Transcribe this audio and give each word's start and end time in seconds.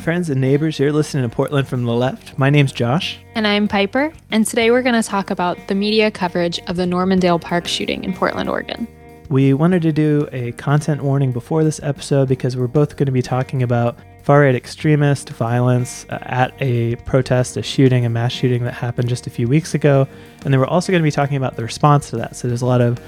friends 0.00 0.30
and 0.30 0.40
neighbors. 0.40 0.78
You're 0.78 0.92
listening 0.92 1.28
to 1.28 1.34
Portland 1.34 1.68
from 1.68 1.84
the 1.84 1.92
Left. 1.92 2.36
My 2.38 2.48
name's 2.48 2.72
Josh. 2.72 3.18
And 3.34 3.46
I'm 3.46 3.68
Piper. 3.68 4.12
And 4.30 4.46
today 4.46 4.70
we're 4.70 4.82
going 4.82 5.00
to 5.00 5.06
talk 5.06 5.30
about 5.30 5.68
the 5.68 5.74
media 5.74 6.10
coverage 6.10 6.58
of 6.68 6.76
the 6.76 6.86
Normandale 6.86 7.38
Park 7.38 7.68
shooting 7.68 8.02
in 8.04 8.14
Portland, 8.14 8.48
Oregon. 8.48 8.88
We 9.28 9.52
wanted 9.52 9.82
to 9.82 9.92
do 9.92 10.28
a 10.32 10.52
content 10.52 11.04
warning 11.04 11.32
before 11.32 11.64
this 11.64 11.80
episode 11.82 12.28
because 12.28 12.56
we're 12.56 12.66
both 12.66 12.96
going 12.96 13.06
to 13.06 13.12
be 13.12 13.22
talking 13.22 13.62
about 13.62 13.98
far 14.22 14.40
right 14.40 14.54
extremist 14.54 15.30
violence 15.30 16.06
uh, 16.08 16.18
at 16.22 16.54
a 16.60 16.96
protest, 16.96 17.56
a 17.56 17.62
shooting, 17.62 18.04
a 18.06 18.08
mass 18.08 18.32
shooting 18.32 18.64
that 18.64 18.74
happened 18.74 19.08
just 19.08 19.26
a 19.26 19.30
few 19.30 19.48
weeks 19.48 19.74
ago. 19.74 20.08
And 20.44 20.52
then 20.52 20.60
we're 20.60 20.66
also 20.66 20.92
going 20.92 21.02
to 21.02 21.06
be 21.06 21.12
talking 21.12 21.36
about 21.36 21.56
the 21.56 21.62
response 21.62 22.10
to 22.10 22.16
that. 22.16 22.36
So 22.36 22.48
there's 22.48 22.62
a 22.62 22.66
lot 22.66 22.80
of 22.80 22.98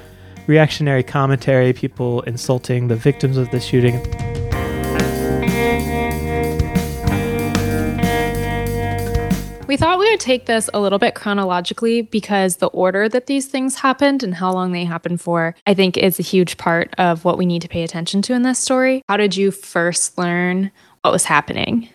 reactionary 0.47 1.03
commentary, 1.03 1.73
people 1.73 2.21
insulting 2.23 2.89
the 2.89 2.97
victims 2.97 3.39
of 3.39 3.51
the 3.51 3.61
shooting. 3.61 4.32
We 9.73 9.79
thought 9.79 9.99
we 9.99 10.11
would 10.11 10.21
take 10.21 10.45
this 10.45 10.69
a 10.75 10.81
little 10.81 10.99
bit 10.99 11.15
chronologically 11.15 12.03
because 12.03 12.57
the 12.57 12.67
order 12.67 13.09
that 13.09 13.25
these 13.25 13.47
things 13.47 13.77
happened 13.77 14.23
and 14.23 14.35
how 14.35 14.53
long 14.53 14.73
they 14.73 14.85
happened 14.85 15.23
for, 15.23 15.55
I 15.67 15.73
think, 15.73 15.97
is 15.97 16.21
a 16.21 16.23
huge 16.23 16.59
part 16.59 16.95
of 16.99 17.25
what 17.25 17.39
we 17.39 17.47
need 17.47 17.63
to 17.63 17.69
pay 17.69 17.83
attention 17.83 18.21
to 18.21 18.35
in 18.35 18.43
this 18.43 18.59
story. 18.59 19.03
How 19.09 19.17
did 19.17 19.35
you 19.35 19.51
first 19.51 20.19
learn 20.19 20.71
what 21.01 21.11
was 21.11 21.25
happening? 21.25 21.89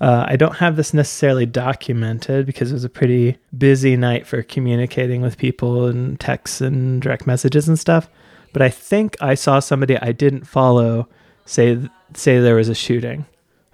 Uh, 0.00 0.24
I 0.28 0.36
don't 0.36 0.58
have 0.58 0.76
this 0.76 0.94
necessarily 0.94 1.46
documented 1.46 2.46
because 2.46 2.70
it 2.70 2.74
was 2.74 2.84
a 2.84 2.88
pretty 2.88 3.38
busy 3.58 3.96
night 3.96 4.24
for 4.24 4.44
communicating 4.44 5.20
with 5.20 5.36
people 5.36 5.86
and 5.86 6.20
texts 6.20 6.60
and 6.60 7.02
direct 7.02 7.26
messages 7.26 7.66
and 7.66 7.76
stuff. 7.76 8.08
But 8.52 8.62
I 8.62 8.68
think 8.68 9.16
I 9.20 9.34
saw 9.34 9.58
somebody 9.58 9.98
I 9.98 10.12
didn't 10.12 10.44
follow 10.44 11.08
say 11.44 11.90
say 12.14 12.38
there 12.38 12.54
was 12.54 12.68
a 12.68 12.74
shooting. 12.76 13.26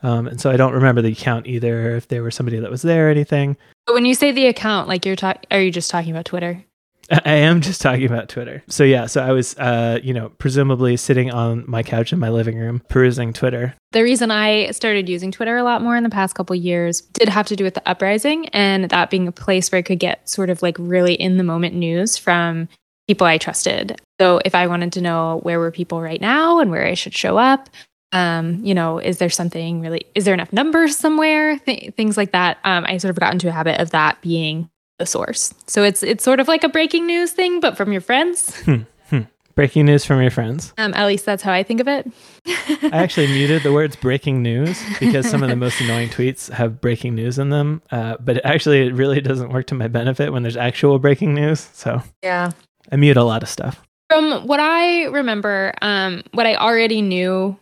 Um, 0.02 0.26
and 0.26 0.40
so 0.40 0.50
I 0.50 0.56
don't 0.56 0.72
remember 0.72 1.02
the 1.02 1.12
account 1.12 1.46
either, 1.46 1.96
if 1.96 2.08
there 2.08 2.22
was 2.22 2.34
somebody 2.34 2.58
that 2.58 2.70
was 2.70 2.82
there 2.82 3.08
or 3.08 3.10
anything. 3.10 3.56
But 3.86 3.94
when 3.94 4.04
you 4.04 4.14
say 4.14 4.32
the 4.32 4.46
account, 4.46 4.88
like 4.88 5.06
you're 5.06 5.16
talking, 5.16 5.42
are 5.50 5.60
you 5.60 5.70
just 5.70 5.90
talking 5.90 6.10
about 6.10 6.24
Twitter? 6.24 6.64
I 7.24 7.34
am 7.34 7.60
just 7.60 7.80
talking 7.80 8.06
about 8.06 8.28
Twitter. 8.28 8.62
So 8.68 8.84
yeah, 8.84 9.06
so 9.06 9.22
I 9.22 9.32
was, 9.32 9.56
uh, 9.58 9.98
you 10.02 10.14
know, 10.14 10.30
presumably 10.38 10.96
sitting 10.96 11.30
on 11.30 11.64
my 11.68 11.82
couch 11.82 12.12
in 12.12 12.18
my 12.18 12.30
living 12.30 12.58
room 12.58 12.82
perusing 12.88 13.32
Twitter. 13.32 13.74
The 13.92 14.02
reason 14.02 14.30
I 14.30 14.70
started 14.70 15.08
using 15.08 15.30
Twitter 15.30 15.56
a 15.56 15.64
lot 15.64 15.82
more 15.82 15.96
in 15.96 16.04
the 16.04 16.10
past 16.10 16.34
couple 16.34 16.56
years 16.56 17.00
did 17.00 17.28
have 17.28 17.46
to 17.48 17.56
do 17.56 17.64
with 17.64 17.74
the 17.74 17.88
uprising 17.88 18.48
and 18.50 18.84
that 18.84 19.10
being 19.10 19.28
a 19.28 19.32
place 19.32 19.70
where 19.70 19.80
I 19.80 19.82
could 19.82 19.98
get 19.98 20.28
sort 20.28 20.50
of 20.50 20.62
like 20.62 20.76
really 20.78 21.14
in 21.14 21.36
the 21.36 21.44
moment 21.44 21.74
news 21.74 22.16
from 22.16 22.68
people 23.08 23.26
I 23.26 23.38
trusted. 23.38 24.00
So 24.20 24.40
if 24.44 24.54
I 24.54 24.66
wanted 24.66 24.92
to 24.94 25.00
know 25.00 25.40
where 25.42 25.58
were 25.58 25.70
people 25.70 26.00
right 26.00 26.20
now 26.20 26.60
and 26.60 26.70
where 26.70 26.86
I 26.86 26.94
should 26.94 27.14
show 27.14 27.36
up, 27.36 27.68
um, 28.12 28.64
you 28.64 28.74
know, 28.74 28.98
is 28.98 29.18
there 29.18 29.30
something 29.30 29.80
really, 29.80 30.06
is 30.14 30.24
there 30.24 30.34
enough 30.34 30.52
numbers 30.52 30.96
somewhere? 30.96 31.58
Th- 31.58 31.94
things 31.94 32.16
like 32.16 32.32
that. 32.32 32.58
Um, 32.64 32.84
I 32.86 32.98
sort 32.98 33.10
of 33.10 33.18
got 33.18 33.32
into 33.32 33.48
a 33.48 33.52
habit 33.52 33.80
of 33.80 33.90
that 33.90 34.20
being 34.20 34.70
the 34.98 35.06
source. 35.06 35.52
So 35.66 35.82
it's 35.82 36.02
it's 36.02 36.22
sort 36.22 36.38
of 36.40 36.48
like 36.48 36.64
a 36.64 36.68
breaking 36.68 37.06
news 37.06 37.32
thing, 37.32 37.60
but 37.60 37.76
from 37.76 37.90
your 37.92 38.00
friends. 38.00 38.56
Hmm, 38.60 38.82
hmm. 39.08 39.20
Breaking 39.54 39.86
news 39.86 40.04
from 40.04 40.20
your 40.20 40.30
friends. 40.30 40.72
Um, 40.78 40.94
at 40.94 41.06
least 41.06 41.24
that's 41.24 41.42
how 41.42 41.52
I 41.52 41.62
think 41.62 41.80
of 41.80 41.88
it. 41.88 42.10
I 42.46 42.90
actually 42.92 43.26
muted 43.38 43.62
the 43.62 43.72
words 43.72 43.96
breaking 43.96 44.42
news 44.42 44.80
because 45.00 45.28
some 45.28 45.42
of 45.42 45.48
the 45.48 45.56
most 45.56 45.80
annoying 45.80 46.08
tweets 46.08 46.50
have 46.50 46.80
breaking 46.80 47.14
news 47.14 47.38
in 47.38 47.50
them. 47.50 47.82
Uh, 47.90 48.16
but 48.20 48.38
it 48.38 48.44
actually, 48.44 48.86
it 48.86 48.94
really 48.94 49.20
doesn't 49.20 49.50
work 49.50 49.66
to 49.66 49.74
my 49.74 49.88
benefit 49.88 50.32
when 50.32 50.42
there's 50.42 50.56
actual 50.56 50.98
breaking 50.98 51.34
news. 51.34 51.68
So 51.72 52.02
yeah, 52.22 52.52
I 52.90 52.96
mute 52.96 53.16
a 53.16 53.24
lot 53.24 53.42
of 53.42 53.48
stuff. 53.48 53.82
From 54.08 54.46
what 54.46 54.60
I 54.60 55.04
remember, 55.04 55.74
um, 55.80 56.22
what 56.32 56.46
I 56.46 56.54
already 56.56 57.00
knew 57.00 57.58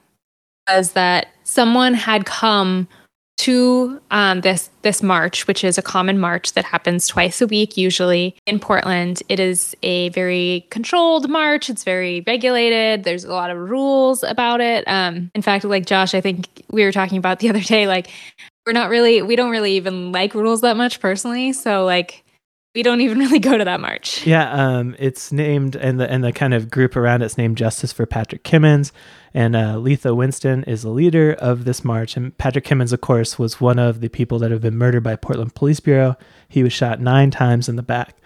was 0.69 0.93
that 0.93 1.29
someone 1.45 1.95
had 1.95 2.25
come 2.27 2.89
to 3.41 3.99
um, 4.11 4.43
this 4.43 4.69
this 4.83 5.03
march, 5.03 5.47
which 5.47 5.65
is 5.65 5.79
a 5.79 5.83
common 5.83 6.19
march 6.19 6.53
that 6.53 6.65
happens 6.67 7.09
twice 7.09 7.41
a 7.41 7.47
week, 7.47 7.75
usually 7.79 8.37
in 8.47 8.61
Portland. 8.61 9.23
It 9.31 9.41
is 9.41 9.75
a 9.83 10.11
very 10.11 10.67
controlled 10.71 11.31
march. 11.31 11.71
It's 11.71 11.83
very 11.83 12.23
regulated. 12.27 13.05
There's 13.05 13.25
a 13.25 13.33
lot 13.33 13.51
of 13.51 13.57
rules 13.57 14.23
about 14.23 14.61
it. 14.61 14.85
Um, 14.87 15.31
in 15.35 15.41
fact, 15.41 15.65
like 15.65 15.87
Josh, 15.87 16.15
I 16.15 16.21
think 16.21 16.65
we 16.71 16.85
were 16.85 16.93
talking 16.93 17.17
about 17.17 17.39
the 17.39 17.49
other 17.49 17.61
day, 17.63 17.87
like 17.87 18.11
we're 18.67 18.75
not 18.75 18.91
really, 18.91 19.23
we 19.23 19.37
don't 19.37 19.51
really 19.51 19.73
even 19.73 20.13
like 20.13 20.35
rules 20.35 20.61
that 20.61 20.77
much 20.77 21.01
personally. 21.01 21.55
So 21.55 21.87
like 21.87 22.23
we 22.75 22.83
don't 22.83 23.01
even 23.01 23.19
really 23.21 23.39
go 23.39 23.57
to 23.57 23.65
that 23.65 23.81
march. 23.81 24.27
Yeah, 24.27 24.51
um, 24.51 24.95
it's 24.99 25.33
named 25.33 25.77
and 25.77 26.01
the 26.01 26.11
and 26.11 26.23
the 26.23 26.33
kind 26.33 26.55
of 26.55 26.71
group 26.71 26.97
around 26.97 27.23
it's 27.23 27.39
named 27.39 27.57
Justice 27.57 27.93
for 27.93 28.07
Patrick 28.07 28.45
Kimmons, 28.45 28.93
And 29.35 29.57
uh, 29.57 29.79
Letha 29.79 30.15
Winston 30.15 30.65
is 30.65 30.83
the 30.83 30.91
leader 30.91 31.33
of 31.33 31.65
this 31.65 31.85
march. 31.85 32.17
And 32.17 32.37
Patrick 32.39 32.65
Kimmons, 32.65 32.93
of 32.93 33.01
course, 33.01 33.39
was 33.39 33.61
one 33.61 33.79
of 33.79 34.01
the 34.01 34.09
people 34.09 34.39
that 34.39 34.51
have 34.51 34.61
been 34.61 34.77
murdered 34.77 35.03
by 35.03 35.17
Portland 35.17 35.55
Police 35.55 35.81
Bureau. 35.81 36.17
He 36.49 36.63
was 36.63 36.73
shot 36.73 37.01
nine 37.01 37.31
times 37.31 37.69
in 37.69 37.77
the 37.77 37.83
back. 37.83 38.17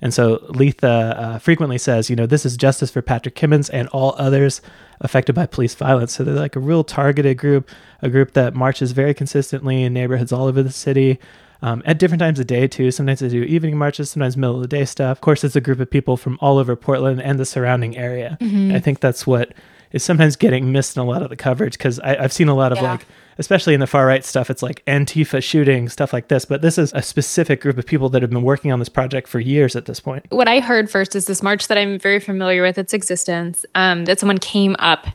And 0.00 0.12
so 0.12 0.44
Letha 0.50 1.14
uh, 1.16 1.38
frequently 1.38 1.78
says, 1.78 2.10
you 2.10 2.16
know, 2.16 2.26
this 2.26 2.44
is 2.44 2.58
justice 2.58 2.90
for 2.90 3.00
Patrick 3.00 3.34
Kimmons 3.36 3.70
and 3.72 3.88
all 3.88 4.14
others 4.18 4.60
affected 5.00 5.34
by 5.34 5.46
police 5.46 5.74
violence. 5.74 6.12
So 6.14 6.24
they're 6.24 6.34
like 6.34 6.56
a 6.56 6.60
real 6.60 6.84
targeted 6.84 7.38
group, 7.38 7.70
a 8.02 8.10
group 8.10 8.32
that 8.32 8.54
marches 8.54 8.92
very 8.92 9.14
consistently 9.14 9.82
in 9.82 9.94
neighborhoods 9.94 10.30
all 10.30 10.46
over 10.46 10.62
the 10.62 10.70
city. 10.70 11.18
Um, 11.64 11.82
at 11.86 11.98
different 11.98 12.20
times 12.20 12.38
of 12.38 12.46
day 12.46 12.68
too. 12.68 12.90
Sometimes 12.90 13.20
they 13.20 13.28
do 13.30 13.42
evening 13.42 13.78
marches, 13.78 14.10
sometimes 14.10 14.36
middle 14.36 14.56
of 14.56 14.60
the 14.60 14.68
day 14.68 14.84
stuff. 14.84 15.16
Of 15.16 15.22
course, 15.22 15.42
it's 15.44 15.56
a 15.56 15.62
group 15.62 15.80
of 15.80 15.90
people 15.90 16.18
from 16.18 16.36
all 16.42 16.58
over 16.58 16.76
Portland 16.76 17.22
and 17.22 17.40
the 17.40 17.46
surrounding 17.46 17.96
area. 17.96 18.36
Mm-hmm. 18.38 18.76
I 18.76 18.80
think 18.80 19.00
that's 19.00 19.26
what 19.26 19.54
is 19.90 20.04
sometimes 20.04 20.36
getting 20.36 20.72
missed 20.72 20.94
in 20.94 21.00
a 21.00 21.06
lot 21.06 21.22
of 21.22 21.30
the 21.30 21.36
coverage 21.36 21.78
because 21.78 21.98
I've 22.00 22.34
seen 22.34 22.48
a 22.48 22.54
lot 22.54 22.72
of 22.72 22.78
yeah. 22.78 22.90
like, 22.90 23.06
especially 23.38 23.72
in 23.72 23.80
the 23.80 23.86
far 23.86 24.06
right 24.06 24.22
stuff, 24.22 24.50
it's 24.50 24.62
like 24.62 24.84
Antifa 24.84 25.42
shooting, 25.42 25.88
stuff 25.88 26.12
like 26.12 26.28
this. 26.28 26.44
But 26.44 26.60
this 26.60 26.76
is 26.76 26.92
a 26.92 27.00
specific 27.00 27.62
group 27.62 27.78
of 27.78 27.86
people 27.86 28.10
that 28.10 28.20
have 28.20 28.30
been 28.30 28.42
working 28.42 28.70
on 28.70 28.78
this 28.78 28.90
project 28.90 29.26
for 29.26 29.40
years 29.40 29.74
at 29.74 29.86
this 29.86 30.00
point. 30.00 30.26
What 30.28 30.48
I 30.48 30.60
heard 30.60 30.90
first 30.90 31.16
is 31.16 31.24
this 31.24 31.42
march 31.42 31.68
that 31.68 31.78
I'm 31.78 31.98
very 31.98 32.20
familiar 32.20 32.60
with 32.60 32.76
its 32.76 32.92
existence, 32.92 33.64
um, 33.74 34.04
that 34.04 34.20
someone 34.20 34.36
came 34.36 34.76
up 34.80 35.06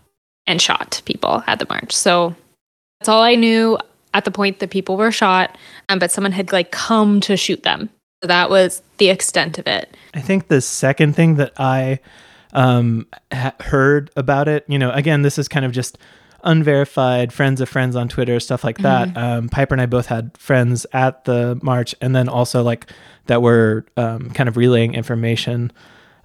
and 0.48 0.60
shot 0.60 1.04
people 1.06 1.44
at 1.46 1.60
the 1.60 1.68
march. 1.70 1.96
So 1.96 2.36
that's 3.00 3.10
all 3.10 3.22
I 3.22 3.36
knew 3.36 3.78
at 4.14 4.25
the 4.25 4.31
point 4.31 4.59
that 4.59 4.70
people 4.70 4.97
were 4.97 5.12
shot, 5.12 5.58
um, 5.90 6.00
but 6.00 6.12
someone 6.12 6.31
had 6.31 6.52
like 6.52 6.72
come 6.72 7.20
to 7.22 7.38
shoot 7.38 7.64
them. 7.64 7.90
So 8.22 8.28
that 8.28 8.50
was 8.50 8.81
the 8.97 9.09
extent 9.09 9.58
of 9.58 9.68
it. 9.68 9.96
I 10.14 10.20
think 10.20 10.47
the 10.47 10.62
second 10.62 11.16
thing 11.16 11.36
that 11.36 11.53
I 11.58 12.00
um, 12.53 13.08
ha- 13.31 13.56
heard 13.59 14.12
about 14.16 14.48
it. 14.48 14.66
You 14.68 14.80
know, 14.80 14.92
again, 14.92 15.22
this 15.22 15.38
is 15.38 15.48
kind 15.48 15.66
of 15.66 15.72
just 15.72 15.98
unverified 16.44 17.34
friends 17.34 17.59
of 17.62 17.68
friends 17.69 17.96
on 17.96 18.08
Twitter, 18.08 18.40
stuff 18.40 18.64
like 18.64 18.80
that. 18.80 19.09
Mm-hmm. 19.09 19.18
Um, 19.18 19.50
Piper 19.50 19.74
and 19.74 19.81
I 19.81 19.86
both 19.86 20.08
had 20.08 20.36
friends 20.38 20.86
at 20.94 21.25
the 21.25 21.59
march, 21.62 21.96
and 22.02 22.16
then 22.16 22.30
also 22.30 22.64
like 22.64 22.92
that 23.28 23.42
were 23.42 23.86
um, 23.98 24.31
kind 24.31 24.50
of 24.50 24.58
relaying 24.58 24.94
information. 24.94 25.72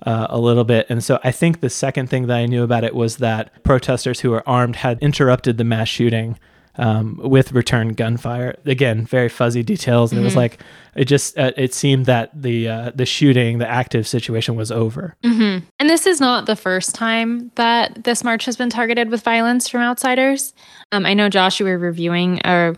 Uh, 0.03 0.27
a 0.28 0.39
little 0.39 0.65
bit. 0.65 0.84
And 0.91 1.03
so 1.03 1.19
I 1.25 1.31
think 1.31 1.61
the 1.61 1.71
second 1.71 2.11
thing 2.11 2.27
that 2.27 2.37
I 2.37 2.44
knew 2.44 2.62
about 2.62 2.84
it 2.84 2.94
was 2.94 3.19
that 3.19 3.62
protesters 3.62 4.21
who 4.21 4.33
were 4.33 4.47
armed 4.47 4.77
had 4.77 4.99
interrupted 5.00 5.56
the 5.56 5.65
mass 5.65 5.89
shooting 5.89 6.39
um, 6.77 7.19
with 7.23 7.53
return 7.53 7.91
gunfire. 7.91 8.57
Again, 8.65 9.07
very 9.07 9.29
fuzzy 9.29 9.62
details. 9.62 10.12
And 10.12 10.19
mm-hmm. 10.19 10.23
it 10.23 10.25
was 10.25 10.33
mm-hmm. 10.33 10.39
like 10.39 10.61
it 10.95 11.05
just 11.07 11.39
uh, 11.39 11.53
it 11.57 11.75
seemed 11.75 12.07
that 12.07 12.31
the 12.35 12.69
uh, 12.69 12.93
the 12.95 13.07
shooting, 13.07 13.59
the 13.59 13.69
active 13.69 14.07
situation 14.07 14.57
was 14.57 14.71
over. 14.71 15.17
Mm-hmm. 15.23 15.65
And 15.79 15.91
this 15.91 16.07
is 16.07 16.21
not 16.21 16.47
the 16.47 16.57
first 16.57 16.95
time 16.95 17.51
that 17.55 18.05
this 18.05 18.25
march 18.25 18.45
has 18.45 18.57
been 18.57 18.71
targeted 18.71 19.11
with 19.11 19.23
violence 19.23 19.69
from 19.69 19.81
outsiders. 19.81 20.53
Um, 20.93 21.07
I 21.07 21.15
know 21.15 21.29
Josh, 21.29 21.61
you 21.61 21.67
were 21.67 21.79
reviewing 21.79 22.41
a, 22.45 22.75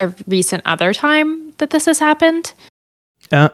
a 0.00 0.14
recent 0.26 0.62
other 0.64 0.92
time 0.92 1.52
that 1.58 1.70
this 1.70 1.86
has 1.86 1.98
happened. 1.98 2.52
Uh, 3.32 3.48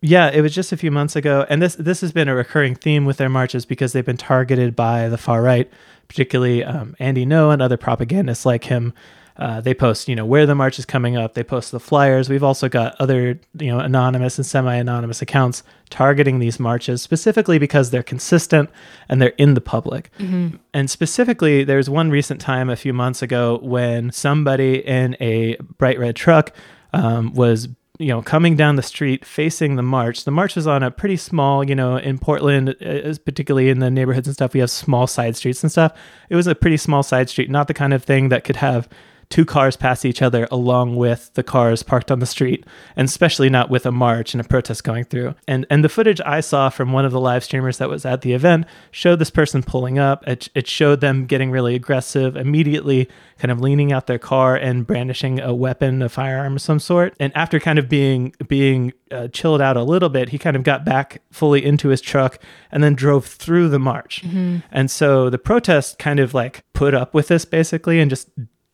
yeah, 0.00 0.30
it 0.30 0.42
was 0.42 0.54
just 0.54 0.70
a 0.70 0.76
few 0.76 0.92
months 0.92 1.16
ago, 1.16 1.44
and 1.48 1.60
this 1.60 1.74
this 1.74 2.00
has 2.02 2.12
been 2.12 2.28
a 2.28 2.34
recurring 2.34 2.76
theme 2.76 3.04
with 3.04 3.16
their 3.16 3.28
marches 3.28 3.64
because 3.64 3.92
they've 3.92 4.06
been 4.06 4.16
targeted 4.16 4.76
by 4.76 5.08
the 5.08 5.18
far 5.18 5.42
right 5.42 5.68
particularly 6.08 6.64
um, 6.64 6.96
Andy 6.98 7.24
Ngo 7.26 7.52
and 7.52 7.62
other 7.62 7.76
propagandists 7.76 8.46
like 8.46 8.64
him. 8.64 8.94
Uh, 9.36 9.60
they 9.60 9.72
post, 9.72 10.08
you 10.08 10.16
know, 10.16 10.26
where 10.26 10.46
the 10.46 10.54
march 10.54 10.80
is 10.80 10.84
coming 10.84 11.16
up. 11.16 11.34
They 11.34 11.44
post 11.44 11.70
the 11.70 11.78
flyers. 11.78 12.28
We've 12.28 12.42
also 12.42 12.68
got 12.68 12.96
other, 12.98 13.38
you 13.56 13.70
know, 13.70 13.78
anonymous 13.78 14.36
and 14.36 14.44
semi-anonymous 14.44 15.22
accounts 15.22 15.62
targeting 15.90 16.40
these 16.40 16.58
marches 16.58 17.02
specifically 17.02 17.56
because 17.60 17.90
they're 17.90 18.02
consistent 18.02 18.68
and 19.08 19.22
they're 19.22 19.34
in 19.38 19.54
the 19.54 19.60
public. 19.60 20.10
Mm-hmm. 20.18 20.56
And 20.74 20.90
specifically, 20.90 21.62
there's 21.62 21.88
one 21.88 22.10
recent 22.10 22.40
time 22.40 22.68
a 22.68 22.74
few 22.74 22.92
months 22.92 23.22
ago 23.22 23.60
when 23.62 24.10
somebody 24.10 24.84
in 24.84 25.16
a 25.20 25.56
bright 25.76 26.00
red 26.00 26.16
truck 26.16 26.52
um, 26.92 27.32
was 27.32 27.68
you 27.98 28.08
know, 28.08 28.22
coming 28.22 28.56
down 28.56 28.76
the 28.76 28.82
street 28.82 29.24
facing 29.24 29.76
the 29.76 29.82
march. 29.82 30.24
The 30.24 30.30
march 30.30 30.54
was 30.54 30.66
on 30.66 30.82
a 30.82 30.90
pretty 30.90 31.16
small, 31.16 31.68
you 31.68 31.74
know, 31.74 31.96
in 31.96 32.18
Portland, 32.18 32.70
uh, 32.80 33.14
particularly 33.24 33.70
in 33.70 33.80
the 33.80 33.90
neighborhoods 33.90 34.28
and 34.28 34.34
stuff, 34.34 34.54
we 34.54 34.60
have 34.60 34.70
small 34.70 35.06
side 35.06 35.36
streets 35.36 35.62
and 35.62 35.70
stuff. 35.70 35.92
It 36.28 36.36
was 36.36 36.46
a 36.46 36.54
pretty 36.54 36.76
small 36.76 37.02
side 37.02 37.28
street, 37.28 37.50
not 37.50 37.66
the 37.66 37.74
kind 37.74 37.92
of 37.92 38.04
thing 38.04 38.28
that 38.28 38.44
could 38.44 38.56
have 38.56 38.88
two 39.30 39.44
cars 39.44 39.76
pass 39.76 40.04
each 40.04 40.22
other 40.22 40.48
along 40.50 40.96
with 40.96 41.32
the 41.34 41.42
cars 41.42 41.82
parked 41.82 42.10
on 42.10 42.18
the 42.18 42.26
street, 42.26 42.64
and 42.96 43.06
especially 43.06 43.50
not 43.50 43.70
with 43.70 43.84
a 43.84 43.92
march 43.92 44.32
and 44.32 44.40
a 44.40 44.44
protest 44.44 44.84
going 44.84 45.04
through. 45.04 45.34
And 45.46 45.66
and 45.70 45.84
the 45.84 45.88
footage 45.88 46.20
I 46.24 46.40
saw 46.40 46.70
from 46.70 46.92
one 46.92 47.04
of 47.04 47.12
the 47.12 47.20
live 47.20 47.44
streamers 47.44 47.78
that 47.78 47.88
was 47.88 48.04
at 48.04 48.22
the 48.22 48.32
event 48.32 48.66
showed 48.90 49.18
this 49.18 49.30
person 49.30 49.62
pulling 49.62 49.98
up. 49.98 50.26
It, 50.26 50.48
it 50.54 50.66
showed 50.66 51.00
them 51.00 51.26
getting 51.26 51.50
really 51.50 51.74
aggressive, 51.74 52.36
immediately 52.36 53.08
kind 53.38 53.52
of 53.52 53.60
leaning 53.60 53.92
out 53.92 54.06
their 54.06 54.18
car 54.18 54.56
and 54.56 54.86
brandishing 54.86 55.40
a 55.40 55.54
weapon, 55.54 56.02
a 56.02 56.08
firearm 56.08 56.56
of 56.56 56.62
some 56.62 56.78
sort. 56.80 57.14
And 57.20 57.32
after 57.36 57.60
kind 57.60 57.78
of 57.78 57.88
being 57.88 58.34
being 58.48 58.92
uh, 59.10 59.28
chilled 59.28 59.60
out 59.60 59.76
a 59.76 59.82
little 59.82 60.08
bit, 60.08 60.30
he 60.30 60.38
kind 60.38 60.56
of 60.56 60.62
got 60.62 60.84
back 60.84 61.22
fully 61.30 61.64
into 61.64 61.88
his 61.88 62.00
truck 62.00 62.38
and 62.72 62.82
then 62.82 62.94
drove 62.94 63.26
through 63.26 63.68
the 63.68 63.78
march. 63.78 64.22
Mm-hmm. 64.22 64.58
And 64.72 64.90
so 64.90 65.28
the 65.28 65.38
protest 65.38 65.98
kind 65.98 66.18
of 66.18 66.32
like 66.32 66.64
put 66.72 66.94
up 66.94 67.12
with 67.12 67.28
this 67.28 67.44
basically 67.44 68.00
and 68.00 68.10
just 68.10 68.28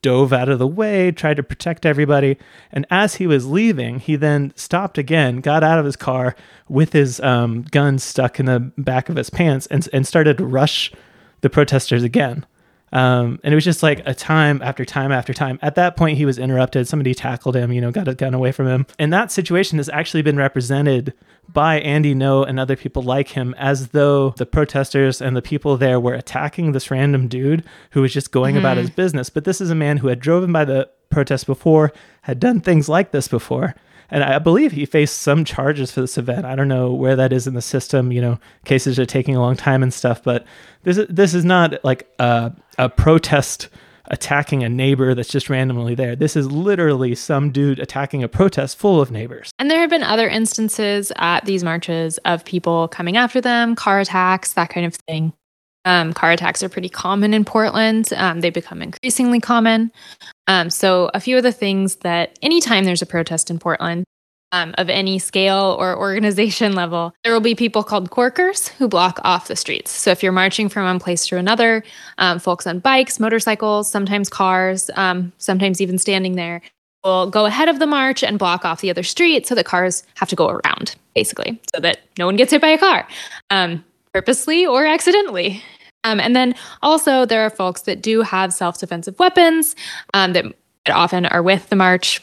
dove 0.05 0.31
out 0.31 0.49
of 0.49 0.59
the 0.59 0.67
way, 0.67 1.11
tried 1.11 1.35
to 1.35 1.41
protect 1.41 1.83
everybody. 1.83 2.37
And 2.71 2.85
as 2.91 3.15
he 3.15 3.25
was 3.25 3.47
leaving, 3.47 3.97
he 3.97 4.15
then 4.15 4.53
stopped 4.55 4.99
again, 4.99 5.41
got 5.41 5.63
out 5.63 5.79
of 5.79 5.85
his 5.85 5.95
car 5.95 6.35
with 6.69 6.93
his 6.93 7.19
um, 7.21 7.63
gun 7.71 7.97
stuck 7.97 8.39
in 8.39 8.45
the 8.45 8.59
back 8.77 9.09
of 9.09 9.15
his 9.15 9.31
pants, 9.31 9.65
and, 9.65 9.89
and 9.91 10.05
started 10.05 10.37
to 10.37 10.45
rush 10.45 10.93
the 11.41 11.49
protesters 11.49 12.03
again. 12.03 12.45
Um, 12.91 13.39
and 13.43 13.53
it 13.53 13.55
was 13.55 13.63
just 13.63 13.83
like 13.83 14.01
a 14.05 14.13
time 14.13 14.61
after 14.61 14.85
time 14.85 15.11
after 15.11 15.33
time. 15.33 15.59
At 15.61 15.75
that 15.75 15.97
point, 15.97 16.17
he 16.17 16.25
was 16.25 16.37
interrupted. 16.37 16.87
Somebody 16.87 17.13
tackled 17.13 17.55
him, 17.55 17.71
you 17.73 17.81
know, 17.81 17.91
got 17.91 18.07
a 18.07 18.15
gun 18.15 18.33
away 18.33 18.51
from 18.51 18.67
him. 18.67 18.85
And 18.97 19.11
that 19.11 19.31
situation 19.31 19.77
has 19.79 19.89
actually 19.89 20.21
been 20.21 20.37
represented 20.37 21.13
by 21.51 21.79
Andy 21.81 22.15
Ngo 22.15 22.47
and 22.47 22.59
other 22.59 22.75
people 22.75 23.03
like 23.03 23.29
him 23.29 23.53
as 23.57 23.89
though 23.89 24.31
the 24.31 24.45
protesters 24.45 25.21
and 25.21 25.35
the 25.35 25.41
people 25.41 25.77
there 25.77 25.99
were 25.99 26.13
attacking 26.13 26.71
this 26.71 26.89
random 26.89 27.27
dude 27.27 27.63
who 27.91 28.01
was 28.01 28.13
just 28.13 28.31
going 28.31 28.53
mm-hmm. 28.53 28.59
about 28.59 28.77
his 28.77 28.89
business. 28.89 29.29
But 29.29 29.43
this 29.43 29.61
is 29.61 29.69
a 29.69 29.75
man 29.75 29.97
who 29.97 30.07
had 30.07 30.19
driven 30.19 30.51
by 30.51 30.65
the 30.65 30.89
protest 31.09 31.45
before, 31.45 31.91
had 32.23 32.39
done 32.39 32.61
things 32.61 32.89
like 32.89 33.11
this 33.11 33.27
before 33.27 33.75
and 34.11 34.23
I 34.23 34.39
believe 34.39 34.71
he 34.71 34.85
faced 34.85 35.19
some 35.19 35.45
charges 35.45 35.91
for 35.91 36.01
this 36.01 36.17
event. 36.17 36.45
I 36.45 36.55
don't 36.55 36.67
know 36.67 36.93
where 36.93 37.15
that 37.15 37.33
is 37.33 37.47
in 37.47 37.53
the 37.53 37.61
system. 37.61 38.11
You 38.11 38.21
know, 38.21 38.39
cases 38.65 38.99
are 38.99 39.05
taking 39.05 39.35
a 39.35 39.41
long 39.41 39.55
time 39.55 39.83
and 39.83 39.93
stuff. 39.93 40.23
But 40.23 40.45
this 40.83 40.97
is 40.97 41.07
this 41.09 41.33
is 41.33 41.45
not 41.45 41.83
like 41.83 42.07
a, 42.19 42.51
a 42.77 42.89
protest 42.89 43.69
attacking 44.07 44.63
a 44.63 44.69
neighbor 44.69 45.15
that's 45.15 45.29
just 45.29 45.49
randomly 45.49 45.95
there. 45.95 46.15
This 46.15 46.35
is 46.35 46.51
literally 46.51 47.15
some 47.15 47.51
dude 47.51 47.79
attacking 47.79 48.23
a 48.23 48.27
protest 48.27 48.77
full 48.77 49.01
of 49.01 49.11
neighbors. 49.11 49.51
And 49.57 49.69
there 49.69 49.79
have 49.79 49.89
been 49.89 50.03
other 50.03 50.27
instances 50.27 51.11
at 51.15 51.45
these 51.45 51.63
marches 51.63 52.17
of 52.19 52.45
people 52.45 52.87
coming 52.89 53.17
after 53.17 53.41
them, 53.41 53.75
car 53.75 53.99
attacks, 53.99 54.53
that 54.53 54.69
kind 54.69 54.85
of 54.85 54.95
thing. 55.07 55.33
Um, 55.85 56.13
car 56.13 56.31
attacks 56.31 56.63
are 56.63 56.69
pretty 56.69 56.89
common 56.89 57.33
in 57.33 57.45
Portland. 57.45 58.11
Um, 58.15 58.41
they 58.41 58.49
become 58.49 58.81
increasingly 58.81 59.39
common. 59.39 59.91
Um, 60.47 60.69
so, 60.69 61.09
a 61.13 61.19
few 61.19 61.37
of 61.37 61.43
the 61.43 61.51
things 61.51 61.97
that 61.97 62.37
anytime 62.41 62.85
there's 62.85 63.01
a 63.01 63.05
protest 63.05 63.49
in 63.49 63.59
Portland 63.59 64.05
um, 64.51 64.75
of 64.77 64.89
any 64.89 65.17
scale 65.17 65.75
or 65.79 65.97
organization 65.97 66.75
level, 66.75 67.13
there 67.23 67.33
will 67.33 67.39
be 67.39 67.55
people 67.55 67.83
called 67.83 68.11
corkers 68.11 68.67
who 68.67 68.87
block 68.87 69.19
off 69.23 69.47
the 69.47 69.55
streets. 69.55 69.91
So, 69.91 70.11
if 70.11 70.21
you're 70.21 70.31
marching 70.31 70.69
from 70.69 70.85
one 70.85 70.99
place 70.99 71.25
to 71.27 71.37
another, 71.37 71.83
um, 72.17 72.39
folks 72.39 72.67
on 72.67 72.79
bikes, 72.79 73.19
motorcycles, 73.19 73.89
sometimes 73.89 74.29
cars, 74.29 74.89
um, 74.95 75.33
sometimes 75.37 75.81
even 75.81 75.97
standing 75.97 76.35
there, 76.35 76.61
will 77.03 77.29
go 77.29 77.45
ahead 77.45 77.69
of 77.69 77.79
the 77.79 77.87
march 77.87 78.23
and 78.23 78.39
block 78.39 78.65
off 78.65 78.81
the 78.81 78.89
other 78.89 79.03
street 79.03 79.47
so 79.47 79.55
that 79.55 79.65
cars 79.65 80.03
have 80.15 80.29
to 80.29 80.35
go 80.35 80.49
around, 80.49 80.95
basically, 81.15 81.59
so 81.73 81.81
that 81.81 81.99
no 82.17 82.25
one 82.25 82.35
gets 82.35 82.51
hit 82.51 82.61
by 82.61 82.69
a 82.69 82.77
car 82.77 83.07
purposely 84.15 84.65
or 84.65 84.85
accidentally. 84.85 85.61
Um, 86.05 86.19
and 86.21 86.35
then 86.35 86.55
also, 86.81 87.25
there 87.25 87.41
are 87.41 87.49
folks 87.49 87.81
that 87.81 88.01
do 88.01 88.21
have 88.21 88.53
self 88.53 88.79
defensive 88.79 89.19
weapons 89.19 89.75
um, 90.13 90.31
that 90.33 90.45
often 90.89 91.25
are 91.25 91.43
with 91.43 91.67
the 91.69 91.75
march 91.75 92.21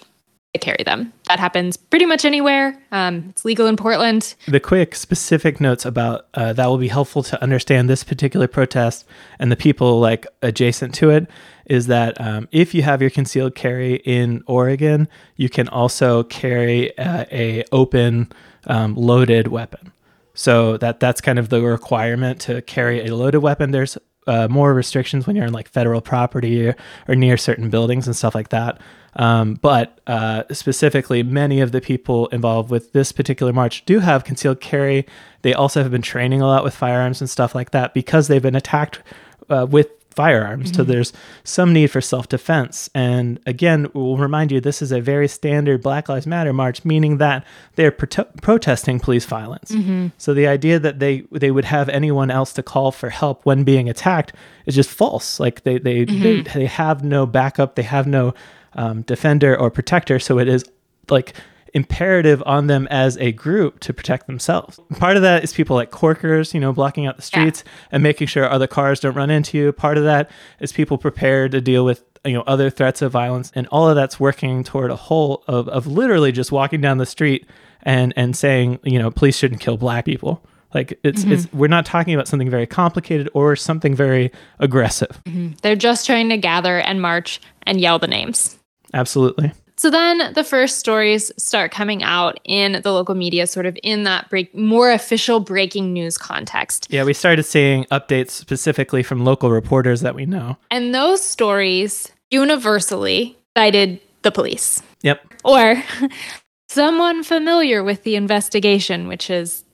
to 0.55 0.59
carry 0.59 0.85
them. 0.85 1.13
That 1.29 1.41
happens 1.41 1.77
pretty 1.77 2.05
much 2.07 2.25
anywhere. 2.25 2.79
Um, 2.93 3.27
it's 3.31 3.45
legal 3.45 3.67
in 3.67 3.77
Portland. 3.77 4.35
The 4.47 4.61
quick 4.61 4.95
specific 4.95 5.61
notes 5.61 5.85
about 5.85 6.27
uh, 6.35 6.53
that 6.53 6.67
will 6.67 6.79
be 6.79 6.89
helpful 6.89 7.23
to 7.25 7.43
understand 7.43 7.89
this 7.89 8.05
particular 8.05 8.47
protest 8.47 9.07
and 9.39 9.51
the 9.51 9.57
people 9.57 9.99
like 9.99 10.27
adjacent 10.43 10.95
to 10.97 11.11
it 11.11 11.29
is 11.67 11.87
that 11.87 12.21
um, 12.21 12.49
if 12.53 12.75
you 12.75 12.83
have 12.83 13.01
your 13.01 13.11
concealed 13.11 13.55
carry 13.55 13.97
in 14.05 14.43
Oregon, 14.47 15.09
you 15.37 15.49
can 15.49 15.69
also 15.69 16.23
carry 16.25 16.97
uh, 16.99 17.25
a 17.33 17.65
open 17.73 18.31
um, 18.67 18.95
loaded 18.95 19.49
weapon. 19.49 19.93
So 20.35 20.77
that 20.79 21.01
that's 21.01 21.21
kind 21.21 21.39
of 21.39 21.49
the 21.49 21.61
requirement 21.63 22.41
to 22.43 22.63
carry 22.63 23.07
a 23.07 23.15
loaded 23.15 23.39
weapon. 23.39 23.71
There's 23.71 23.99
uh, 24.27 24.49
more 24.49 24.73
restrictions 24.73 25.27
when 25.27 25.37
you're 25.37 25.47
in 25.47 25.53
like 25.53 25.69
federal 25.69 26.01
property 26.01 26.69
or, 27.09 27.15
near 27.15 27.37
certain 27.37 27.71
buildings 27.71 28.07
and 28.07 28.15
stuff 28.15 28.35
like 28.35 28.51
that. 28.51 28.81
Um, 29.15 29.55
but 29.55 30.01
uh, 30.07 30.45
specifically, 30.53 31.23
many 31.23 31.61
of 31.61 31.73
the 31.73 31.81
people 31.81 32.29
involved 32.29 32.71
with 32.71 32.93
this 32.93 33.13
particular 33.13 33.53
march 33.53 33.85
do 33.85 33.99
have 33.99 34.25
concealed 34.25 34.61
carry. 34.61 35.07
They 35.43 35.53
also 35.53 35.83
have 35.83 35.91
been 35.91 36.03
training 36.03 36.41
a 36.41 36.47
lot 36.47 36.65
with 36.65 36.75
firearms 36.75 37.21
and 37.21 37.29
stuff 37.29 37.55
like 37.55 37.73
that 37.73 37.95
because 37.95 38.29
they've 38.29 38.43
been 38.43 38.55
attacked 38.55 39.03
uh, 39.51 39.67
with 39.69 39.89
firearms. 40.13 40.67
Mm-hmm. 40.67 40.77
So 40.77 40.85
there's 40.85 41.13
some 41.45 41.73
need 41.73 41.89
for 41.89 42.01
self 42.01 42.29
defense. 42.29 42.89
And 42.95 43.41
again, 43.47 43.89
we'll 43.95 44.17
remind 44.17 44.53
you 44.53 44.61
this 44.61 44.83
is 44.83 44.93
a 44.93 45.01
very 45.01 45.29
standard 45.29 45.83
Black 45.83 46.09
Lives 46.09 46.27
Matter 46.27 46.53
march, 46.53 46.85
meaning 46.85 47.19
that 47.19 47.45
they're 47.77 47.91
pro- 47.91 48.25
protesting 48.41 49.01
police 49.01 49.25
violence. 49.25 49.73
Mm-hmm. 49.73 50.09
So 50.19 50.35
the 50.35 50.47
idea 50.47 50.79
that 50.79 50.99
they 50.99 51.25
they 51.33 51.51
would 51.51 51.65
have 51.65 51.89
anyone 51.89 52.31
else 52.31 52.53
to 52.55 52.63
call 52.63 52.93
for 52.93 53.11
help 53.11 53.45
when 53.45 53.65
being 53.65 53.89
attacked 53.89 54.33
is 54.67 54.75
just 54.75 54.91
false. 54.91 55.41
Like 55.41 55.63
they 55.65 55.79
they 55.79 56.07
mm-hmm. 56.07 56.23
they, 56.23 56.41
they, 56.43 56.67
have 56.67 57.03
no 57.03 57.27
backup, 57.27 57.75
they 57.75 57.83
have 57.83 58.07
no 58.07 58.35
um, 58.75 59.03
defender 59.03 59.59
or 59.59 59.71
protector. 59.71 60.19
So 60.19 60.39
it 60.39 60.49
is 60.49 60.65
like 61.11 61.35
imperative 61.75 62.43
on 62.45 62.67
them 62.67 62.87
as 62.91 63.17
a 63.19 63.33
group 63.33 63.81
to 63.81 63.93
protect 63.95 64.27
themselves. 64.27 64.79
Part 64.99 65.17
of 65.17 65.23
that 65.23 65.43
is 65.43 65.53
people 65.53 65.77
like 65.77 65.91
corkers, 65.91 66.55
you 66.55 66.61
know, 66.61 66.73
blocking 66.73 67.07
out 67.07 67.17
the 67.17 67.23
streets 67.23 67.65
yeah. 67.65 67.89
and 67.93 68.03
making 68.03 68.27
sure 68.27 68.49
other 68.49 68.67
cars 68.67 69.01
don't 69.01 69.15
run 69.15 69.31
into 69.31 69.57
you. 69.57 69.73
Part 69.73 69.99
of 69.99 70.05
that 70.05 70.31
is 70.61 70.73
people 70.73 70.99
prepared 70.99 71.53
to 71.53 71.61
deal 71.61 71.85
with 71.85 72.05
you 72.25 72.35
know 72.35 72.43
other 72.43 72.71
threats 72.71 73.03
of 73.03 73.11
violence 73.11 73.51
and 73.55 73.67
all 73.69 73.89
of 73.89 73.97
that's 73.97 74.21
working 74.21 74.63
toward 74.63 74.91
a 74.91 74.97
whole 74.97 75.43
of, 75.49 75.69
of 75.69 75.87
literally 75.87 76.33
just 76.33 76.53
walking 76.53 76.81
down 76.81 76.99
the 76.99 77.07
street 77.07 77.47
and 77.83 78.13
and 78.17 78.37
saying 78.37 78.79
you 78.85 78.99
know 78.99 79.11
police 79.11 79.37
shouldn't 79.37 79.61
kill 79.61 79.77
black 79.77 80.05
people 80.05 80.45
like 80.73 80.99
it's 81.03 81.23
mm-hmm. 81.23 81.33
it's 81.33 81.53
we're 81.53 81.67
not 81.67 81.85
talking 81.85 82.15
about 82.15 82.29
something 82.29 82.49
very 82.49 82.67
complicated 82.67 83.29
or 83.35 83.57
something 83.57 83.95
very 83.95 84.31
aggressive 84.61 85.21
mm-hmm. 85.25 85.53
they're 85.63 85.75
just 85.75 86.07
trying 86.07 86.29
to 86.29 86.37
gather 86.37 86.79
and 86.79 87.03
march 87.03 87.41
and 87.65 87.81
yell 87.81 87.99
the 87.99 88.07
names 88.07 88.59
absolutely 88.95 89.53
so 89.83 89.91
then 89.91 90.33
the 90.35 90.45
first 90.45 90.79
stories 90.79 91.33
start 91.37 91.73
coming 91.73 92.05
out 92.05 92.39
in 92.45 92.81
the 92.85 92.93
local 92.93 93.17
media, 93.17 93.49
sort 93.49 93.67
of 93.67 93.77
in 93.83 94.05
that 94.05 94.31
break, 94.31 94.55
more 94.55 94.93
official 94.93 95.41
breaking 95.41 95.93
news 95.93 96.17
context. 96.17 96.87
Yeah, 96.89 97.03
we 97.03 97.13
started 97.13 97.43
seeing 97.43 97.87
updates 97.87 98.31
specifically 98.31 99.03
from 99.03 99.25
local 99.25 99.51
reporters 99.51 100.03
that 100.03 100.15
we 100.15 100.25
know. 100.25 100.57
And 100.71 100.95
those 100.95 101.21
stories 101.21 102.13
universally 102.31 103.37
cited 103.57 104.01
the 104.23 104.31
police. 104.31 104.81
Yep. 105.03 105.21
Or 105.43 105.83
someone 106.69 107.25
familiar 107.25 107.83
with 107.83 108.05
the 108.05 108.15
investigation, 108.15 109.09
which 109.09 109.31
is 109.31 109.65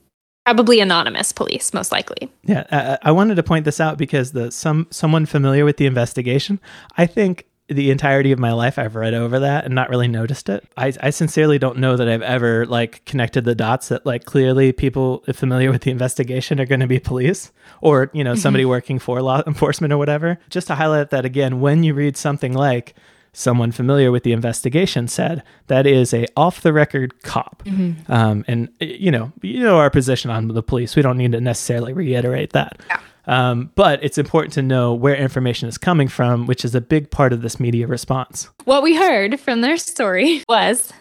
probably 0.46 0.80
anonymous 0.80 1.30
police 1.30 1.74
most 1.74 1.92
likely 1.92 2.32
yeah 2.44 2.64
I, 2.70 3.10
I, 3.10 3.12
wanted 3.12 3.34
to 3.34 3.42
point 3.42 3.66
this 3.66 3.80
out 3.80 3.98
because 3.98 4.32
the 4.32 4.50
some 4.50 4.86
someone 4.90 5.26
familiar 5.26 5.66
with 5.66 5.76
the 5.76 5.84
investigation 5.84 6.58
i 6.96 7.04
think 7.04 7.44
the 7.68 7.90
entirety 7.90 8.32
of 8.32 8.38
my 8.38 8.52
life 8.52 8.78
I've 8.78 8.96
read 8.96 9.14
over 9.14 9.40
that 9.40 9.64
and 9.64 9.74
not 9.74 9.90
really 9.90 10.08
noticed 10.08 10.48
it. 10.48 10.64
I, 10.76 10.92
I 11.02 11.10
sincerely 11.10 11.58
don't 11.58 11.78
know 11.78 11.96
that 11.96 12.08
I've 12.08 12.22
ever 12.22 12.66
like 12.66 13.04
connected 13.04 13.44
the 13.44 13.54
dots 13.54 13.88
that 13.88 14.06
like 14.06 14.24
clearly 14.24 14.72
people 14.72 15.22
familiar 15.34 15.70
with 15.70 15.82
the 15.82 15.90
investigation 15.90 16.60
are 16.60 16.66
going 16.66 16.80
to 16.80 16.86
be 16.86 16.98
police 16.98 17.52
or, 17.82 18.10
you 18.14 18.24
know, 18.24 18.34
somebody 18.34 18.64
mm-hmm. 18.64 18.70
working 18.70 18.98
for 18.98 19.20
law 19.20 19.42
enforcement 19.46 19.92
or 19.92 19.98
whatever. 19.98 20.38
Just 20.48 20.66
to 20.68 20.76
highlight 20.76 21.10
that 21.10 21.24
again, 21.24 21.60
when 21.60 21.84
you 21.84 21.92
read 21.92 22.16
something 22.16 22.54
like 22.54 22.94
someone 23.32 23.70
familiar 23.70 24.10
with 24.10 24.22
the 24.22 24.32
investigation 24.32 25.06
said 25.06 25.42
that 25.66 25.86
is 25.86 26.14
a 26.14 26.26
off 26.36 26.62
the 26.62 26.72
record 26.72 27.22
cop 27.22 27.62
mm-hmm. 27.64 28.10
um, 28.10 28.44
and 28.48 28.68
you 28.80 29.10
know 29.10 29.30
you 29.42 29.62
know 29.62 29.76
our 29.76 29.90
position 29.90 30.30
on 30.30 30.48
the 30.48 30.62
police 30.62 30.96
we 30.96 31.02
don't 31.02 31.18
need 31.18 31.30
to 31.32 31.40
necessarily 31.40 31.92
reiterate 31.92 32.52
that 32.52 32.80
yeah. 32.88 33.00
Um, 33.28 33.70
but 33.74 34.02
it's 34.02 34.16
important 34.16 34.54
to 34.54 34.62
know 34.62 34.94
where 34.94 35.14
information 35.14 35.68
is 35.68 35.76
coming 35.76 36.08
from, 36.08 36.46
which 36.46 36.64
is 36.64 36.74
a 36.74 36.80
big 36.80 37.10
part 37.10 37.32
of 37.32 37.42
this 37.42 37.60
media 37.60 37.86
response. 37.86 38.48
What 38.64 38.82
we 38.82 38.96
heard 38.96 39.38
from 39.38 39.60
their 39.60 39.76
story 39.76 40.42
was 40.48 40.92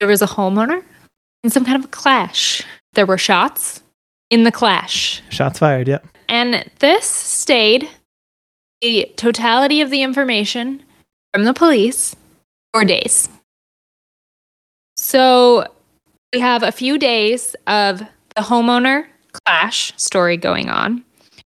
there 0.00 0.08
was 0.08 0.20
a 0.20 0.26
homeowner 0.26 0.82
in 1.44 1.50
some 1.50 1.64
kind 1.64 1.78
of 1.78 1.84
a 1.84 1.88
clash. 1.88 2.62
There 2.94 3.06
were 3.06 3.16
shots 3.16 3.82
in 4.28 4.42
the 4.42 4.52
clash. 4.52 5.22
Shots 5.30 5.60
fired, 5.60 5.88
yep. 5.88 6.06
And 6.28 6.68
this 6.80 7.04
stayed 7.06 7.88
the 8.80 9.10
totality 9.16 9.80
of 9.80 9.90
the 9.90 10.02
information 10.02 10.82
from 11.32 11.44
the 11.44 11.54
police 11.54 12.14
for 12.74 12.84
days. 12.84 13.28
So 14.96 15.66
we 16.32 16.40
have 16.40 16.62
a 16.64 16.72
few 16.72 16.98
days 16.98 17.54
of 17.66 18.00
the 18.34 18.42
homeowner 18.42 19.06
clash 19.32 19.92
story 19.96 20.36
going 20.36 20.68
on. 20.68 21.04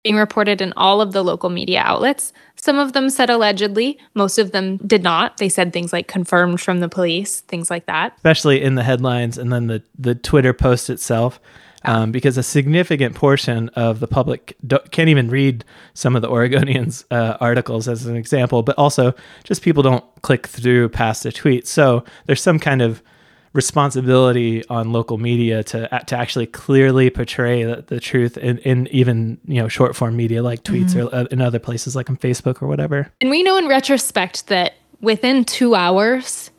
Being 0.04 0.16
reported 0.16 0.60
in 0.60 0.72
all 0.76 1.00
of 1.00 1.12
the 1.12 1.22
local 1.22 1.50
media 1.50 1.80
outlets. 1.80 2.32
Some 2.56 2.78
of 2.78 2.92
them 2.92 3.10
said 3.10 3.30
allegedly, 3.30 3.98
most 4.14 4.38
of 4.38 4.52
them 4.52 4.76
did 4.78 5.02
not. 5.02 5.38
They 5.38 5.48
said 5.48 5.72
things 5.72 5.92
like 5.92 6.08
confirmed 6.08 6.60
from 6.60 6.80
the 6.80 6.88
police, 6.88 7.40
things 7.40 7.70
like 7.70 7.86
that. 7.86 8.14
Especially 8.16 8.62
in 8.62 8.74
the 8.74 8.82
headlines 8.82 9.38
and 9.38 9.52
then 9.52 9.66
the, 9.66 9.82
the 9.98 10.14
Twitter 10.14 10.52
post 10.52 10.90
itself. 10.90 11.40
Um, 11.84 12.10
because 12.10 12.36
a 12.36 12.42
significant 12.42 13.14
portion 13.14 13.68
of 13.70 14.00
the 14.00 14.08
public 14.08 14.56
can't 14.90 15.08
even 15.08 15.30
read 15.30 15.64
some 15.94 16.16
of 16.16 16.22
the 16.22 16.28
Oregonians' 16.30 17.04
uh, 17.12 17.36
articles 17.40 17.86
as 17.86 18.04
an 18.04 18.16
example, 18.16 18.64
but 18.64 18.76
also 18.76 19.14
just 19.44 19.62
people 19.62 19.84
don't 19.84 20.04
click 20.22 20.48
through 20.48 20.88
past 20.88 21.24
a 21.24 21.30
tweet. 21.30 21.68
So 21.68 22.04
there's 22.26 22.42
some 22.42 22.58
kind 22.58 22.82
of 22.82 23.00
responsibility 23.52 24.66
on 24.68 24.92
local 24.92 25.18
media 25.18 25.62
to 25.64 25.88
to 26.06 26.16
actually 26.16 26.46
clearly 26.46 27.10
portray 27.10 27.64
the, 27.64 27.84
the 27.86 28.00
truth 28.00 28.36
in, 28.36 28.58
in 28.58 28.86
even 28.88 29.38
you 29.46 29.60
know 29.60 29.68
short 29.68 29.96
form 29.96 30.16
media 30.16 30.42
like 30.42 30.62
tweets 30.62 30.94
mm-hmm. 30.94 31.14
or 31.14 31.14
uh, 31.14 31.24
in 31.30 31.40
other 31.40 31.58
places 31.58 31.96
like 31.96 32.10
on 32.10 32.16
Facebook 32.16 32.62
or 32.62 32.68
whatever. 32.68 33.10
And 33.20 33.30
we 33.30 33.42
know 33.42 33.56
in 33.56 33.68
retrospect 33.68 34.48
that 34.48 34.74
within 35.00 35.44
two 35.44 35.74
hours, 35.74 36.50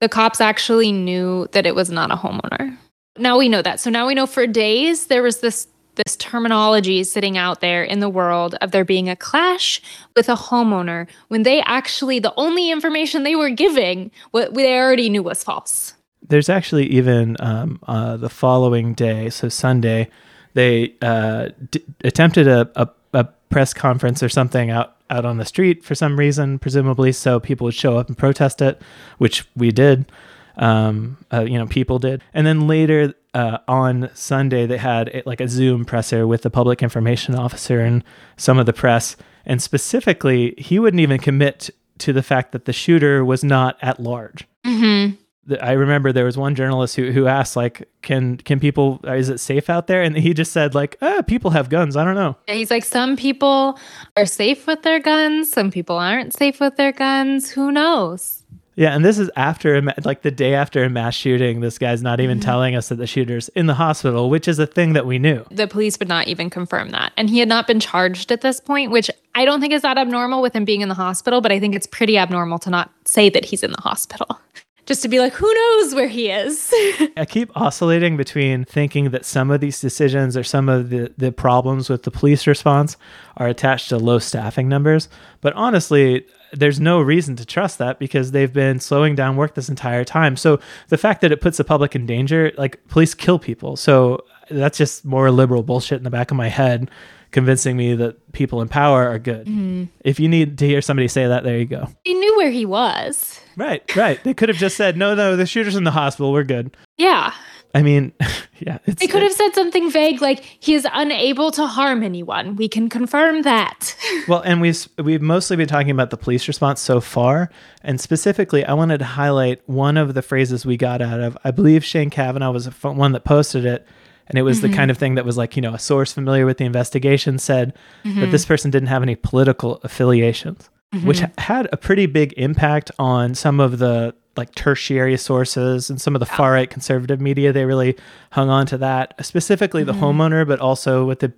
the 0.00 0.08
cops 0.08 0.40
actually 0.40 0.92
knew 0.92 1.48
that 1.52 1.66
it 1.66 1.74
was 1.74 1.90
not 1.90 2.10
a 2.10 2.16
homeowner. 2.16 2.76
Now 3.16 3.38
we 3.38 3.48
know 3.48 3.62
that. 3.62 3.80
So 3.80 3.90
now 3.90 4.06
we 4.06 4.14
know 4.14 4.26
for 4.26 4.46
days 4.46 5.06
there 5.06 5.22
was 5.22 5.40
this 5.40 5.68
this 5.96 6.16
terminology 6.16 7.04
sitting 7.04 7.38
out 7.38 7.60
there 7.60 7.84
in 7.84 8.00
the 8.00 8.08
world 8.08 8.56
of 8.60 8.72
there 8.72 8.84
being 8.84 9.08
a 9.08 9.16
clash 9.16 9.80
with 10.16 10.28
a 10.28 10.34
homeowner 10.34 11.06
when 11.28 11.44
they 11.44 11.62
actually 11.62 12.18
the 12.18 12.34
only 12.36 12.70
information 12.70 13.22
they 13.22 13.36
were 13.36 13.50
giving 13.50 14.10
what 14.32 14.52
they 14.54 14.76
already 14.76 15.08
knew 15.08 15.22
was 15.22 15.44
false 15.44 15.94
there's 16.28 16.48
actually 16.48 16.86
even 16.86 17.36
um, 17.40 17.80
uh, 17.86 18.16
the 18.16 18.28
following 18.28 18.94
day, 18.94 19.30
so 19.30 19.48
Sunday, 19.48 20.08
they 20.54 20.94
uh, 21.02 21.48
d- 21.70 21.84
attempted 22.02 22.48
a, 22.48 22.70
a, 22.76 22.88
a, 23.12 23.24
press 23.50 23.72
conference 23.72 24.22
or 24.22 24.28
something 24.28 24.70
out, 24.70 24.96
out 25.10 25.24
on 25.24 25.36
the 25.36 25.44
street 25.44 25.84
for 25.84 25.94
some 25.94 26.18
reason, 26.18 26.58
presumably 26.58 27.12
so 27.12 27.38
people 27.38 27.66
would 27.66 27.74
show 27.74 27.98
up 27.98 28.08
and 28.08 28.18
protest 28.18 28.60
it, 28.60 28.80
which 29.18 29.46
we 29.54 29.70
did. 29.70 30.10
Um, 30.56 31.18
uh, 31.32 31.42
you 31.42 31.58
know, 31.58 31.66
people 31.66 31.98
did. 31.98 32.22
And 32.32 32.46
then 32.46 32.68
later 32.68 33.14
uh, 33.32 33.58
on 33.66 34.10
Sunday, 34.14 34.66
they 34.66 34.78
had 34.78 35.08
a, 35.08 35.22
like 35.26 35.40
a 35.40 35.48
Zoom 35.48 35.84
presser 35.84 36.26
with 36.26 36.42
the 36.42 36.50
public 36.50 36.82
information 36.82 37.34
officer 37.34 37.80
and 37.80 38.04
some 38.36 38.58
of 38.58 38.66
the 38.66 38.72
press. 38.72 39.16
And 39.44 39.60
specifically, 39.60 40.54
he 40.56 40.78
wouldn't 40.78 41.00
even 41.00 41.18
commit 41.18 41.70
to 41.98 42.12
the 42.12 42.22
fact 42.22 42.52
that 42.52 42.64
the 42.64 42.72
shooter 42.72 43.24
was 43.24 43.44
not 43.44 43.76
at 43.82 44.00
large. 44.00 44.46
Mm-hmm. 44.64 45.16
I 45.60 45.72
remember 45.72 46.12
there 46.12 46.24
was 46.24 46.36
one 46.36 46.54
journalist 46.54 46.96
who, 46.96 47.10
who 47.12 47.26
asked 47.26 47.56
like, 47.56 47.88
can 48.02 48.36
can 48.38 48.60
people 48.60 49.00
is 49.04 49.28
it 49.28 49.38
safe 49.38 49.68
out 49.68 49.86
there? 49.86 50.02
And 50.02 50.16
he 50.16 50.34
just 50.34 50.52
said 50.52 50.74
like, 50.74 50.96
ah, 51.02 51.22
people 51.26 51.50
have 51.50 51.68
guns. 51.68 51.96
I 51.96 52.04
don't 52.04 52.14
know. 52.14 52.36
Yeah, 52.48 52.54
he's 52.54 52.70
like, 52.70 52.84
some 52.84 53.16
people 53.16 53.78
are 54.16 54.26
safe 54.26 54.66
with 54.66 54.82
their 54.82 55.00
guns. 55.00 55.50
Some 55.50 55.70
people 55.70 55.96
aren't 55.96 56.34
safe 56.34 56.60
with 56.60 56.76
their 56.76 56.92
guns. 56.92 57.50
Who 57.50 57.70
knows? 57.70 58.42
Yeah, 58.76 58.94
and 58.94 59.04
this 59.04 59.18
is 59.18 59.30
after 59.36 59.80
like 60.04 60.22
the 60.22 60.32
day 60.32 60.54
after 60.54 60.82
a 60.82 60.90
mass 60.90 61.14
shooting. 61.14 61.60
This 61.60 61.78
guy's 61.78 62.02
not 62.02 62.18
even 62.20 62.38
mm-hmm. 62.38 62.44
telling 62.44 62.74
us 62.74 62.88
that 62.88 62.96
the 62.96 63.06
shooter's 63.06 63.48
in 63.50 63.66
the 63.66 63.74
hospital, 63.74 64.30
which 64.30 64.48
is 64.48 64.58
a 64.58 64.66
thing 64.66 64.94
that 64.94 65.06
we 65.06 65.18
knew. 65.18 65.44
The 65.50 65.68
police 65.68 65.98
would 66.00 66.08
not 66.08 66.26
even 66.26 66.50
confirm 66.50 66.90
that, 66.90 67.12
and 67.16 67.30
he 67.30 67.38
had 67.38 67.48
not 67.48 67.68
been 67.68 67.78
charged 67.78 68.32
at 68.32 68.40
this 68.40 68.58
point, 68.58 68.90
which 68.90 69.10
I 69.34 69.44
don't 69.44 69.60
think 69.60 69.72
is 69.72 69.82
that 69.82 69.96
abnormal 69.96 70.42
with 70.42 70.54
him 70.54 70.64
being 70.64 70.80
in 70.80 70.88
the 70.88 70.94
hospital. 70.94 71.40
But 71.40 71.52
I 71.52 71.60
think 71.60 71.76
it's 71.76 71.86
pretty 71.86 72.18
abnormal 72.18 72.58
to 72.60 72.70
not 72.70 72.90
say 73.04 73.28
that 73.30 73.44
he's 73.44 73.62
in 73.62 73.70
the 73.70 73.80
hospital 73.80 74.40
just 74.86 75.02
to 75.02 75.08
be 75.08 75.18
like, 75.18 75.32
who 75.32 75.52
knows 75.52 75.94
where 75.94 76.08
he 76.08 76.30
is? 76.30 76.72
I 77.16 77.24
keep 77.28 77.50
oscillating 77.56 78.16
between 78.16 78.64
thinking 78.64 79.10
that 79.10 79.24
some 79.24 79.50
of 79.50 79.60
these 79.60 79.80
decisions 79.80 80.36
or 80.36 80.44
some 80.44 80.68
of 80.68 80.90
the, 80.90 81.12
the 81.16 81.32
problems 81.32 81.88
with 81.88 82.02
the 82.02 82.10
police 82.10 82.46
response 82.46 82.96
are 83.36 83.48
attached 83.48 83.88
to 83.88 83.98
low 83.98 84.18
staffing 84.18 84.68
numbers. 84.68 85.08
But 85.40 85.54
honestly, 85.54 86.26
there's 86.52 86.80
no 86.80 87.00
reason 87.00 87.36
to 87.36 87.46
trust 87.46 87.78
that 87.78 87.98
because 87.98 88.32
they've 88.32 88.52
been 88.52 88.78
slowing 88.78 89.14
down 89.14 89.36
work 89.36 89.54
this 89.54 89.68
entire 89.68 90.04
time. 90.04 90.36
So 90.36 90.60
the 90.88 90.98
fact 90.98 91.20
that 91.22 91.32
it 91.32 91.40
puts 91.40 91.56
the 91.56 91.64
public 91.64 91.94
in 91.94 92.06
danger, 92.06 92.52
like 92.56 92.86
police 92.88 93.14
kill 93.14 93.38
people. 93.38 93.76
So 93.76 94.24
that's 94.50 94.78
just 94.78 95.04
more 95.04 95.30
liberal 95.30 95.62
bullshit 95.62 95.98
in 95.98 96.04
the 96.04 96.10
back 96.10 96.30
of 96.30 96.36
my 96.36 96.48
head 96.48 96.90
convincing 97.30 97.76
me 97.76 97.96
that 97.96 98.32
people 98.32 98.62
in 98.62 98.68
power 98.68 99.08
are 99.08 99.18
good. 99.18 99.46
Mm-hmm. 99.46 99.84
If 100.04 100.20
you 100.20 100.28
need 100.28 100.56
to 100.58 100.66
hear 100.66 100.80
somebody 100.80 101.08
say 101.08 101.26
that, 101.26 101.42
there 101.42 101.58
you 101.58 101.64
go. 101.64 101.88
He 102.04 102.14
knew 102.14 102.36
where 102.36 102.50
he 102.50 102.64
was. 102.64 103.40
Right, 103.56 103.96
right. 103.96 104.22
They 104.24 104.34
could 104.34 104.48
have 104.48 104.58
just 104.58 104.76
said, 104.76 104.96
"No, 104.96 105.14
no, 105.14 105.36
the 105.36 105.46
shooter's 105.46 105.76
in 105.76 105.84
the 105.84 105.90
hospital. 105.90 106.32
We're 106.32 106.44
good." 106.44 106.76
Yeah. 106.96 107.32
I 107.76 107.82
mean, 107.82 108.12
yeah. 108.60 108.78
they 108.86 109.08
could 109.08 109.22
have 109.22 109.32
said 109.32 109.52
something 109.52 109.90
vague 109.90 110.22
like 110.22 110.44
he 110.60 110.74
is 110.74 110.86
unable 110.92 111.50
to 111.52 111.66
harm 111.66 112.04
anyone. 112.04 112.54
We 112.54 112.68
can 112.68 112.88
confirm 112.88 113.42
that. 113.42 113.96
well, 114.28 114.40
and 114.42 114.60
we've 114.60 114.88
we've 115.02 115.22
mostly 115.22 115.56
been 115.56 115.66
talking 115.66 115.90
about 115.90 116.10
the 116.10 116.16
police 116.16 116.46
response 116.46 116.80
so 116.80 117.00
far, 117.00 117.50
and 117.82 118.00
specifically, 118.00 118.64
I 118.64 118.74
wanted 118.74 118.98
to 118.98 119.04
highlight 119.04 119.60
one 119.68 119.96
of 119.96 120.14
the 120.14 120.22
phrases 120.22 120.64
we 120.64 120.76
got 120.76 121.02
out 121.02 121.20
of. 121.20 121.36
I 121.44 121.50
believe 121.50 121.84
Shane 121.84 122.10
Kavanaugh 122.10 122.52
was 122.52 122.66
the 122.66 122.92
one 122.92 123.12
that 123.12 123.24
posted 123.24 123.64
it 123.64 123.86
and 124.26 124.38
it 124.38 124.42
was 124.42 124.58
mm-hmm. 124.58 124.70
the 124.70 124.76
kind 124.76 124.90
of 124.90 124.98
thing 124.98 125.16
that 125.16 125.24
was 125.24 125.36
like 125.36 125.56
you 125.56 125.62
know 125.62 125.74
a 125.74 125.78
source 125.78 126.12
familiar 126.12 126.46
with 126.46 126.58
the 126.58 126.64
investigation 126.64 127.38
said 127.38 127.74
mm-hmm. 128.04 128.20
that 128.20 128.30
this 128.30 128.44
person 128.44 128.70
didn't 128.70 128.88
have 128.88 129.02
any 129.02 129.16
political 129.16 129.80
affiliations 129.82 130.70
mm-hmm. 130.92 131.06
which 131.06 131.22
had 131.38 131.68
a 131.72 131.76
pretty 131.76 132.06
big 132.06 132.32
impact 132.36 132.90
on 132.98 133.34
some 133.34 133.60
of 133.60 133.78
the 133.78 134.14
like 134.36 134.52
tertiary 134.54 135.16
sources 135.16 135.88
and 135.88 136.00
some 136.00 136.16
of 136.16 136.20
the 136.20 136.26
far 136.26 136.52
right 136.52 136.68
conservative 136.68 137.20
media 137.20 137.52
they 137.52 137.64
really 137.64 137.96
hung 138.32 138.50
on 138.50 138.66
to 138.66 138.76
that 138.76 139.14
specifically 139.24 139.84
the 139.84 139.92
mm-hmm. 139.92 140.04
homeowner 140.04 140.46
but 140.46 140.58
also 140.58 141.04
with 141.04 141.20
the 141.20 141.32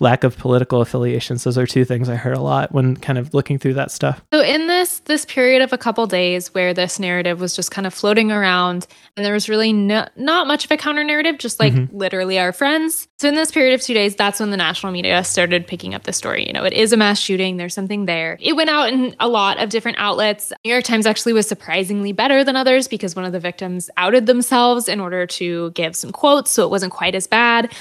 lack 0.00 0.24
of 0.24 0.36
political 0.38 0.80
affiliations. 0.80 1.44
Those 1.44 1.58
are 1.58 1.66
two 1.66 1.84
things 1.84 2.08
I 2.08 2.16
heard 2.16 2.36
a 2.36 2.40
lot 2.40 2.72
when 2.72 2.96
kind 2.96 3.18
of 3.18 3.34
looking 3.34 3.58
through 3.58 3.74
that 3.74 3.90
stuff. 3.90 4.22
So 4.32 4.40
in 4.42 4.66
this 4.66 5.00
this 5.00 5.24
period 5.24 5.62
of 5.62 5.72
a 5.72 5.78
couple 5.78 6.06
days 6.06 6.54
where 6.54 6.72
this 6.74 6.98
narrative 6.98 7.40
was 7.40 7.54
just 7.54 7.70
kind 7.70 7.86
of 7.86 7.94
floating 7.94 8.30
around 8.30 8.86
and 9.16 9.24
there 9.24 9.32
was 9.32 9.48
really 9.48 9.72
no, 9.72 10.06
not 10.16 10.46
much 10.46 10.64
of 10.64 10.70
a 10.70 10.76
counter 10.76 11.04
narrative, 11.04 11.38
just 11.38 11.58
like 11.60 11.72
mm-hmm. 11.72 11.96
literally 11.96 12.38
our 12.38 12.52
friends. 12.52 13.08
So 13.18 13.28
in 13.28 13.34
this 13.34 13.50
period 13.50 13.74
of 13.74 13.82
2 13.82 13.94
days, 13.94 14.14
that's 14.14 14.40
when 14.40 14.50
the 14.50 14.56
national 14.56 14.92
media 14.92 15.24
started 15.24 15.66
picking 15.66 15.94
up 15.94 16.04
the 16.04 16.12
story. 16.12 16.46
You 16.46 16.52
know, 16.52 16.64
it 16.64 16.72
is 16.72 16.92
a 16.92 16.96
mass 16.96 17.18
shooting, 17.18 17.56
there's 17.56 17.74
something 17.74 18.06
there. 18.06 18.38
It 18.40 18.54
went 18.54 18.70
out 18.70 18.92
in 18.92 19.16
a 19.18 19.28
lot 19.28 19.62
of 19.62 19.70
different 19.70 19.98
outlets. 19.98 20.52
New 20.64 20.70
York 20.70 20.84
Times 20.84 21.06
actually 21.06 21.32
was 21.32 21.48
surprisingly 21.48 22.12
better 22.12 22.44
than 22.44 22.56
others 22.56 22.86
because 22.86 23.16
one 23.16 23.24
of 23.24 23.32
the 23.32 23.40
victims 23.40 23.90
outed 23.96 24.26
themselves 24.26 24.88
in 24.88 25.00
order 25.00 25.26
to 25.26 25.70
give 25.72 25.96
some 25.96 26.12
quotes 26.12 26.50
so 26.50 26.64
it 26.64 26.70
wasn't 26.70 26.92
quite 26.92 27.14
as 27.14 27.26
bad. 27.26 27.74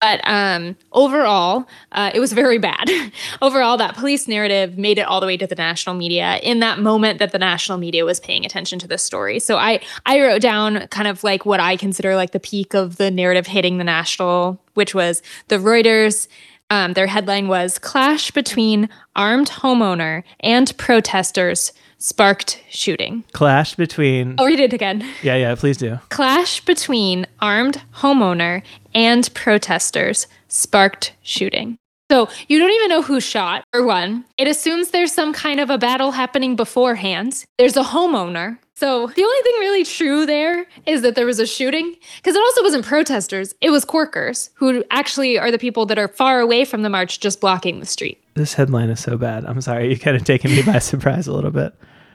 But 0.00 0.20
um, 0.24 0.76
overall, 0.92 1.68
uh, 1.92 2.10
it 2.14 2.20
was 2.20 2.32
very 2.32 2.56
bad. 2.56 2.90
overall, 3.42 3.76
that 3.76 3.94
police 3.94 4.26
narrative 4.26 4.78
made 4.78 4.98
it 4.98 5.02
all 5.02 5.20
the 5.20 5.26
way 5.26 5.36
to 5.36 5.46
the 5.46 5.54
national 5.54 5.94
media 5.94 6.38
in 6.42 6.60
that 6.60 6.78
moment 6.78 7.18
that 7.18 7.32
the 7.32 7.38
national 7.38 7.76
media 7.76 8.04
was 8.06 8.18
paying 8.18 8.46
attention 8.46 8.78
to 8.78 8.88
this 8.88 9.02
story. 9.02 9.38
So 9.38 9.56
I 9.56 9.80
I 10.06 10.20
wrote 10.20 10.40
down 10.40 10.86
kind 10.88 11.06
of 11.06 11.22
like 11.22 11.44
what 11.44 11.60
I 11.60 11.76
consider 11.76 12.16
like 12.16 12.30
the 12.30 12.40
peak 12.40 12.72
of 12.72 12.96
the 12.96 13.10
narrative 13.10 13.46
hitting 13.46 13.76
the 13.76 13.84
national, 13.84 14.58
which 14.74 14.94
was 14.94 15.22
the 15.48 15.56
Reuters. 15.56 16.28
Um, 16.70 16.92
their 16.92 17.08
headline 17.08 17.48
was 17.48 17.78
"Clash 17.78 18.30
between 18.30 18.88
armed 19.16 19.50
homeowner 19.50 20.22
and 20.40 20.76
protesters 20.78 21.72
sparked 21.98 22.62
shooting. 22.70 23.24
Clash 23.32 23.74
between. 23.74 24.36
Oh, 24.38 24.46
read 24.46 24.60
it 24.60 24.72
again. 24.72 25.04
Yeah, 25.22 25.36
yeah, 25.36 25.54
please 25.54 25.76
do. 25.76 25.98
Clash 26.08 26.60
between 26.64 27.26
armed 27.40 27.82
homeowner 27.96 28.62
and 28.94 29.32
protesters 29.34 30.26
sparked 30.48 31.12
shooting. 31.22 31.76
So 32.10 32.28
you 32.48 32.58
don't 32.58 32.72
even 32.72 32.88
know 32.88 33.02
who 33.02 33.20
shot, 33.20 33.62
or 33.72 33.84
one. 33.86 34.24
It 34.36 34.48
assumes 34.48 34.90
there's 34.90 35.12
some 35.12 35.32
kind 35.32 35.60
of 35.60 35.70
a 35.70 35.78
battle 35.78 36.10
happening 36.10 36.56
beforehand. 36.56 37.44
There's 37.56 37.76
a 37.76 37.84
homeowner. 37.84 38.58
So 38.80 39.08
the 39.08 39.22
only 39.22 39.42
thing 39.42 39.52
really 39.58 39.84
true 39.84 40.24
there 40.24 40.64
is 40.86 41.02
that 41.02 41.14
there 41.14 41.26
was 41.26 41.38
a 41.38 41.46
shooting, 41.46 41.94
because 42.16 42.34
it 42.34 42.40
also 42.40 42.62
wasn't 42.62 42.86
protesters, 42.86 43.54
it 43.60 43.68
was 43.68 43.84
Corkers, 43.84 44.48
who 44.54 44.82
actually 44.90 45.38
are 45.38 45.50
the 45.50 45.58
people 45.58 45.84
that 45.84 45.98
are 45.98 46.08
far 46.08 46.40
away 46.40 46.64
from 46.64 46.80
the 46.80 46.88
march, 46.88 47.20
just 47.20 47.42
blocking 47.42 47.80
the 47.80 47.84
street. 47.84 48.24
This 48.36 48.54
headline 48.54 48.88
is 48.88 48.98
so 48.98 49.18
bad. 49.18 49.44
I'm 49.44 49.60
sorry, 49.60 49.90
you 49.90 49.98
kind 49.98 50.16
of 50.16 50.24
taken 50.24 50.50
me 50.52 50.62
by 50.62 50.78
surprise 50.78 51.26
a 51.26 51.32
little 51.34 51.50
bit. 51.50 51.74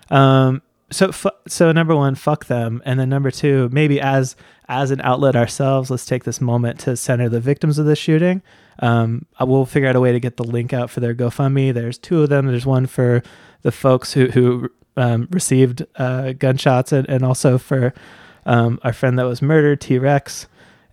Um, 0.09 0.63
so 0.89 1.11
so 1.47 1.71
number 1.71 1.95
one, 1.95 2.15
fuck 2.15 2.45
them, 2.45 2.81
and 2.83 2.99
then 2.99 3.09
number 3.09 3.29
two, 3.29 3.69
maybe 3.71 4.01
as 4.01 4.35
as 4.67 4.89
an 4.89 5.01
outlet 5.01 5.35
ourselves, 5.35 5.91
let's 5.91 6.05
take 6.07 6.23
this 6.23 6.41
moment 6.41 6.79
to 6.79 6.97
center 6.97 7.29
the 7.29 7.39
victims 7.39 7.77
of 7.77 7.85
this 7.85 7.99
shooting. 7.99 8.41
Um, 8.79 9.25
we'll 9.39 9.65
figure 9.65 9.89
out 9.89 9.95
a 9.95 9.99
way 9.99 10.11
to 10.11 10.19
get 10.19 10.37
the 10.37 10.43
link 10.43 10.73
out 10.73 10.89
for 10.89 10.99
their 10.99 11.15
GoFundMe. 11.15 11.73
There's 11.73 11.97
two 11.97 12.23
of 12.23 12.29
them. 12.29 12.47
There's 12.47 12.65
one 12.65 12.87
for 12.87 13.23
the 13.61 13.71
folks 13.71 14.13
who 14.13 14.27
who 14.27 14.69
um, 14.97 15.27
received 15.31 15.85
uh, 15.95 16.33
gunshots, 16.33 16.91
and, 16.91 17.07
and 17.09 17.23
also 17.23 17.57
for 17.57 17.93
um, 18.45 18.79
our 18.83 18.93
friend 18.93 19.17
that 19.19 19.25
was 19.25 19.41
murdered, 19.41 19.81
T 19.81 19.97
Rex. 19.97 20.47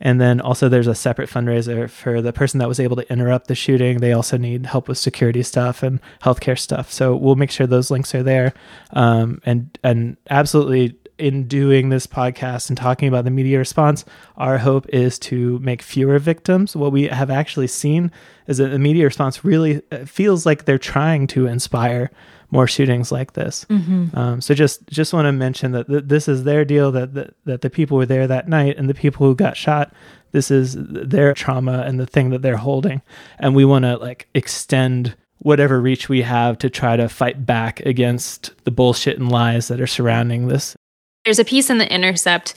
And 0.04 0.20
then 0.20 0.40
also 0.40 0.68
there's 0.68 0.88
a 0.88 0.96
separate 0.96 1.30
fundraiser 1.30 1.88
for 1.88 2.20
the 2.20 2.32
person 2.32 2.58
that 2.58 2.66
was 2.66 2.80
able 2.80 2.96
to 2.96 3.12
interrupt 3.12 3.46
the 3.46 3.54
shooting. 3.54 3.98
They 3.98 4.12
also 4.12 4.36
need 4.36 4.66
help 4.66 4.88
with 4.88 4.98
security 4.98 5.44
stuff 5.44 5.84
and 5.84 6.00
healthcare 6.22 6.58
stuff. 6.58 6.90
So 6.90 7.14
we'll 7.14 7.36
make 7.36 7.52
sure 7.52 7.68
those 7.68 7.88
links 7.88 8.12
are 8.12 8.24
there. 8.24 8.52
Um, 8.92 9.40
and 9.46 9.78
and 9.84 10.16
absolutely 10.28 10.96
in 11.22 11.46
doing 11.46 11.88
this 11.88 12.04
podcast 12.04 12.68
and 12.68 12.76
talking 12.76 13.06
about 13.06 13.24
the 13.24 13.30
media 13.30 13.56
response, 13.56 14.04
our 14.36 14.58
hope 14.58 14.88
is 14.88 15.20
to 15.20 15.60
make 15.60 15.80
fewer 15.80 16.18
victims. 16.18 16.74
What 16.74 16.90
we 16.90 17.04
have 17.04 17.30
actually 17.30 17.68
seen 17.68 18.10
is 18.48 18.58
that 18.58 18.68
the 18.68 18.78
media 18.78 19.04
response 19.04 19.44
really 19.44 19.82
uh, 19.92 20.04
feels 20.04 20.44
like 20.44 20.64
they're 20.64 20.78
trying 20.78 21.28
to 21.28 21.46
inspire 21.46 22.10
more 22.50 22.66
shootings 22.66 23.12
like 23.12 23.34
this. 23.34 23.64
Mm-hmm. 23.70 24.18
Um, 24.18 24.40
so 24.40 24.52
just 24.52 24.84
just 24.88 25.12
want 25.12 25.26
to 25.26 25.32
mention 25.32 25.70
that 25.72 25.86
th- 25.86 26.04
this 26.06 26.26
is 26.26 26.42
their 26.42 26.64
deal. 26.64 26.90
That, 26.90 27.14
that 27.14 27.34
that 27.44 27.60
the 27.60 27.70
people 27.70 27.96
were 27.96 28.06
there 28.06 28.26
that 28.26 28.48
night, 28.48 28.76
and 28.76 28.88
the 28.88 28.94
people 28.94 29.24
who 29.24 29.36
got 29.36 29.56
shot. 29.56 29.94
This 30.32 30.50
is 30.50 30.74
their 30.78 31.34
trauma 31.34 31.84
and 31.86 32.00
the 32.00 32.06
thing 32.06 32.30
that 32.30 32.42
they're 32.42 32.56
holding, 32.56 33.00
and 33.38 33.54
we 33.54 33.64
want 33.64 33.84
to 33.84 33.96
like 33.96 34.28
extend 34.34 35.14
whatever 35.38 35.80
reach 35.80 36.08
we 36.08 36.22
have 36.22 36.56
to 36.58 36.70
try 36.70 36.96
to 36.96 37.08
fight 37.08 37.44
back 37.44 37.80
against 37.80 38.52
the 38.64 38.70
bullshit 38.70 39.18
and 39.18 39.30
lies 39.30 39.68
that 39.68 39.80
are 39.80 39.86
surrounding 39.86 40.48
this. 40.48 40.76
There's 41.24 41.38
a 41.38 41.44
piece 41.44 41.70
in 41.70 41.78
the 41.78 41.92
Intercept 41.92 42.54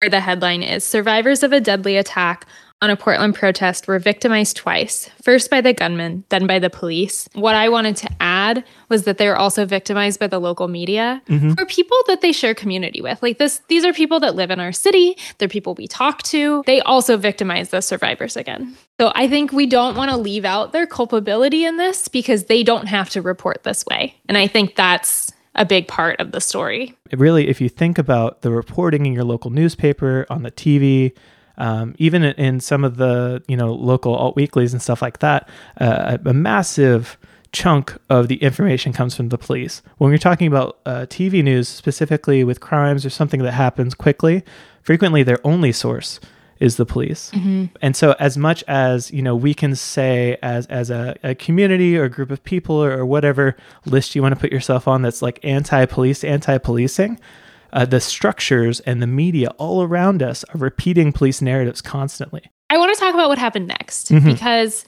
where 0.00 0.10
the 0.10 0.20
headline 0.20 0.62
is 0.62 0.84
Survivors 0.84 1.42
of 1.42 1.52
a 1.52 1.60
Deadly 1.60 1.96
Attack 1.96 2.46
on 2.80 2.90
a 2.90 2.96
Portland 2.96 3.34
protest 3.34 3.88
were 3.88 3.98
victimized 3.98 4.56
twice, 4.56 5.10
first 5.20 5.50
by 5.50 5.60
the 5.60 5.72
gunman, 5.72 6.22
then 6.28 6.46
by 6.46 6.60
the 6.60 6.70
police. 6.70 7.28
What 7.32 7.56
I 7.56 7.68
wanted 7.68 7.96
to 7.98 8.10
add 8.20 8.64
was 8.88 9.02
that 9.02 9.18
they 9.18 9.26
were 9.26 9.36
also 9.36 9.66
victimized 9.66 10.20
by 10.20 10.28
the 10.28 10.38
local 10.38 10.68
media 10.68 11.20
mm-hmm. 11.28 11.54
for 11.54 11.66
people 11.66 11.96
that 12.06 12.20
they 12.20 12.30
share 12.30 12.54
community 12.54 13.00
with. 13.00 13.20
Like 13.20 13.38
this 13.38 13.60
these 13.68 13.84
are 13.84 13.92
people 13.92 14.20
that 14.20 14.36
live 14.36 14.52
in 14.52 14.60
our 14.60 14.72
city, 14.72 15.16
they're 15.38 15.48
people 15.48 15.74
we 15.74 15.88
talk 15.88 16.22
to. 16.24 16.62
They 16.66 16.80
also 16.82 17.16
victimize 17.16 17.70
the 17.70 17.80
survivors 17.80 18.36
again. 18.36 18.76
So 19.00 19.10
I 19.14 19.28
think 19.28 19.52
we 19.52 19.66
don't 19.66 19.96
want 19.96 20.12
to 20.12 20.16
leave 20.16 20.44
out 20.44 20.72
their 20.72 20.86
culpability 20.86 21.64
in 21.64 21.78
this 21.78 22.06
because 22.06 22.44
they 22.44 22.62
don't 22.62 22.86
have 22.86 23.10
to 23.10 23.22
report 23.22 23.64
this 23.64 23.84
way. 23.86 24.14
And 24.28 24.38
I 24.38 24.46
think 24.46 24.76
that's 24.76 25.32
a 25.54 25.64
big 25.64 25.88
part 25.88 26.20
of 26.20 26.32
the 26.32 26.40
story. 26.40 26.96
Really, 27.12 27.48
if 27.48 27.60
you 27.60 27.68
think 27.68 27.98
about 27.98 28.42
the 28.42 28.50
reporting 28.50 29.06
in 29.06 29.12
your 29.12 29.24
local 29.24 29.50
newspaper, 29.50 30.26
on 30.30 30.42
the 30.42 30.50
TV, 30.50 31.12
um, 31.56 31.94
even 31.98 32.22
in 32.24 32.60
some 32.60 32.84
of 32.84 32.96
the 32.96 33.42
you 33.48 33.56
know 33.56 33.72
local 33.72 34.14
alt 34.14 34.36
weeklies 34.36 34.72
and 34.72 34.80
stuff 34.80 35.02
like 35.02 35.18
that, 35.18 35.48
uh, 35.80 36.18
a 36.24 36.32
massive 36.32 37.18
chunk 37.52 37.96
of 38.10 38.28
the 38.28 38.36
information 38.36 38.92
comes 38.92 39.14
from 39.14 39.30
the 39.30 39.38
police. 39.38 39.82
When 39.96 40.10
you're 40.10 40.18
talking 40.18 40.46
about 40.46 40.78
uh, 40.84 41.06
TV 41.08 41.42
news, 41.42 41.68
specifically 41.68 42.44
with 42.44 42.60
crimes 42.60 43.06
or 43.06 43.10
something 43.10 43.42
that 43.42 43.52
happens 43.52 43.94
quickly, 43.94 44.44
frequently 44.82 45.22
their 45.22 45.44
only 45.46 45.72
source 45.72 46.20
is 46.60 46.76
the 46.76 46.86
police. 46.86 47.30
Mm-hmm. 47.32 47.66
And 47.82 47.96
so 47.96 48.14
as 48.18 48.36
much 48.36 48.64
as, 48.66 49.10
you 49.10 49.22
know, 49.22 49.36
we 49.36 49.54
can 49.54 49.74
say 49.74 50.36
as 50.42 50.66
as 50.66 50.90
a, 50.90 51.16
a 51.22 51.34
community 51.34 51.96
or 51.96 52.04
a 52.04 52.10
group 52.10 52.30
of 52.30 52.42
people 52.44 52.76
or, 52.76 52.98
or, 52.98 53.06
whatever 53.06 53.56
list 53.86 54.14
you 54.14 54.22
want 54.22 54.34
to 54.34 54.40
put 54.40 54.52
yourself 54.52 54.86
on 54.86 55.02
that's 55.02 55.22
like 55.22 55.40
anti-police, 55.42 56.24
anti-policing, 56.24 57.18
uh, 57.72 57.84
the 57.84 58.00
structures 58.00 58.80
and 58.80 59.02
the 59.02 59.06
media 59.06 59.48
all 59.58 59.82
around 59.82 60.22
us 60.22 60.44
are 60.54 60.58
repeating 60.58 61.12
police 61.12 61.40
narratives 61.40 61.80
constantly. 61.80 62.42
I 62.70 62.78
want 62.78 62.94
to 62.94 63.00
talk 63.00 63.14
about 63.14 63.28
what 63.28 63.38
happened 63.38 63.68
next 63.68 64.10
mm-hmm. 64.10 64.26
because 64.26 64.84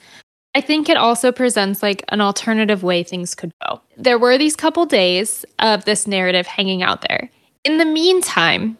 I 0.53 0.61
think 0.61 0.89
it 0.89 0.97
also 0.97 1.31
presents 1.31 1.81
like 1.81 2.03
an 2.09 2.21
alternative 2.21 2.83
way 2.83 3.03
things 3.03 3.33
could 3.35 3.53
go. 3.65 3.81
There 3.97 4.19
were 4.19 4.37
these 4.37 4.55
couple 4.55 4.85
days 4.85 5.45
of 5.59 5.85
this 5.85 6.07
narrative 6.07 6.45
hanging 6.45 6.83
out 6.83 7.01
there. 7.07 7.29
In 7.63 7.77
the 7.77 7.85
meantime, 7.85 8.77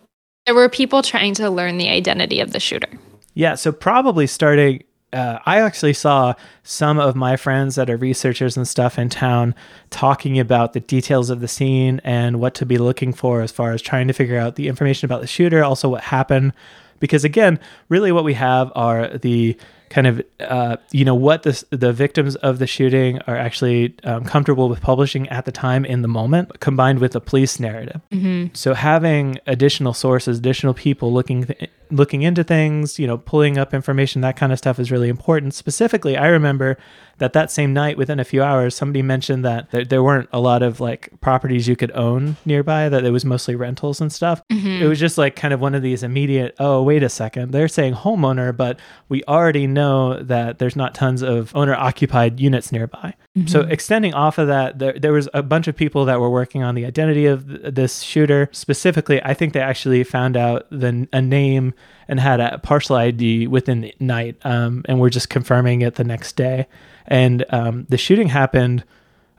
there 0.51 0.55
were 0.57 0.67
people 0.67 1.01
trying 1.01 1.33
to 1.33 1.49
learn 1.49 1.77
the 1.77 1.87
identity 1.87 2.41
of 2.41 2.51
the 2.51 2.59
shooter. 2.59 2.89
Yeah, 3.35 3.55
so 3.55 3.71
probably 3.71 4.27
starting 4.27 4.83
uh, 5.13 5.39
I 5.45 5.61
actually 5.61 5.93
saw 5.93 6.33
some 6.63 6.99
of 6.99 7.15
my 7.15 7.37
friends 7.37 7.75
that 7.75 7.89
are 7.89 7.95
researchers 7.95 8.57
and 8.57 8.67
stuff 8.67 8.99
in 8.99 9.07
town 9.07 9.55
talking 9.91 10.39
about 10.39 10.73
the 10.73 10.81
details 10.81 11.29
of 11.29 11.39
the 11.39 11.47
scene 11.47 12.01
and 12.03 12.41
what 12.41 12.53
to 12.55 12.65
be 12.65 12.77
looking 12.77 13.13
for 13.13 13.41
as 13.41 13.49
far 13.51 13.71
as 13.71 13.81
trying 13.81 14.07
to 14.07 14.13
figure 14.13 14.37
out 14.37 14.55
the 14.55 14.67
information 14.67 15.05
about 15.05 15.21
the 15.21 15.27
shooter, 15.27 15.63
also 15.63 15.87
what 15.87 16.03
happened. 16.03 16.51
Because 16.99 17.23
again, 17.23 17.57
really 17.87 18.11
what 18.11 18.25
we 18.25 18.33
have 18.33 18.73
are 18.75 19.17
the 19.17 19.57
kind 19.91 20.07
of 20.07 20.23
uh, 20.39 20.77
you 20.91 21.05
know 21.05 21.13
what 21.13 21.43
the 21.43 21.63
the 21.69 21.93
victims 21.93 22.35
of 22.37 22.59
the 22.59 22.65
shooting 22.65 23.19
are 23.27 23.35
actually 23.35 23.93
um, 24.03 24.23
comfortable 24.23 24.69
with 24.69 24.81
publishing 24.81 25.27
at 25.29 25.45
the 25.45 25.51
time 25.51 25.85
in 25.85 26.01
the 26.01 26.07
moment, 26.07 26.59
combined 26.61 26.99
with 26.99 27.11
the 27.11 27.21
police 27.21 27.59
narrative. 27.59 28.01
Mm-hmm. 28.11 28.53
So 28.53 28.73
having 28.73 29.37
additional 29.45 29.93
sources, 29.93 30.39
additional 30.39 30.73
people 30.73 31.13
looking 31.13 31.45
th- 31.45 31.69
looking 31.91 32.21
into 32.21 32.43
things, 32.43 32.97
you 32.97 33.05
know, 33.05 33.17
pulling 33.17 33.57
up 33.57 33.73
information, 33.73 34.21
that 34.21 34.37
kind 34.37 34.51
of 34.51 34.57
stuff 34.57 34.79
is 34.79 34.91
really 34.91 35.09
important. 35.09 35.53
Specifically, 35.53 36.17
I 36.17 36.27
remember 36.27 36.77
that 37.17 37.33
that 37.33 37.51
same 37.51 37.71
night, 37.71 37.97
within 37.97 38.19
a 38.19 38.23
few 38.23 38.41
hours, 38.41 38.73
somebody 38.73 39.03
mentioned 39.03 39.45
that 39.45 39.69
there, 39.69 39.85
there 39.85 40.01
weren't 40.01 40.27
a 40.33 40.39
lot 40.39 40.63
of 40.63 40.79
like 40.79 41.11
properties 41.21 41.67
you 41.67 41.75
could 41.75 41.91
own 41.91 42.35
nearby, 42.45 42.89
that 42.89 43.05
it 43.05 43.11
was 43.11 43.23
mostly 43.23 43.55
rentals 43.55 44.01
and 44.01 44.11
stuff. 44.11 44.41
Mm-hmm. 44.49 44.83
It 44.83 44.87
was 44.87 44.99
just 44.99 45.19
like 45.19 45.35
kind 45.35 45.53
of 45.53 45.61
one 45.61 45.75
of 45.75 45.83
these 45.83 46.01
immediate, 46.01 46.55
oh, 46.57 46.81
wait 46.81 47.03
a 47.03 47.09
second, 47.09 47.51
they're 47.51 47.67
saying 47.67 47.93
homeowner, 47.93 48.55
but 48.55 48.79
we 49.07 49.23
already 49.25 49.67
know 49.67 50.17
that 50.23 50.57
there's 50.57 50.75
not 50.75 50.95
tons 50.95 51.21
of 51.21 51.55
owner 51.55 51.75
occupied 51.75 52.39
units 52.39 52.71
nearby. 52.71 53.13
Mm-hmm. 53.37 53.47
So 53.47 53.61
extending 53.61 54.15
off 54.15 54.39
of 54.39 54.47
that, 54.47 54.79
there, 54.79 54.93
there 54.93 55.13
was 55.13 55.29
a 55.33 55.43
bunch 55.43 55.67
of 55.67 55.75
people 55.75 56.05
that 56.05 56.19
were 56.19 56.29
working 56.29 56.63
on 56.63 56.73
the 56.73 56.85
identity 56.85 57.27
of 57.27 57.47
th- 57.47 57.75
this 57.75 58.01
shooter. 58.01 58.49
Specifically, 58.51 59.21
I 59.23 59.35
think 59.35 59.53
they 59.53 59.61
actually 59.61 60.03
found 60.03 60.35
out 60.35 60.65
the 60.71 61.07
a 61.13 61.21
name 61.21 61.73
and 62.07 62.19
had 62.19 62.39
a 62.39 62.59
partial 62.59 62.95
ID 62.95 63.47
within 63.47 63.81
the 63.81 63.95
night, 63.99 64.37
um, 64.43 64.83
and 64.85 64.99
we're 64.99 65.09
just 65.09 65.29
confirming 65.29 65.81
it 65.81 65.95
the 65.95 66.03
next 66.03 66.35
day. 66.35 66.67
And 67.07 67.45
um, 67.49 67.85
the 67.89 67.97
shooting 67.97 68.29
happened 68.29 68.83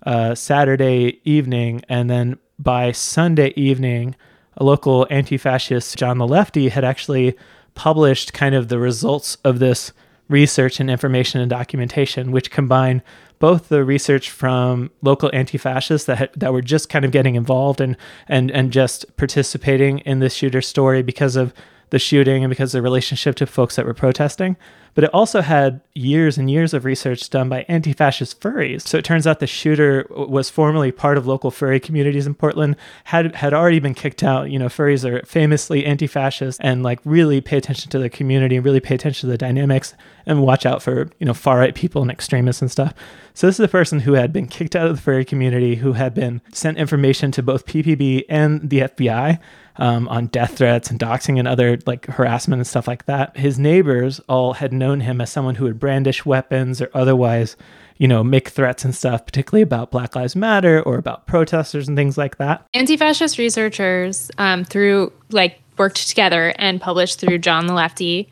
uh, 0.05 0.35
Saturday 0.35 1.21
evening, 1.25 1.83
and 1.89 2.09
then 2.09 2.39
by 2.59 2.93
Sunday 2.93 3.53
evening, 3.57 4.17
a 4.57 4.65
local 4.65 5.07
anti-fascist 5.11 5.97
John 5.97 6.19
the 6.19 6.27
Lefty 6.27 6.69
had 6.69 6.85
actually 6.85 7.37
published 7.75 8.33
kind 8.33 8.55
of 8.55 8.69
the 8.69 8.79
results 8.79 9.37
of 9.45 9.59
this 9.59 9.93
research 10.29 10.81
and 10.81 10.91
information 10.91 11.41
and 11.41 11.51
documentation, 11.51 12.33
which 12.33 12.51
combine 12.51 13.03
both 13.39 13.69
the 13.69 13.85
research 13.85 14.31
from 14.31 14.91
local 15.03 15.29
anti-fascists 15.33 16.07
that 16.07 16.19
had, 16.19 16.31
that 16.37 16.53
were 16.53 16.63
just 16.63 16.89
kind 16.89 17.05
of 17.05 17.11
getting 17.11 17.35
involved 17.35 17.81
and 17.81 17.97
and 18.29 18.51
and 18.51 18.73
just 18.73 19.17
participating 19.17 19.99
in 20.01 20.21
this 20.21 20.35
shooter 20.35 20.63
story 20.63 21.03
because 21.03 21.35
of 21.37 21.53
the 21.93 21.99
shooting 21.99 22.43
and 22.43 22.51
because 22.51 22.75
of 22.75 22.79
the 22.79 22.83
relationship 22.83 23.37
to 23.37 23.47
folks 23.47 23.77
that 23.77 23.85
were 23.85 23.93
protesting, 23.93 24.57
but 24.95 25.05
it 25.05 25.11
also 25.13 25.43
had 25.43 25.83
years 25.93 26.39
and 26.39 26.51
years 26.51 26.73
of 26.73 26.87
research 26.87 27.29
done 27.29 27.51
by 27.51 27.67
anti 27.69 27.93
fascist 27.93 28.41
furries. 28.41 28.81
So 28.81 28.97
it 28.97 29.05
turns 29.05 29.27
out 29.27 29.41
the 29.41 29.47
shooter 29.47 30.07
was 30.09 30.49
formerly 30.49 30.91
part 30.91 31.19
of 31.19 31.27
local 31.27 31.51
furry 31.51 31.79
communities 31.79 32.27
in 32.27 32.35
Portland, 32.35 32.77
had, 33.05 33.35
had 33.37 33.53
already 33.53 33.79
been 33.79 33.93
kicked 33.93 34.23
out. 34.23 34.51
You 34.51 34.59
know, 34.59 34.69
furries 34.69 35.05
are 35.05 35.25
famously 35.27 35.85
anti 35.85 36.07
fascist 36.07 36.61
and 36.63 36.83
like 36.83 36.99
really 37.05 37.43
pay 37.43 37.59
attention 37.59 37.91
to 37.91 37.99
the 37.99 38.09
community, 38.09 38.59
really 38.59 38.81
pay 38.81 38.95
attention 38.95 39.29
to 39.29 39.31
the 39.31 39.39
dynamics 39.39 39.93
and 40.25 40.43
watch 40.43 40.65
out 40.65 40.83
for, 40.83 41.11
you 41.19 41.27
know, 41.27 41.35
far 41.35 41.59
right 41.59 41.75
people 41.75 42.01
and 42.01 42.11
extremists 42.11 42.63
and 42.63 42.71
stuff. 42.71 42.95
So 43.35 43.47
this 43.47 43.61
is 43.61 43.65
a 43.65 43.69
person 43.69 44.01
who 44.01 44.15
had 44.15 44.33
been 44.33 44.47
kicked 44.47 44.75
out 44.75 44.87
of 44.87 44.97
the 44.97 45.03
furry 45.03 45.27
community, 45.27 45.77
who 45.77 45.93
had 45.93 46.15
been 46.15 46.41
sent 46.55 46.79
information 46.79 47.33
to 47.33 47.43
both 47.43 47.67
PPB 47.67 48.25
and 48.31 48.71
the 48.71 48.81
FBI 48.81 49.39
um, 49.77 50.09
on 50.09 50.27
death 50.27 50.59
threats 50.59 50.91
and 50.91 50.99
doxing 50.99 51.39
and 51.39 51.49
other 51.49 51.79
like 51.87 52.07
harassment 52.07 52.61
and 52.61 52.67
stuff 52.67 52.87
like 52.87 53.07
that. 53.07 53.37
His 53.37 53.59
neighbors 53.59 54.21
all 54.29 54.55
had 54.55 54.73
known 54.73 55.01
him 55.01 55.21
as 55.21 55.31
someone 55.31 55.55
who 55.55 55.65
would 55.65 55.79
brandish 55.79 56.25
weapons 56.27 56.81
or 56.81 56.91
otherwise, 56.95 57.57
you 57.99 58.09
know, 58.09 58.23
make 58.23 58.49
threats 58.49 58.85
and 58.85 58.95
stuff, 58.95 59.25
particularly 59.25 59.63
about 59.63 59.91
Black 59.91 60.15
Lives 60.15 60.37
Matter 60.37 60.83
or 60.83 60.97
about 60.97 61.27
protesters 61.27 61.89
and 61.89 61.97
things 61.97 62.19
like 62.19 62.39
that. 62.39 62.67
Anti-fascist 62.75 63.39
researchers 63.39 64.31
um, 64.39 64.65
through 64.65 65.13
like 65.31 65.59
worked 65.79 66.09
together 66.09 66.53
and 66.59 66.81
published 66.81 67.19
through 67.19 67.39
John 67.39 67.67
the 67.67 67.75
Lefty. 67.75 68.31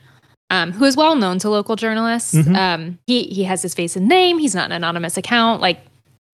Um, 0.53 0.72
who 0.72 0.85
is 0.85 0.96
well 0.96 1.14
known 1.14 1.38
to 1.38 1.48
local 1.48 1.76
journalists. 1.76 2.35
Mm-hmm. 2.35 2.57
Um, 2.57 2.98
he 3.07 3.22
he 3.22 3.44
has 3.44 3.62
his 3.62 3.72
face 3.72 3.94
and 3.94 4.09
name. 4.09 4.38
He's 4.40 4.53
not 4.53 4.66
an 4.66 4.72
anonymous 4.72 5.16
account. 5.16 5.61
Like 5.61 5.79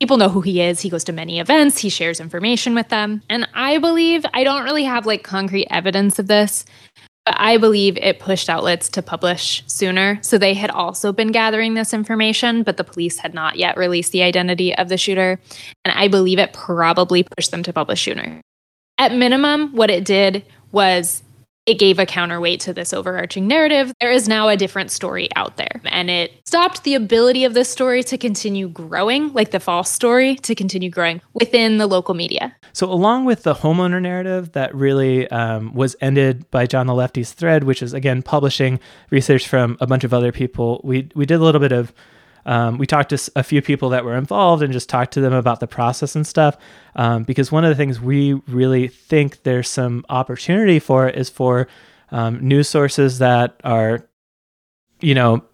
people 0.01 0.17
know 0.17 0.29
who 0.29 0.41
he 0.41 0.61
is. 0.61 0.81
He 0.81 0.91
goes 0.91 1.05
to 1.05 1.13
many 1.13 1.41
events, 1.41 1.79
he 1.79 1.89
shares 1.89 2.21
information 2.21 2.75
with 2.75 2.89
them. 2.89 3.23
And 3.29 3.49
I 3.55 3.79
believe, 3.79 4.25
I 4.35 4.45
don't 4.45 4.65
really 4.65 4.85
have 4.85 5.07
like 5.07 5.23
concrete 5.23 5.69
evidence 5.71 6.19
of 6.19 6.27
this, 6.27 6.65
but 7.25 7.35
I 7.39 7.57
believe 7.57 7.97
it 7.97 8.21
pushed 8.21 8.49
outlets 8.49 8.89
to 8.91 9.03
publish 9.03 9.65
sooner. 9.67 10.19
So 10.23 10.39
they 10.39 10.55
had 10.55 10.71
also 10.71 11.13
been 11.13 11.33
gathering 11.33 11.75
this 11.75 11.93
information, 11.93 12.63
but 12.63 12.77
the 12.77 12.85
police 12.85 13.19
had 13.19 13.35
not 13.35 13.57
yet 13.57 13.77
released 13.77 14.13
the 14.13 14.23
identity 14.23 14.77
of 14.77 14.89
the 14.89 14.97
shooter. 14.97 15.41
And 15.85 15.95
I 15.97 16.09
believe 16.09 16.39
it 16.39 16.53
probably 16.53 17.25
pushed 17.25 17.51
them 17.51 17.63
to 17.65 17.73
publish 17.73 18.05
sooner. 18.05 18.41
At 18.99 19.13
minimum, 19.13 19.75
what 19.75 19.91
it 19.91 20.05
did 20.05 20.45
was 20.73 21.23
it 21.67 21.79
gave 21.79 21.99
a 21.99 22.07
counterweight 22.07 22.61
to 22.61 22.73
this 22.73 22.93
overarching 22.93 23.49
narrative. 23.49 23.93
There 24.01 24.13
is 24.13 24.29
now 24.29 24.49
a 24.49 24.57
different 24.57 24.91
story 24.93 25.29
out 25.35 25.57
there, 25.57 25.81
and 25.85 26.09
it 26.09 26.33
stopped 26.47 26.85
the 26.85 26.95
ability 26.95 27.45
of 27.45 27.55
this 27.55 27.69
story 27.69 28.03
to 28.05 28.17
continue 28.17 28.69
growing, 28.69 29.33
like 29.33 29.51
the 29.51 29.61
false 29.61 29.91
story, 29.91 30.37
to 30.37 30.55
continue 30.55 30.91
growing 30.91 31.21
within 31.35 31.79
the 31.79 31.87
local 31.87 32.15
media. 32.15 32.55
So, 32.73 32.91
along 32.91 33.25
with 33.25 33.43
the 33.43 33.55
homeowner 33.55 34.01
narrative 34.01 34.53
that 34.53 34.75
really 34.75 35.29
um, 35.31 35.75
was 35.75 35.97
ended 36.01 36.49
by 36.51 36.67
John 36.67 36.87
the 36.87 36.95
Lefty's 36.95 37.33
thread, 37.33 37.65
which 37.65 37.83
is 37.83 37.93
again 37.93 38.23
publishing 38.23 38.79
research 39.11 39.49
from 39.49 39.77
a 39.81 39.87
bunch 39.87 40.05
of 40.05 40.15
other 40.15 40.31
people, 40.31 40.81
we 40.85 41.09
we 41.15 41.27
did 41.27 41.41
a 41.41 41.45
little 41.45 41.61
bit 41.61 41.73
of 41.73 41.93
um, 42.47 42.79
we 42.79 42.87
talked 42.87 43.11
to 43.11 43.31
a 43.35 43.43
few 43.43 43.61
people 43.61 43.91
that 43.91 44.05
were 44.05 44.17
involved 44.17 44.63
and 44.63 44.73
just 44.73 44.89
talked 44.89 45.13
to 45.15 45.21
them 45.21 45.33
about 45.33 45.61
the 45.61 45.67
process 45.67 46.17
and 46.17 46.27
stuff. 46.27 46.57
Um, 46.95 47.25
because 47.25 47.53
one 47.53 47.65
of 47.65 47.69
the 47.69 47.75
things 47.75 48.01
we 48.01 48.35
really 48.47 48.89
think 48.89 49.43
there's 49.43 49.69
some 49.69 50.05
opportunity 50.09 50.79
for 50.79 51.09
is 51.09 51.29
for 51.29 51.67
um, 52.11 52.47
news 52.47 52.69
sources 52.69 53.19
that 53.19 53.61
are, 53.65 54.07
you 55.01 55.15
know, 55.15 55.45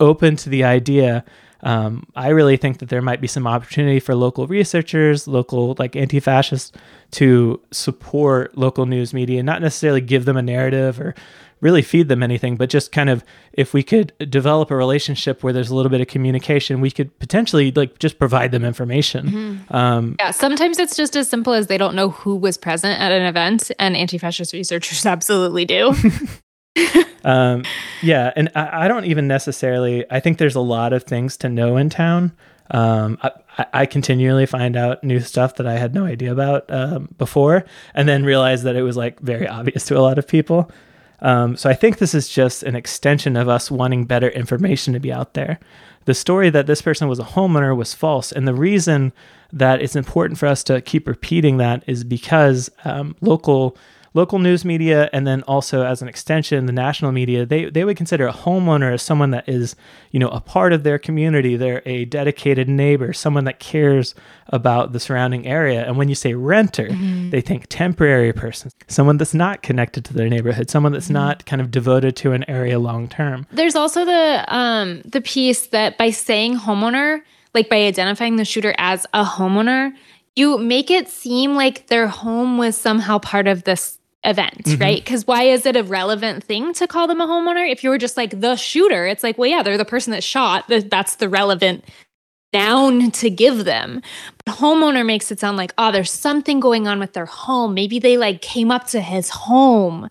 open 0.00 0.36
to 0.36 0.48
the 0.48 0.64
idea. 0.64 1.24
Um, 1.62 2.08
I 2.16 2.30
really 2.30 2.56
think 2.56 2.78
that 2.78 2.88
there 2.88 3.02
might 3.02 3.20
be 3.20 3.28
some 3.28 3.46
opportunity 3.46 4.00
for 4.00 4.16
local 4.16 4.46
researchers, 4.46 5.28
local 5.28 5.76
like 5.78 5.94
anti-fascists, 5.94 6.72
to 7.12 7.60
support 7.70 8.56
local 8.56 8.86
news 8.86 9.14
media, 9.14 9.42
not 9.42 9.60
necessarily 9.60 10.00
give 10.00 10.24
them 10.24 10.36
a 10.36 10.42
narrative 10.42 10.98
or 10.98 11.14
really 11.62 11.80
feed 11.80 12.08
them 12.08 12.22
anything, 12.22 12.56
but 12.56 12.68
just 12.68 12.92
kind 12.92 13.08
of 13.08 13.24
if 13.54 13.72
we 13.72 13.82
could 13.82 14.12
develop 14.28 14.70
a 14.70 14.76
relationship 14.76 15.42
where 15.42 15.52
there's 15.54 15.70
a 15.70 15.74
little 15.74 15.88
bit 15.90 16.00
of 16.02 16.08
communication, 16.08 16.80
we 16.82 16.90
could 16.90 17.18
potentially 17.20 17.70
like 17.72 17.98
just 17.98 18.18
provide 18.18 18.50
them 18.52 18.64
information. 18.64 19.64
Um, 19.70 20.16
Yeah, 20.18 20.32
sometimes 20.32 20.78
it's 20.78 20.96
just 20.96 21.16
as 21.16 21.28
simple 21.28 21.54
as 21.54 21.68
they 21.68 21.78
don't 21.78 21.94
know 21.94 22.10
who 22.10 22.36
was 22.36 22.58
present 22.58 23.00
at 23.00 23.12
an 23.12 23.22
event, 23.22 23.70
and 23.78 23.96
anti 23.96 24.18
fascist 24.18 24.52
researchers 24.52 25.06
absolutely 25.16 25.64
do. 25.64 25.94
um, 27.24 27.64
yeah, 28.02 28.32
and 28.34 28.50
I, 28.54 28.84
I 28.84 28.88
don't 28.88 29.04
even 29.04 29.28
necessarily. 29.28 30.04
I 30.10 30.20
think 30.20 30.38
there's 30.38 30.56
a 30.56 30.60
lot 30.60 30.92
of 30.92 31.04
things 31.04 31.36
to 31.38 31.48
know 31.48 31.76
in 31.76 31.88
town. 31.90 32.32
Um, 32.70 33.18
I, 33.22 33.28
I- 33.58 33.66
I 33.74 33.86
continually 33.86 34.46
find 34.46 34.76
out 34.78 35.04
new 35.04 35.20
stuff 35.20 35.56
that 35.56 35.66
I 35.66 35.74
had 35.76 35.94
no 35.94 36.06
idea 36.06 36.32
about 36.32 36.64
um, 36.72 37.10
before, 37.18 37.64
and 37.94 38.08
then 38.08 38.24
realize 38.24 38.62
that 38.62 38.76
it 38.76 38.82
was 38.82 38.96
like 38.96 39.20
very 39.20 39.46
obvious 39.46 39.84
to 39.86 39.98
a 39.98 40.00
lot 40.00 40.18
of 40.18 40.26
people. 40.26 40.70
Um, 41.22 41.56
so 41.56 41.70
I 41.70 41.74
think 41.74 41.98
this 41.98 42.14
is 42.14 42.28
just 42.28 42.62
an 42.64 42.76
extension 42.76 43.36
of 43.36 43.48
us 43.48 43.70
wanting 43.70 44.04
better 44.04 44.28
information 44.28 44.92
to 44.92 45.00
be 45.00 45.12
out 45.12 45.34
there. 45.34 45.58
The 46.04 46.14
story 46.14 46.50
that 46.50 46.66
this 46.66 46.82
person 46.82 47.08
was 47.08 47.20
a 47.20 47.24
homeowner 47.24 47.76
was 47.76 47.94
false, 47.94 48.32
and 48.32 48.46
the 48.46 48.54
reason 48.54 49.12
that 49.52 49.80
it's 49.80 49.94
important 49.94 50.38
for 50.38 50.46
us 50.46 50.64
to 50.64 50.80
keep 50.80 51.06
repeating 51.06 51.58
that 51.58 51.84
is 51.86 52.02
because 52.02 52.70
um, 52.84 53.14
local 53.20 53.76
local 54.14 54.38
news 54.38 54.64
media 54.64 55.08
and 55.12 55.26
then 55.26 55.42
also 55.44 55.84
as 55.84 56.02
an 56.02 56.08
extension 56.08 56.66
the 56.66 56.72
national 56.72 57.12
media 57.12 57.46
they, 57.46 57.70
they 57.70 57.84
would 57.84 57.96
consider 57.96 58.26
a 58.26 58.32
homeowner 58.32 58.92
as 58.92 59.02
someone 59.02 59.30
that 59.30 59.48
is 59.48 59.74
you 60.10 60.18
know 60.18 60.28
a 60.28 60.40
part 60.40 60.72
of 60.72 60.82
their 60.82 60.98
community. 60.98 61.56
They're 61.56 61.82
a 61.86 62.04
dedicated 62.06 62.68
neighbor 62.68 63.12
someone 63.12 63.44
that 63.44 63.58
cares 63.58 64.14
about 64.48 64.92
the 64.92 65.00
surrounding 65.00 65.46
area. 65.46 65.84
And 65.86 65.96
when 65.96 66.08
you 66.08 66.14
say 66.14 66.34
renter 66.34 66.88
they 67.30 67.40
think 67.40 67.66
temporary 67.68 68.32
person 68.32 68.70
someone 68.88 69.16
that's 69.16 69.34
not 69.34 69.62
connected 69.62 70.04
to 70.06 70.14
their 70.14 70.28
neighborhood 70.28 70.70
someone 70.70 70.92
that's 70.92 71.10
not 71.10 71.44
kind 71.46 71.60
of 71.62 71.70
devoted 71.70 72.16
to 72.16 72.32
an 72.32 72.48
area 72.48 72.78
long 72.78 73.08
term. 73.08 73.46
There's 73.52 73.76
also 73.76 74.04
the 74.04 74.44
um 74.48 75.02
the 75.04 75.20
piece 75.20 75.68
that 75.68 75.98
by 75.98 76.10
saying 76.10 76.58
homeowner, 76.58 77.20
like 77.54 77.68
by 77.68 77.76
identifying 77.76 78.36
the 78.36 78.44
shooter 78.44 78.74
as 78.78 79.06
a 79.12 79.24
homeowner, 79.24 79.92
you 80.36 80.58
make 80.58 80.90
it 80.90 81.08
seem 81.08 81.54
like 81.54 81.88
their 81.88 82.08
home 82.08 82.58
was 82.58 82.76
somehow 82.76 83.18
part 83.18 83.46
of 83.46 83.64
this 83.64 83.98
event, 84.24 84.64
mm-hmm. 84.64 84.80
right? 84.80 85.04
Because 85.04 85.26
why 85.26 85.44
is 85.44 85.66
it 85.66 85.76
a 85.76 85.82
relevant 85.82 86.44
thing 86.44 86.72
to 86.74 86.86
call 86.86 87.06
them 87.06 87.20
a 87.20 87.26
homeowner? 87.26 87.70
If 87.70 87.82
you 87.82 87.90
were 87.90 87.98
just 87.98 88.16
like 88.16 88.40
the 88.40 88.56
shooter, 88.56 89.06
it's 89.06 89.22
like, 89.22 89.38
well, 89.38 89.50
yeah, 89.50 89.62
they're 89.62 89.78
the 89.78 89.84
person 89.84 90.12
that 90.12 90.22
shot. 90.24 90.68
Th- 90.68 90.88
That's 90.88 91.16
the 91.16 91.28
relevant 91.28 91.84
noun 92.52 93.10
to 93.12 93.30
give 93.30 93.64
them. 93.64 94.02
But 94.44 94.56
homeowner 94.56 95.04
makes 95.04 95.32
it 95.32 95.40
sound 95.40 95.56
like, 95.56 95.72
oh, 95.78 95.90
there's 95.90 96.10
something 96.10 96.60
going 96.60 96.86
on 96.86 96.98
with 96.98 97.14
their 97.14 97.26
home. 97.26 97.74
Maybe 97.74 97.98
they 97.98 98.16
like 98.16 98.42
came 98.42 98.70
up 98.70 98.86
to 98.88 99.00
his 99.00 99.30
home 99.30 100.08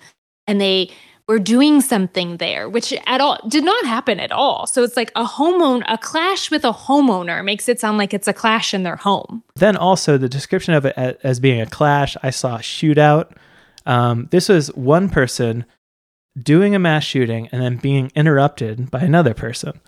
and 0.48 0.60
they 0.60 0.90
were 1.28 1.40
doing 1.40 1.80
something 1.80 2.38
there, 2.38 2.68
which 2.68 2.94
at 3.06 3.22
all 3.22 3.40
did 3.48 3.64
not 3.64 3.86
happen 3.86 4.20
at 4.20 4.32
all. 4.32 4.68
So 4.68 4.84
it's 4.84 4.98
like 4.98 5.12
a 5.16 5.24
homeowner, 5.24 5.84
a 5.88 5.98
clash 5.98 6.52
with 6.52 6.66
a 6.66 6.74
homeowner 6.74 7.46
makes 7.46 7.70
it 7.70 7.80
sound 7.80 7.98
like 7.98 8.14
it's 8.14 8.28
a 8.28 8.34
clash 8.34 8.74
in 8.74 8.84
their 8.84 8.98
home. 8.98 9.44
then 9.56 9.78
also 9.78 10.18
the 10.18 10.28
description 10.28 10.74
of 10.74 10.84
it 10.86 10.98
as 11.24 11.40
being 11.40 11.62
a 11.62 11.66
clash 11.66 12.18
i 12.24 12.30
saw 12.30 12.56
a 12.56 12.60
shootout 12.60 13.32
um, 13.92 14.28
this 14.32 14.50
was 14.50 14.68
one 14.76 15.10
person 15.10 15.66
doing 16.38 16.74
a 16.74 16.80
mass 16.80 17.04
shooting 17.04 17.50
and 17.52 17.62
then 17.62 17.76
being 17.78 18.12
interrupted 18.16 18.90
by 18.90 19.02
another 19.02 19.34
person 19.34 19.80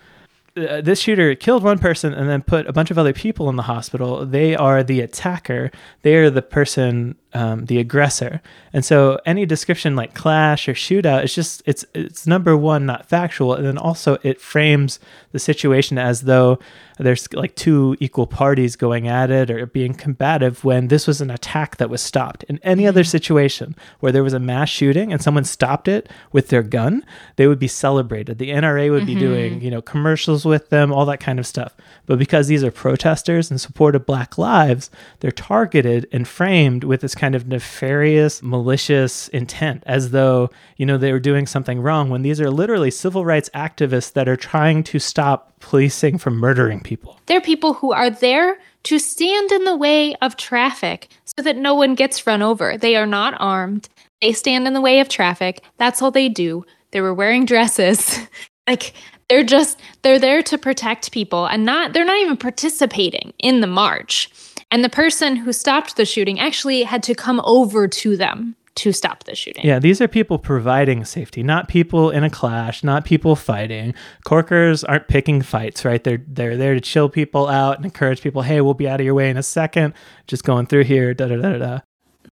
uh, 0.56 0.80
this 0.80 1.00
shooter 1.00 1.34
killed 1.34 1.62
one 1.62 1.78
person 1.78 2.12
and 2.12 2.28
then 2.28 2.42
put 2.42 2.66
a 2.66 2.72
bunch 2.72 2.90
of 2.90 2.98
other 2.98 3.12
people 3.12 3.48
in 3.48 3.56
the 3.56 3.62
hospital. 3.62 4.24
They 4.24 4.54
are 4.54 4.82
the 4.82 5.00
attacker. 5.00 5.70
They 6.02 6.14
are 6.14 6.30
the 6.30 6.42
person, 6.42 7.16
um, 7.34 7.66
the 7.66 7.78
aggressor. 7.78 8.40
And 8.72 8.84
so 8.84 9.18
any 9.26 9.44
description 9.44 9.96
like 9.96 10.14
clash 10.14 10.68
or 10.68 10.74
shootout, 10.74 11.24
it's 11.24 11.34
just 11.34 11.62
it's 11.66 11.84
it's 11.94 12.26
number 12.26 12.56
one 12.56 12.86
not 12.86 13.06
factual, 13.06 13.54
and 13.54 13.66
then 13.66 13.78
also 13.78 14.18
it 14.22 14.40
frames 14.40 14.98
the 15.32 15.38
situation 15.38 15.98
as 15.98 16.22
though 16.22 16.58
there's 16.98 17.32
like 17.32 17.56
two 17.56 17.96
equal 17.98 18.26
parties 18.26 18.76
going 18.76 19.08
at 19.08 19.30
it 19.30 19.50
or 19.50 19.66
being 19.66 19.94
combative 19.94 20.64
when 20.64 20.88
this 20.88 21.06
was 21.06 21.20
an 21.20 21.30
attack 21.30 21.76
that 21.78 21.90
was 21.90 22.00
stopped. 22.00 22.44
In 22.44 22.60
any 22.62 22.86
other 22.86 23.02
situation 23.02 23.74
where 24.00 24.12
there 24.12 24.22
was 24.22 24.32
a 24.32 24.38
mass 24.38 24.68
shooting 24.68 25.12
and 25.12 25.20
someone 25.20 25.44
stopped 25.44 25.88
it 25.88 26.08
with 26.30 26.48
their 26.48 26.62
gun, 26.62 27.04
they 27.36 27.46
would 27.46 27.58
be 27.58 27.68
celebrated. 27.68 28.38
The 28.38 28.50
NRA 28.50 28.90
would 28.90 29.06
be 29.06 29.14
doing, 29.14 29.60
you 29.60 29.70
know, 29.70 29.82
commercials 29.82 30.44
with 30.44 30.70
them, 30.70 30.92
all 30.92 31.06
that 31.06 31.20
kind 31.20 31.38
of 31.38 31.46
stuff. 31.46 31.74
But 32.06 32.18
because 32.18 32.46
these 32.46 32.62
are 32.62 32.70
protesters 32.70 33.50
in 33.50 33.58
support 33.58 33.96
of 33.96 34.06
Black 34.06 34.38
lives, 34.38 34.90
they're 35.20 35.32
targeted 35.32 36.06
and 36.12 36.28
framed 36.28 36.84
with 36.84 37.00
this 37.00 37.14
kind 37.14 37.23
of 37.32 37.46
nefarious, 37.46 38.42
malicious 38.42 39.28
intent, 39.28 39.84
as 39.86 40.10
though, 40.10 40.50
you 40.76 40.84
know, 40.84 40.98
they 40.98 41.12
were 41.12 41.20
doing 41.20 41.46
something 41.46 41.80
wrong 41.80 42.10
when 42.10 42.22
these 42.22 42.40
are 42.40 42.50
literally 42.50 42.90
civil 42.90 43.24
rights 43.24 43.48
activists 43.54 44.12
that 44.14 44.28
are 44.28 44.36
trying 44.36 44.82
to 44.82 44.98
stop 44.98 45.52
policing 45.60 46.18
from 46.18 46.36
murdering 46.36 46.80
people. 46.80 47.18
They're 47.26 47.40
people 47.40 47.74
who 47.74 47.92
are 47.92 48.10
there 48.10 48.58
to 48.84 48.98
stand 48.98 49.52
in 49.52 49.64
the 49.64 49.76
way 49.76 50.14
of 50.16 50.36
traffic 50.36 51.08
so 51.24 51.42
that 51.42 51.56
no 51.56 51.74
one 51.74 51.94
gets 51.94 52.26
run 52.26 52.42
over. 52.42 52.76
They 52.76 52.96
are 52.96 53.06
not 53.06 53.34
armed. 53.38 53.88
They 54.20 54.32
stand 54.32 54.66
in 54.66 54.74
the 54.74 54.80
way 54.80 55.00
of 55.00 55.08
traffic. 55.08 55.62
That's 55.78 56.02
all 56.02 56.10
they 56.10 56.28
do. 56.28 56.64
They 56.90 57.00
were 57.00 57.14
wearing 57.14 57.46
dresses. 57.46 58.18
like 58.66 58.94
they're 59.28 59.44
just 59.44 59.80
they're 60.02 60.18
there 60.18 60.42
to 60.42 60.58
protect 60.58 61.12
people 61.12 61.46
and 61.46 61.64
not 61.64 61.92
they're 61.92 62.04
not 62.04 62.20
even 62.20 62.36
participating 62.36 63.32
in 63.38 63.60
the 63.60 63.66
march. 63.66 64.30
And 64.74 64.82
the 64.82 64.88
person 64.88 65.36
who 65.36 65.52
stopped 65.52 65.94
the 65.94 66.04
shooting 66.04 66.40
actually 66.40 66.82
had 66.82 67.04
to 67.04 67.14
come 67.14 67.40
over 67.44 67.86
to 67.86 68.16
them 68.16 68.56
to 68.74 68.90
stop 68.90 69.22
the 69.22 69.36
shooting. 69.36 69.64
Yeah, 69.64 69.78
these 69.78 70.00
are 70.00 70.08
people 70.08 70.36
providing 70.36 71.04
safety, 71.04 71.44
not 71.44 71.68
people 71.68 72.10
in 72.10 72.24
a 72.24 72.28
clash, 72.28 72.82
not 72.82 73.04
people 73.04 73.36
fighting. 73.36 73.94
Corkers 74.24 74.82
aren't 74.82 75.06
picking 75.06 75.42
fights, 75.42 75.84
right? 75.84 76.02
They're 76.02 76.24
they're 76.26 76.56
there 76.56 76.74
to 76.74 76.80
chill 76.80 77.08
people 77.08 77.46
out 77.46 77.76
and 77.76 77.84
encourage 77.84 78.20
people. 78.20 78.42
Hey, 78.42 78.60
we'll 78.62 78.74
be 78.74 78.88
out 78.88 78.98
of 78.98 79.06
your 79.06 79.14
way 79.14 79.30
in 79.30 79.36
a 79.36 79.44
second. 79.44 79.94
Just 80.26 80.42
going 80.42 80.66
through 80.66 80.84
here. 80.84 81.14
Da 81.14 81.28
da 81.28 81.36
da 81.36 81.52
da. 81.52 81.58
da. 81.58 81.78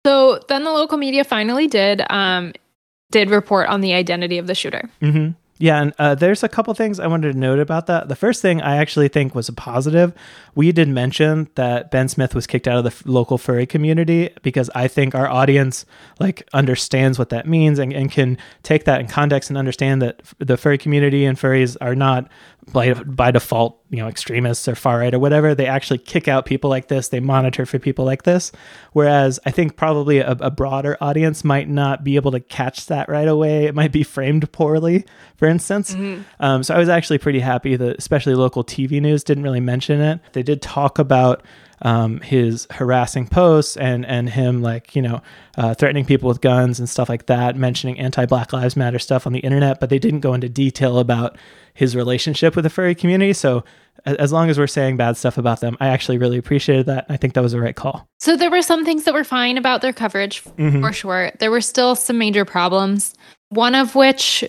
So 0.06 0.38
then 0.46 0.62
the 0.62 0.70
local 0.70 0.96
media 0.96 1.24
finally 1.24 1.66
did 1.66 2.04
um 2.08 2.52
did 3.10 3.30
report 3.30 3.68
on 3.68 3.80
the 3.80 3.94
identity 3.94 4.38
of 4.38 4.46
the 4.46 4.54
shooter. 4.54 4.88
hmm 5.00 5.30
Yeah, 5.60 5.82
and 5.82 5.92
uh, 5.98 6.14
there's 6.14 6.44
a 6.44 6.48
couple 6.48 6.72
things 6.74 7.00
I 7.00 7.08
wanted 7.08 7.32
to 7.32 7.38
note 7.38 7.58
about 7.58 7.86
that. 7.86 8.08
The 8.08 8.14
first 8.14 8.40
thing 8.40 8.62
I 8.62 8.76
actually 8.76 9.08
think 9.08 9.34
was 9.34 9.48
a 9.48 9.52
positive. 9.52 10.12
We 10.54 10.70
did 10.70 10.88
mention 10.88 11.48
that 11.56 11.90
Ben 11.90 12.08
Smith 12.08 12.34
was 12.34 12.46
kicked 12.46 12.68
out 12.68 12.78
of 12.78 12.84
the 12.84 12.90
f- 12.90 13.02
local 13.04 13.38
furry 13.38 13.66
community 13.66 14.30
because 14.42 14.70
I 14.74 14.86
think 14.86 15.16
our 15.16 15.28
audience 15.28 15.84
like 16.20 16.48
understands 16.52 17.18
what 17.18 17.30
that 17.30 17.48
means 17.48 17.80
and, 17.80 17.92
and 17.92 18.10
can 18.10 18.38
take 18.62 18.84
that 18.84 19.00
in 19.00 19.08
context 19.08 19.50
and 19.50 19.58
understand 19.58 20.00
that 20.02 20.20
f- 20.20 20.34
the 20.38 20.56
furry 20.56 20.78
community 20.78 21.24
and 21.24 21.36
furries 21.36 21.76
are 21.80 21.96
not 21.96 22.28
by, 22.72 22.92
by 22.92 23.30
default, 23.30 23.80
you 23.90 23.98
know, 23.98 24.08
extremists 24.08 24.68
or 24.68 24.74
far 24.74 24.98
right 24.98 25.14
or 25.14 25.18
whatever. 25.18 25.54
They 25.54 25.66
actually 25.66 25.98
kick 25.98 26.28
out 26.28 26.44
people 26.44 26.70
like 26.70 26.88
this. 26.88 27.08
They 27.08 27.20
monitor 27.20 27.66
for 27.66 27.78
people 27.78 28.04
like 28.04 28.24
this. 28.24 28.52
Whereas 28.92 29.40
I 29.46 29.50
think 29.50 29.76
probably 29.76 30.18
a, 30.18 30.32
a 30.32 30.50
broader 30.50 30.96
audience 31.00 31.44
might 31.44 31.68
not 31.68 32.04
be 32.04 32.16
able 32.16 32.30
to 32.32 32.40
catch 32.40 32.86
that 32.86 33.08
right 33.08 33.28
away. 33.28 33.64
It 33.64 33.74
might 33.74 33.92
be 33.92 34.02
framed 34.02 34.50
poorly, 34.52 35.04
for 35.36 35.47
instance. 35.48 35.94
Um, 36.40 36.62
so 36.62 36.74
I 36.74 36.78
was 36.78 36.88
actually 36.88 37.18
pretty 37.18 37.40
happy 37.40 37.76
that, 37.76 37.98
especially 37.98 38.34
local 38.34 38.62
TV 38.62 39.00
news, 39.00 39.24
didn't 39.24 39.44
really 39.44 39.60
mention 39.60 40.00
it. 40.00 40.20
They 40.32 40.42
did 40.42 40.62
talk 40.62 40.98
about 40.98 41.42
um, 41.82 42.20
his 42.20 42.66
harassing 42.72 43.28
posts 43.28 43.76
and 43.76 44.04
and 44.04 44.28
him 44.28 44.62
like 44.62 44.96
you 44.96 45.02
know 45.02 45.22
uh, 45.56 45.74
threatening 45.74 46.04
people 46.04 46.28
with 46.28 46.40
guns 46.40 46.78
and 46.78 46.88
stuff 46.88 47.08
like 47.08 47.26
that, 47.26 47.56
mentioning 47.56 47.98
anti 47.98 48.26
Black 48.26 48.52
Lives 48.52 48.76
Matter 48.76 48.98
stuff 48.98 49.26
on 49.26 49.32
the 49.32 49.40
internet, 49.40 49.80
but 49.80 49.90
they 49.90 49.98
didn't 49.98 50.20
go 50.20 50.34
into 50.34 50.48
detail 50.48 50.98
about 50.98 51.36
his 51.74 51.94
relationship 51.94 52.56
with 52.56 52.64
the 52.64 52.70
furry 52.70 52.94
community. 52.94 53.32
So 53.32 53.64
as 54.04 54.32
long 54.32 54.48
as 54.50 54.58
we're 54.58 54.66
saying 54.66 54.96
bad 54.96 55.16
stuff 55.16 55.38
about 55.38 55.60
them, 55.60 55.76
I 55.80 55.88
actually 55.88 56.18
really 56.18 56.38
appreciated 56.38 56.86
that. 56.86 57.06
I 57.08 57.16
think 57.16 57.34
that 57.34 57.42
was 57.42 57.52
the 57.52 57.60
right 57.60 57.74
call. 57.74 58.08
So 58.18 58.36
there 58.36 58.50
were 58.50 58.62
some 58.62 58.84
things 58.84 59.04
that 59.04 59.14
were 59.14 59.24
fine 59.24 59.58
about 59.58 59.82
their 59.82 59.92
coverage 59.92 60.40
for 60.40 60.92
sure. 60.92 61.30
There 61.38 61.50
were 61.50 61.60
still 61.60 61.94
some 61.94 62.18
major 62.18 62.44
problems. 62.44 63.14
One 63.50 63.74
of 63.74 63.94
which, 63.94 64.44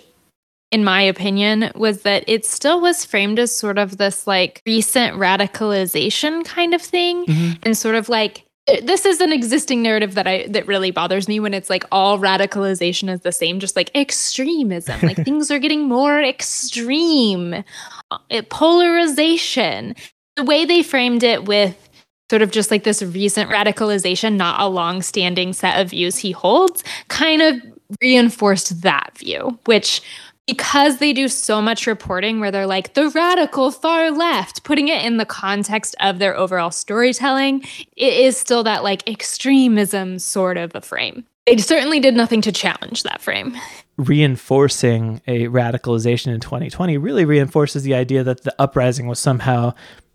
in 0.72 0.84
my 0.84 1.02
opinion, 1.02 1.72
was 1.76 2.04
that 2.04 2.24
it 2.28 2.46
still 2.46 2.80
was 2.80 3.04
framed 3.04 3.40
as 3.40 3.54
sort 3.54 3.78
of 3.78 3.98
this 3.98 4.28
like 4.28 4.62
recent 4.66 5.18
radicalization 5.18 6.46
kind 6.46 6.74
of 6.74 6.82
thing. 6.82 7.26
And 7.64 7.76
sort 7.76 7.96
of 7.96 8.10
like 8.10 8.46
this 8.84 9.06
is 9.06 9.20
an 9.20 9.34
existing 9.34 9.82
narrative 9.82 10.14
that 10.14 10.28
I 10.28 10.46
that 10.48 10.68
really 10.68 10.92
bothers 10.92 11.28
me 11.28 11.40
when 11.40 11.54
it's 11.54 11.70
like 11.70 11.86
all 11.92 12.20
radicalization 12.20 13.10
is 13.10 13.22
the 13.22 13.32
same, 13.32 13.60
just 13.60 13.76
like 13.76 13.90
extremism. 13.96 15.00
Like 15.02 15.18
things 15.26 15.50
are 15.50 15.60
getting 15.60 15.88
more 15.88 16.22
extreme. 16.22 17.54
It, 17.54 17.66
uh, 18.12 18.42
polarization. 18.50 19.96
The 20.36 20.44
way 20.44 20.66
they 20.66 20.84
framed 20.84 21.24
it 21.24 21.46
with 21.46 21.90
sort 22.30 22.42
of 22.42 22.52
just 22.52 22.70
like 22.72 22.84
this 22.84 23.02
recent 23.02 23.50
radicalization, 23.50 24.36
not 24.36 24.62
a 24.62 24.68
long-standing 24.68 25.52
set 25.52 25.82
of 25.82 25.90
views 25.90 26.18
he 26.18 26.32
holds, 26.32 26.84
kind 27.08 27.42
of 27.42 27.56
reinforced 28.02 28.82
that 28.84 29.18
view, 29.18 29.58
which 29.66 30.02
because 30.50 30.98
they 30.98 31.14
do 31.14 31.28
so 31.28 31.62
much 31.62 31.86
reporting 31.86 32.40
where 32.40 32.50
they're 32.50 32.66
like 32.66 32.96
the 32.96 33.10
radical 33.10 33.70
far 33.70 34.10
left, 34.10 34.64
putting 34.64 34.88
it 34.88 35.06
in 35.06 35.18
the 35.18 35.26
context 35.26 35.96
of 36.00 36.18
their 36.18 36.36
overall 36.36 36.72
storytelling, 36.72 37.62
it 37.96 38.14
is 38.14 38.36
still 38.36 38.64
that 38.64 38.84
like 38.84 39.08
extremism 39.08 40.18
sort 40.18 40.58
of 40.58 40.74
a 40.74 40.82
frame. 40.82 41.24
They 41.46 41.58
certainly 41.58 42.00
did 42.00 42.16
nothing 42.16 42.42
to 42.42 42.52
challenge 42.52 43.04
that 43.04 43.22
frame. 43.22 43.56
Reinforcing 43.98 45.22
a 45.28 45.46
radicalization 45.48 46.34
in 46.34 46.40
2020 46.40 46.98
really 46.98 47.26
reinforces 47.26 47.84
the 47.84 47.94
idea 47.94 48.24
that 48.24 48.44
the 48.44 48.56
uprising 48.60 49.06
was 49.06 49.20
somehow 49.20 49.74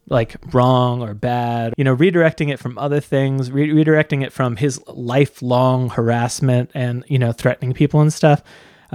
like 0.08 0.36
wrong 0.52 1.00
or 1.00 1.14
bad, 1.14 1.74
you 1.78 1.84
know, 1.84 1.94
redirecting 1.96 2.52
it 2.52 2.58
from 2.58 2.76
other 2.76 3.00
things, 3.00 3.52
re- 3.52 3.68
redirecting 3.68 4.24
it 4.24 4.32
from 4.32 4.56
his 4.56 4.82
lifelong 4.88 5.90
harassment 5.90 6.70
and, 6.74 7.04
you 7.06 7.20
know, 7.20 7.30
threatening 7.30 7.72
people 7.72 8.00
and 8.00 8.12
stuff 8.12 8.42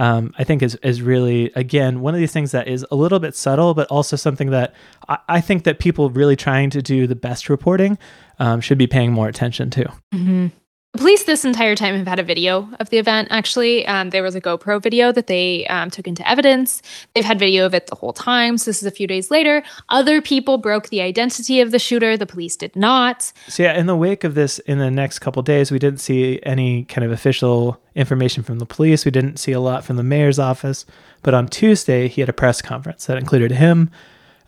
um, 0.00 0.32
I 0.38 0.44
think 0.44 0.62
is 0.62 0.76
is 0.76 1.02
really 1.02 1.52
again 1.54 2.00
one 2.00 2.14
of 2.14 2.20
these 2.20 2.32
things 2.32 2.52
that 2.52 2.66
is 2.66 2.86
a 2.90 2.96
little 2.96 3.20
bit 3.20 3.36
subtle, 3.36 3.74
but 3.74 3.86
also 3.88 4.16
something 4.16 4.48
that 4.50 4.74
I, 5.08 5.18
I 5.28 5.40
think 5.42 5.64
that 5.64 5.78
people 5.78 6.08
really 6.08 6.36
trying 6.36 6.70
to 6.70 6.80
do 6.80 7.06
the 7.06 7.14
best 7.14 7.50
reporting 7.50 7.98
um, 8.38 8.62
should 8.62 8.78
be 8.78 8.86
paying 8.86 9.12
more 9.12 9.28
attention 9.28 9.68
to. 9.70 9.84
Mm-hmm. 10.14 10.46
The 10.92 10.98
police 10.98 11.22
this 11.22 11.44
entire 11.44 11.76
time 11.76 11.96
have 11.96 12.08
had 12.08 12.18
a 12.18 12.24
video 12.24 12.68
of 12.80 12.90
the 12.90 12.98
event. 12.98 13.28
Actually, 13.30 13.86
um, 13.86 14.10
there 14.10 14.24
was 14.24 14.34
a 14.34 14.40
GoPro 14.40 14.82
video 14.82 15.12
that 15.12 15.28
they 15.28 15.64
um, 15.68 15.88
took 15.88 16.08
into 16.08 16.28
evidence. 16.28 16.82
They've 17.14 17.24
had 17.24 17.38
video 17.38 17.64
of 17.64 17.74
it 17.74 17.86
the 17.86 17.94
whole 17.94 18.12
time. 18.12 18.58
So 18.58 18.70
this 18.70 18.82
is 18.82 18.86
a 18.86 18.90
few 18.90 19.06
days 19.06 19.30
later. 19.30 19.62
Other 19.88 20.20
people 20.20 20.58
broke 20.58 20.88
the 20.88 21.00
identity 21.00 21.60
of 21.60 21.70
the 21.70 21.78
shooter. 21.78 22.16
The 22.16 22.26
police 22.26 22.56
did 22.56 22.74
not. 22.74 23.32
So 23.46 23.62
yeah, 23.62 23.78
in 23.78 23.86
the 23.86 23.94
wake 23.94 24.24
of 24.24 24.34
this, 24.34 24.58
in 24.60 24.78
the 24.78 24.90
next 24.90 25.20
couple 25.20 25.42
days, 25.44 25.70
we 25.70 25.78
didn't 25.78 26.00
see 26.00 26.40
any 26.42 26.86
kind 26.86 27.04
of 27.04 27.12
official 27.12 27.80
information 27.94 28.42
from 28.42 28.58
the 28.58 28.66
police. 28.66 29.04
We 29.04 29.12
didn't 29.12 29.36
see 29.36 29.52
a 29.52 29.60
lot 29.60 29.84
from 29.84 29.94
the 29.94 30.02
mayor's 30.02 30.40
office. 30.40 30.86
But 31.22 31.34
on 31.34 31.46
Tuesday, 31.46 32.08
he 32.08 32.20
had 32.20 32.28
a 32.28 32.32
press 32.32 32.60
conference 32.60 33.06
that 33.06 33.16
included 33.16 33.52
him, 33.52 33.90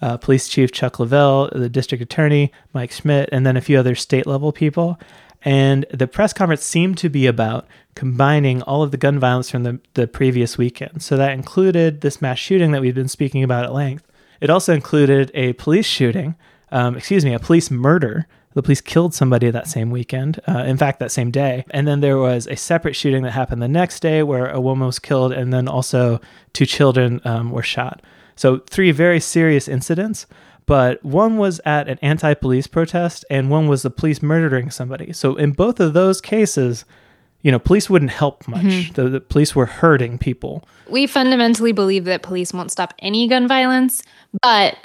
uh, 0.01 0.17
Police 0.17 0.49
Chief 0.49 0.73
Chuck 0.73 0.99
Lovell, 0.99 1.51
the 1.53 1.69
District 1.69 2.03
Attorney 2.03 2.51
Mike 2.75 2.91
Schmidt, 2.91 3.29
and 3.31 3.47
then 3.47 3.57
a 3.57 3.61
few 3.61 3.79
other 3.79 3.95
state 3.95 4.27
level 4.27 4.51
people. 4.51 4.99
And 5.45 5.87
the 5.93 6.07
press 6.07 6.33
conference 6.33 6.65
seemed 6.65 6.99
to 6.99 7.09
be 7.09 7.27
about 7.27 7.67
combining 7.95 8.63
all 8.63 8.83
of 8.83 8.91
the 8.91 8.97
gun 8.97 9.19
violence 9.19 9.51
from 9.51 9.65
the, 9.65 9.81
the 9.95 10.07
previous 10.07 10.57
weekend. 10.57 11.03
So 11.03 11.17
that 11.17 11.33
included 11.33 12.01
this 12.01 12.23
mass 12.23 12.39
shooting 12.39 12.73
that 12.73 12.81
we've 12.81 12.95
been 12.95 13.09
speaking 13.09 13.43
about 13.43 13.65
at 13.65 13.73
length. 13.73 14.07
It 14.41 14.51
also 14.51 14.73
included 14.73 15.31
a 15.35 15.53
police 15.55 15.87
shooting, 15.87 16.37
um, 16.71 16.97
excuse 16.97 17.25
me, 17.25 17.35
a 17.35 17.39
police 17.39 17.71
murder. 17.71 18.27
The 18.55 18.63
police 18.63 18.81
killed 18.81 19.15
somebody 19.15 19.51
that 19.51 19.67
same 19.67 19.91
weekend, 19.91 20.41
uh, 20.47 20.65
in 20.65 20.77
fact, 20.77 20.99
that 21.01 21.11
same 21.11 21.31
day. 21.31 21.65
And 21.71 21.87
then 21.89 22.01
there 22.01 22.19
was 22.19 22.47
a 22.47 22.57
separate 22.57 22.95
shooting 22.95 23.23
that 23.23 23.31
happened 23.31 23.63
the 23.63 23.69
next 23.69 24.01
day 24.01 24.23
where 24.23 24.49
a 24.49 24.61
woman 24.61 24.87
was 24.87 24.99
killed, 24.99 25.33
and 25.33 25.53
then 25.53 25.69
also 25.69 26.21
two 26.53 26.67
children 26.67 27.21
um, 27.25 27.51
were 27.51 27.63
shot. 27.63 28.03
So, 28.37 28.59
three 28.59 28.91
very 28.91 29.21
serious 29.21 29.69
incidents 29.69 30.27
but 30.67 31.05
one 31.05 31.37
was 31.37 31.61
at 31.65 31.89
an 31.89 31.99
anti 32.03 32.35
police 32.35 32.67
protest 32.67 33.25
and 33.31 33.51
one 33.51 33.69
was 33.69 33.83
the 33.83 33.91
police 33.91 34.23
murdering 34.23 34.71
somebody. 34.71 35.13
So 35.13 35.37
in 35.37 35.53
both 35.53 35.81
of 35.81 35.93
those 35.93 36.21
cases, 36.21 36.85
you 37.43 37.51
know, 37.51 37.59
police 37.59 37.91
wouldn't 37.91 38.13
help 38.13 38.47
much. 38.47 38.63
Mm-hmm. 38.63 38.95
The, 38.95 39.09
the, 39.09 39.21
police 39.21 39.55
were 39.55 39.67
hurting 39.67 40.19
people. 40.19 40.65
We 40.89 41.07
fundamentally 41.07 41.73
believe 41.73 42.05
that 42.05 42.23
police 42.23 42.53
won't 42.53 42.71
stop 42.71 42.95
any 43.01 43.27
gun 43.27 43.49
violence, 43.49 44.03
but 44.43 44.77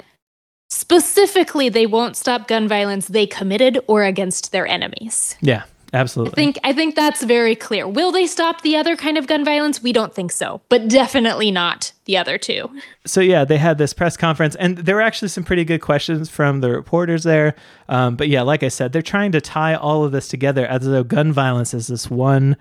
specifically, 0.68 1.68
they 1.68 1.86
won't 1.86 2.16
stop 2.16 2.48
gun 2.48 2.66
violence 2.66 3.08
they 3.08 3.26
committed 3.26 3.78
or 3.86 4.04
against 4.04 4.50
their 4.50 4.66
enemies. 4.66 5.36
Yeah. 5.40 5.62
Absolutely. 5.92 6.32
I 6.32 6.34
think 6.34 6.58
I 6.64 6.72
think 6.72 6.94
that's 6.94 7.22
very 7.22 7.56
clear. 7.56 7.88
Will 7.88 8.12
they 8.12 8.26
stop 8.26 8.62
the 8.62 8.76
other 8.76 8.96
kind 8.96 9.16
of 9.16 9.26
gun 9.26 9.44
violence? 9.44 9.82
We 9.82 9.92
don't 9.92 10.14
think 10.14 10.32
so, 10.32 10.60
but 10.68 10.88
definitely 10.88 11.50
not 11.50 11.92
the 12.04 12.16
other 12.16 12.36
two. 12.36 12.70
So 13.06 13.20
yeah, 13.20 13.44
they 13.44 13.58
had 13.58 13.78
this 13.78 13.94
press 13.94 14.16
conference, 14.16 14.54
and 14.56 14.78
there 14.78 14.96
were 14.96 15.02
actually 15.02 15.28
some 15.28 15.44
pretty 15.44 15.64
good 15.64 15.80
questions 15.80 16.28
from 16.28 16.60
the 16.60 16.70
reporters 16.70 17.22
there. 17.22 17.54
Um, 17.88 18.16
but 18.16 18.28
yeah, 18.28 18.42
like 18.42 18.62
I 18.62 18.68
said, 18.68 18.92
they're 18.92 19.02
trying 19.02 19.32
to 19.32 19.40
tie 19.40 19.74
all 19.74 20.04
of 20.04 20.12
this 20.12 20.28
together 20.28 20.66
as 20.66 20.84
though 20.84 21.04
gun 21.04 21.32
violence 21.32 21.72
is 21.72 21.86
this 21.86 22.10
one 22.10 22.56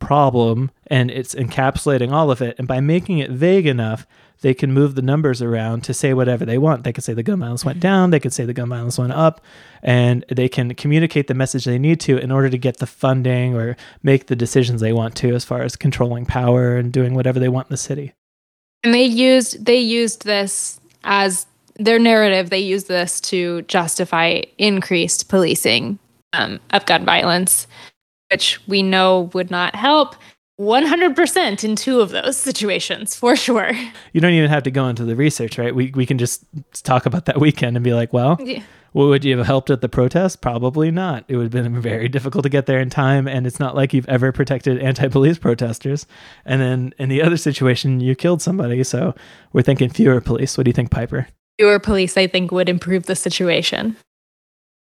problem, 0.00 0.70
and 0.88 1.10
it's 1.10 1.34
encapsulating 1.34 2.10
all 2.10 2.30
of 2.30 2.42
it. 2.42 2.56
And 2.58 2.66
by 2.66 2.80
making 2.80 3.18
it 3.18 3.30
vague 3.30 3.66
enough, 3.66 4.06
they 4.42 4.54
can 4.54 4.72
move 4.72 4.94
the 4.94 5.02
numbers 5.02 5.40
around 5.40 5.82
to 5.84 5.94
say 5.94 6.12
whatever 6.12 6.44
they 6.44 6.58
want. 6.58 6.84
They 6.84 6.92
could 6.92 7.04
say 7.04 7.14
the 7.14 7.22
gun 7.22 7.40
violence 7.40 7.64
went 7.64 7.80
down, 7.80 8.10
they 8.10 8.20
could 8.20 8.32
say 8.32 8.44
the 8.44 8.52
gun 8.52 8.68
violence 8.68 8.98
went 8.98 9.12
up, 9.12 9.40
and 9.82 10.24
they 10.28 10.48
can 10.48 10.74
communicate 10.74 11.28
the 11.28 11.34
message 11.34 11.64
they 11.64 11.78
need 11.78 12.00
to 12.00 12.18
in 12.18 12.30
order 12.30 12.50
to 12.50 12.58
get 12.58 12.78
the 12.78 12.86
funding 12.86 13.56
or 13.56 13.76
make 14.02 14.26
the 14.26 14.36
decisions 14.36 14.80
they 14.80 14.92
want 14.92 15.16
to 15.16 15.34
as 15.34 15.44
far 15.44 15.62
as 15.62 15.76
controlling 15.76 16.26
power 16.26 16.76
and 16.76 16.92
doing 16.92 17.14
whatever 17.14 17.38
they 17.38 17.48
want 17.48 17.68
in 17.68 17.72
the 17.72 17.78
city. 17.78 18.12
And 18.84 18.92
they 18.92 19.04
used 19.04 19.64
they 19.64 19.78
used 19.78 20.24
this 20.24 20.80
as 21.04 21.46
their 21.76 21.98
narrative. 21.98 22.50
They 22.50 22.58
used 22.58 22.88
this 22.88 23.20
to 23.22 23.62
justify 23.62 24.42
increased 24.58 25.28
policing 25.28 25.98
um, 26.32 26.60
of 26.70 26.84
gun 26.86 27.04
violence, 27.04 27.66
which 28.30 28.60
we 28.66 28.82
know 28.82 29.30
would 29.34 29.50
not 29.50 29.76
help 29.76 30.16
100% 30.60 31.64
in 31.64 31.76
two 31.76 32.00
of 32.00 32.10
those 32.10 32.36
situations 32.36 33.14
for 33.14 33.34
sure. 33.34 33.72
You 34.12 34.20
don't 34.20 34.32
even 34.32 34.50
have 34.50 34.62
to 34.64 34.70
go 34.70 34.86
into 34.86 35.04
the 35.04 35.16
research, 35.16 35.58
right? 35.58 35.74
We, 35.74 35.90
we 35.94 36.06
can 36.06 36.18
just 36.18 36.44
talk 36.84 37.06
about 37.06 37.26
that 37.26 37.40
weekend 37.40 37.76
and 37.76 37.82
be 37.82 37.94
like, 37.94 38.12
well, 38.12 38.36
yeah. 38.38 38.62
well, 38.92 39.08
would 39.08 39.24
you 39.24 39.36
have 39.38 39.46
helped 39.46 39.70
at 39.70 39.80
the 39.80 39.88
protest? 39.88 40.42
Probably 40.42 40.90
not. 40.90 41.24
It 41.28 41.36
would 41.36 41.52
have 41.54 41.64
been 41.64 41.80
very 41.80 42.08
difficult 42.08 42.42
to 42.44 42.48
get 42.48 42.66
there 42.66 42.80
in 42.80 42.90
time. 42.90 43.26
And 43.26 43.46
it's 43.46 43.58
not 43.58 43.74
like 43.74 43.94
you've 43.94 44.08
ever 44.08 44.30
protected 44.30 44.78
anti 44.78 45.08
police 45.08 45.38
protesters. 45.38 46.06
And 46.44 46.60
then 46.60 46.94
in 46.98 47.08
the 47.08 47.22
other 47.22 47.38
situation, 47.38 48.00
you 48.00 48.14
killed 48.14 48.42
somebody. 48.42 48.84
So 48.84 49.14
we're 49.52 49.62
thinking 49.62 49.88
fewer 49.88 50.20
police. 50.20 50.58
What 50.58 50.64
do 50.64 50.68
you 50.68 50.74
think, 50.74 50.90
Piper? 50.90 51.28
Fewer 51.58 51.78
police, 51.78 52.16
I 52.16 52.26
think, 52.26 52.52
would 52.52 52.68
improve 52.68 53.06
the 53.06 53.16
situation. 53.16 53.96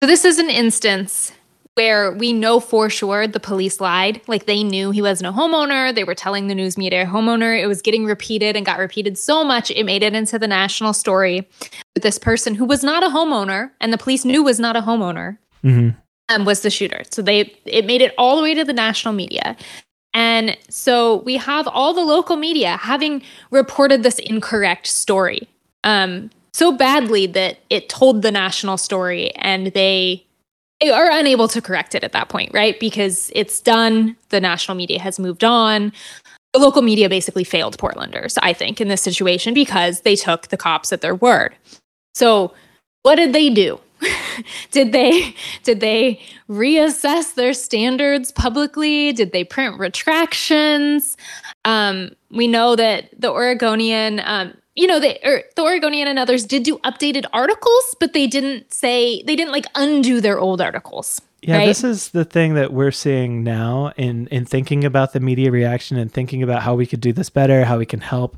So 0.03 0.07
this 0.07 0.25
is 0.25 0.39
an 0.39 0.49
instance 0.49 1.33
where 1.79 2.11
we 2.11 2.33
know 2.33 2.59
for 2.59 2.91
sure 2.91 3.29
the 3.29 3.39
police 3.39 3.81
lied. 3.81 4.21
Like 4.27 4.47
they 4.47 4.65
knew 4.65 4.91
he 4.91 5.01
wasn't 5.01 5.29
a 5.29 5.39
homeowner. 5.39 5.95
They 5.95 6.03
were 6.03 6.17
telling 6.17 6.49
the 6.49 6.55
news 6.57 6.77
media 6.77 7.07
homeowner. 7.07 7.57
It 7.57 7.69
was 7.69 7.83
getting 7.83 8.05
repeated 8.05 8.57
and 8.57 8.67
got 8.67 8.81
repeated 8.81 9.17
so 9.17 9.45
much 9.45 9.71
it 9.71 9.85
made 9.85 10.03
it 10.03 10.13
into 10.13 10.41
the 10.41 10.49
national 10.49 10.93
story 10.93 11.49
with 11.95 12.03
this 12.03 12.19
person 12.19 12.57
who 12.57 12.65
was 12.65 12.83
not 12.83 13.05
a 13.05 13.07
homeowner 13.07 13.71
and 13.81 13.93
the 13.93 13.97
police 13.97 14.25
knew 14.25 14.43
was 14.43 14.59
not 14.59 14.75
a 14.75 14.81
homeowner 14.81 15.39
mm-hmm. 15.63 15.91
um, 16.29 16.45
was 16.45 16.63
the 16.63 16.71
shooter. 16.71 17.05
So 17.13 17.23
they 17.23 17.55
it 17.65 17.87
made 17.87 18.03
it 18.03 18.13
all 18.19 18.37
the 18.37 18.43
way 18.43 18.55
to 18.55 18.65
the 18.65 18.73
national 18.73 19.15
media. 19.15 19.57
And 20.13 20.59
so 20.69 21.19
we 21.19 21.37
have 21.37 21.69
all 21.69 21.95
the 21.95 22.03
local 22.03 22.35
media 22.35 22.77
having 22.79 23.23
reported 23.53 24.03
this 24.03 24.19
incorrect 24.19 24.89
story 24.89 25.49
um, 25.85 26.31
so 26.53 26.73
badly 26.73 27.27
that 27.27 27.61
it 27.71 27.89
told 27.89 28.23
the 28.23 28.33
national 28.33 28.79
story 28.79 29.31
and 29.37 29.69
they 29.69 30.27
are 30.87 31.11
unable 31.11 31.49
to 31.49 31.61
correct 31.61 31.95
it 31.95 32.05
at 32.05 32.13
that 32.13 32.29
point, 32.29 32.53
right? 32.55 32.79
Because 32.79 33.33
it's 33.35 33.61
done. 33.61 34.17
The 34.29 34.41
national 34.41 34.77
media 34.77 35.01
has 35.01 35.19
moved 35.19 35.45
on. 35.45 35.93
The 36.53 36.61
local 36.61 36.83
media 36.83 37.09
basically 37.09 37.45
failed 37.45 37.77
Portlanders, 37.79 38.39
I 38.43 38.53
think, 38.53 38.81
in 38.81 38.89
this 38.89 39.03
situation 39.03 39.55
because 39.55 40.03
they 40.03 40.17
took 40.17 40.49
the 40.49 40.57
cops 40.57 40.93
at 40.93 41.01
their 41.01 41.15
word. 41.15 41.55
So, 42.15 42.55
what 43.03 43.17
did 43.17 43.33
they 43.33 43.51
do? 43.51 43.81
did 44.71 44.93
they 44.93 45.35
did 45.65 45.81
they 45.81 46.21
reassess 46.49 47.35
their 47.35 47.53
standards 47.53 48.33
publicly? 48.33 49.13
Did 49.13 49.33
they 49.33 49.45
print 49.45 49.79
retractions? 49.79 51.17
Um, 51.65 52.11
we 52.31 52.47
know 52.47 52.77
that 52.77 53.11
the 53.19 53.31
Oregonian 53.31 54.21
um, 54.25 54.55
you 54.79 54.87
know, 54.87 55.01
the, 55.01 55.19
er, 55.29 55.43
the 55.57 55.63
Oregonian 55.63 56.07
and 56.07 56.21
others 56.21 56.47
did 56.47 56.63
do 56.63 56.79
updated 56.79 57.27
articles, 57.33 57.97
but 57.99 58.13
they 58.13 58.29
didn't 58.29 58.73
say, 58.73 59.23
they 59.25 59.35
didn't 59.35 59.51
like 59.51 59.67
undo 59.75 60.21
their 60.21 60.39
old 60.39 60.61
articles. 60.61 61.21
Yeah, 61.43 61.59
right? 61.59 61.67
this 61.67 61.83
is 61.83 62.11
the 62.11 62.25
thing 62.25 62.55
that 62.55 62.73
we're 62.73 62.93
seeing 62.93 63.43
now 63.43 63.93
in, 63.97 64.29
in 64.29 64.45
thinking 64.45 64.85
about 64.85 65.13
the 65.13 65.21
media 65.21 65.51
reaction 65.51 65.97
and 65.97 66.13
thinking 66.13 66.45
about 66.45 66.63
how 66.63 66.77
we 66.77 66.87
could 66.87 67.01
do 67.01 67.13
this 67.13 67.29
better, 67.29 67.65
how 67.65 67.79
we 67.79 67.87
can 67.87 68.01
help, 68.01 68.37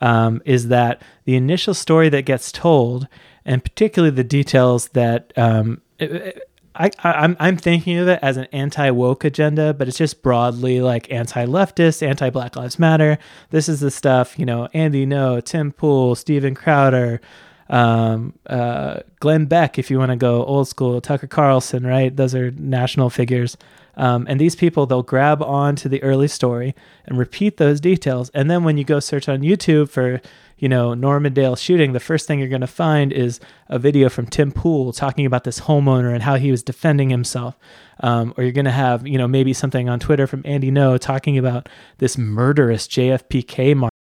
um, 0.00 0.42
is 0.44 0.68
that 0.68 1.02
the 1.24 1.36
initial 1.36 1.72
story 1.72 2.08
that 2.08 2.22
gets 2.22 2.50
told, 2.50 3.06
and 3.44 3.62
particularly 3.62 4.14
the 4.14 4.24
details 4.24 4.88
that 4.88 5.32
um, 5.36 5.80
it, 6.00 6.50
I, 6.78 6.90
I'm 7.02 7.36
I'm 7.40 7.56
thinking 7.56 7.98
of 7.98 8.08
it 8.08 8.18
as 8.22 8.36
an 8.36 8.46
anti 8.52 8.90
woke 8.90 9.24
agenda, 9.24 9.74
but 9.74 9.88
it's 9.88 9.98
just 9.98 10.22
broadly 10.22 10.80
like 10.80 11.10
anti 11.10 11.46
leftist, 11.46 12.06
anti 12.06 12.30
Black 12.30 12.56
Lives 12.56 12.78
Matter. 12.78 13.18
This 13.50 13.68
is 13.68 13.80
the 13.80 13.90
stuff 13.90 14.38
you 14.38 14.46
know 14.46 14.68
Andy 14.72 15.06
Ngo, 15.06 15.42
Tim 15.44 15.72
Pool, 15.72 16.14
Steven 16.14 16.54
Crowder, 16.54 17.20
um, 17.68 18.34
uh, 18.46 19.00
Glenn 19.20 19.46
Beck, 19.46 19.78
if 19.78 19.90
you 19.90 19.98
want 19.98 20.10
to 20.10 20.16
go 20.16 20.44
old 20.44 20.68
school, 20.68 21.00
Tucker 21.00 21.26
Carlson, 21.26 21.86
right? 21.86 22.14
Those 22.14 22.34
are 22.34 22.50
national 22.52 23.10
figures. 23.10 23.56
Um, 23.96 24.26
and 24.28 24.40
these 24.40 24.54
people, 24.54 24.86
they'll 24.86 25.02
grab 25.02 25.42
on 25.42 25.76
to 25.76 25.88
the 25.88 26.02
early 26.02 26.28
story 26.28 26.74
and 27.06 27.18
repeat 27.18 27.56
those 27.56 27.80
details. 27.80 28.30
And 28.30 28.50
then 28.50 28.64
when 28.64 28.76
you 28.76 28.84
go 28.84 29.00
search 29.00 29.28
on 29.28 29.40
YouTube 29.40 29.88
for, 29.88 30.20
you 30.58 30.68
know, 30.68 30.94
Normandale 30.94 31.56
shooting, 31.56 31.92
the 31.92 32.00
first 32.00 32.26
thing 32.26 32.38
you're 32.38 32.48
going 32.48 32.60
to 32.60 32.66
find 32.66 33.12
is 33.12 33.40
a 33.68 33.78
video 33.78 34.08
from 34.08 34.26
Tim 34.26 34.52
Pool 34.52 34.92
talking 34.92 35.24
about 35.24 35.44
this 35.44 35.60
homeowner 35.60 36.12
and 36.12 36.22
how 36.22 36.36
he 36.36 36.50
was 36.50 36.62
defending 36.62 37.10
himself. 37.10 37.58
Um, 38.00 38.34
or 38.36 38.44
you're 38.44 38.52
going 38.52 38.66
to 38.66 38.70
have, 38.70 39.06
you 39.06 39.16
know, 39.16 39.28
maybe 39.28 39.54
something 39.54 39.88
on 39.88 39.98
Twitter 39.98 40.26
from 40.26 40.42
Andy 40.44 40.70
Ngo 40.70 40.98
talking 40.98 41.38
about 41.38 41.68
this 41.98 42.18
murderous 42.18 42.86
JFPK 42.86 43.74
march 43.74 43.95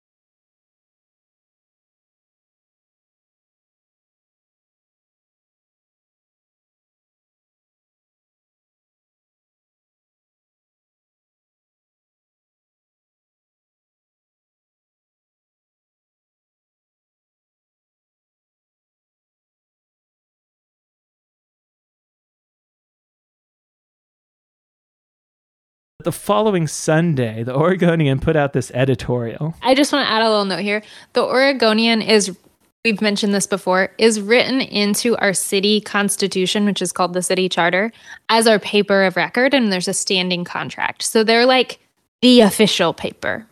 The 26.05 26.13
following 26.13 26.67
Sunday, 26.67 27.43
the 27.45 27.55
Oregonian 27.55 28.19
put 28.21 28.35
out 28.37 28.53
this 28.53 28.71
editorial. 28.73 29.55
I 29.63 29.75
just 29.75 29.93
want 29.93 30.07
to 30.07 30.11
add 30.13 30.23
a 30.23 30.29
little 30.29 30.45
note 30.45 30.61
here. 30.61 30.83
The 31.13 31.23
Oregonian 31.23 32.03
is, 32.03 32.37
we've 32.85 33.01
mentioned 33.01 33.33
this 33.35 33.47
before, 33.47 33.91
is 33.99 34.21
written 34.21 34.61
into 34.61 35.17
our 35.19 35.33
city 35.33 35.81
constitution, 35.81 36.65
which 36.65 36.83
is 36.83 36.93
called 36.93 37.13
the 37.15 37.23
city 37.23 37.49
charter, 37.49 37.93
as 38.29 38.47
our 38.47 38.59
paper 38.59 39.05
of 39.05 39.17
record, 39.17 39.55
and 39.55 39.73
there's 39.73 39.89
a 39.89 39.95
standing 39.95 40.45
contract. 40.45 41.03
So 41.03 41.23
they're 41.25 41.47
like 41.47 41.79
the 42.21 42.41
official 42.41 42.93
paper. 42.93 43.47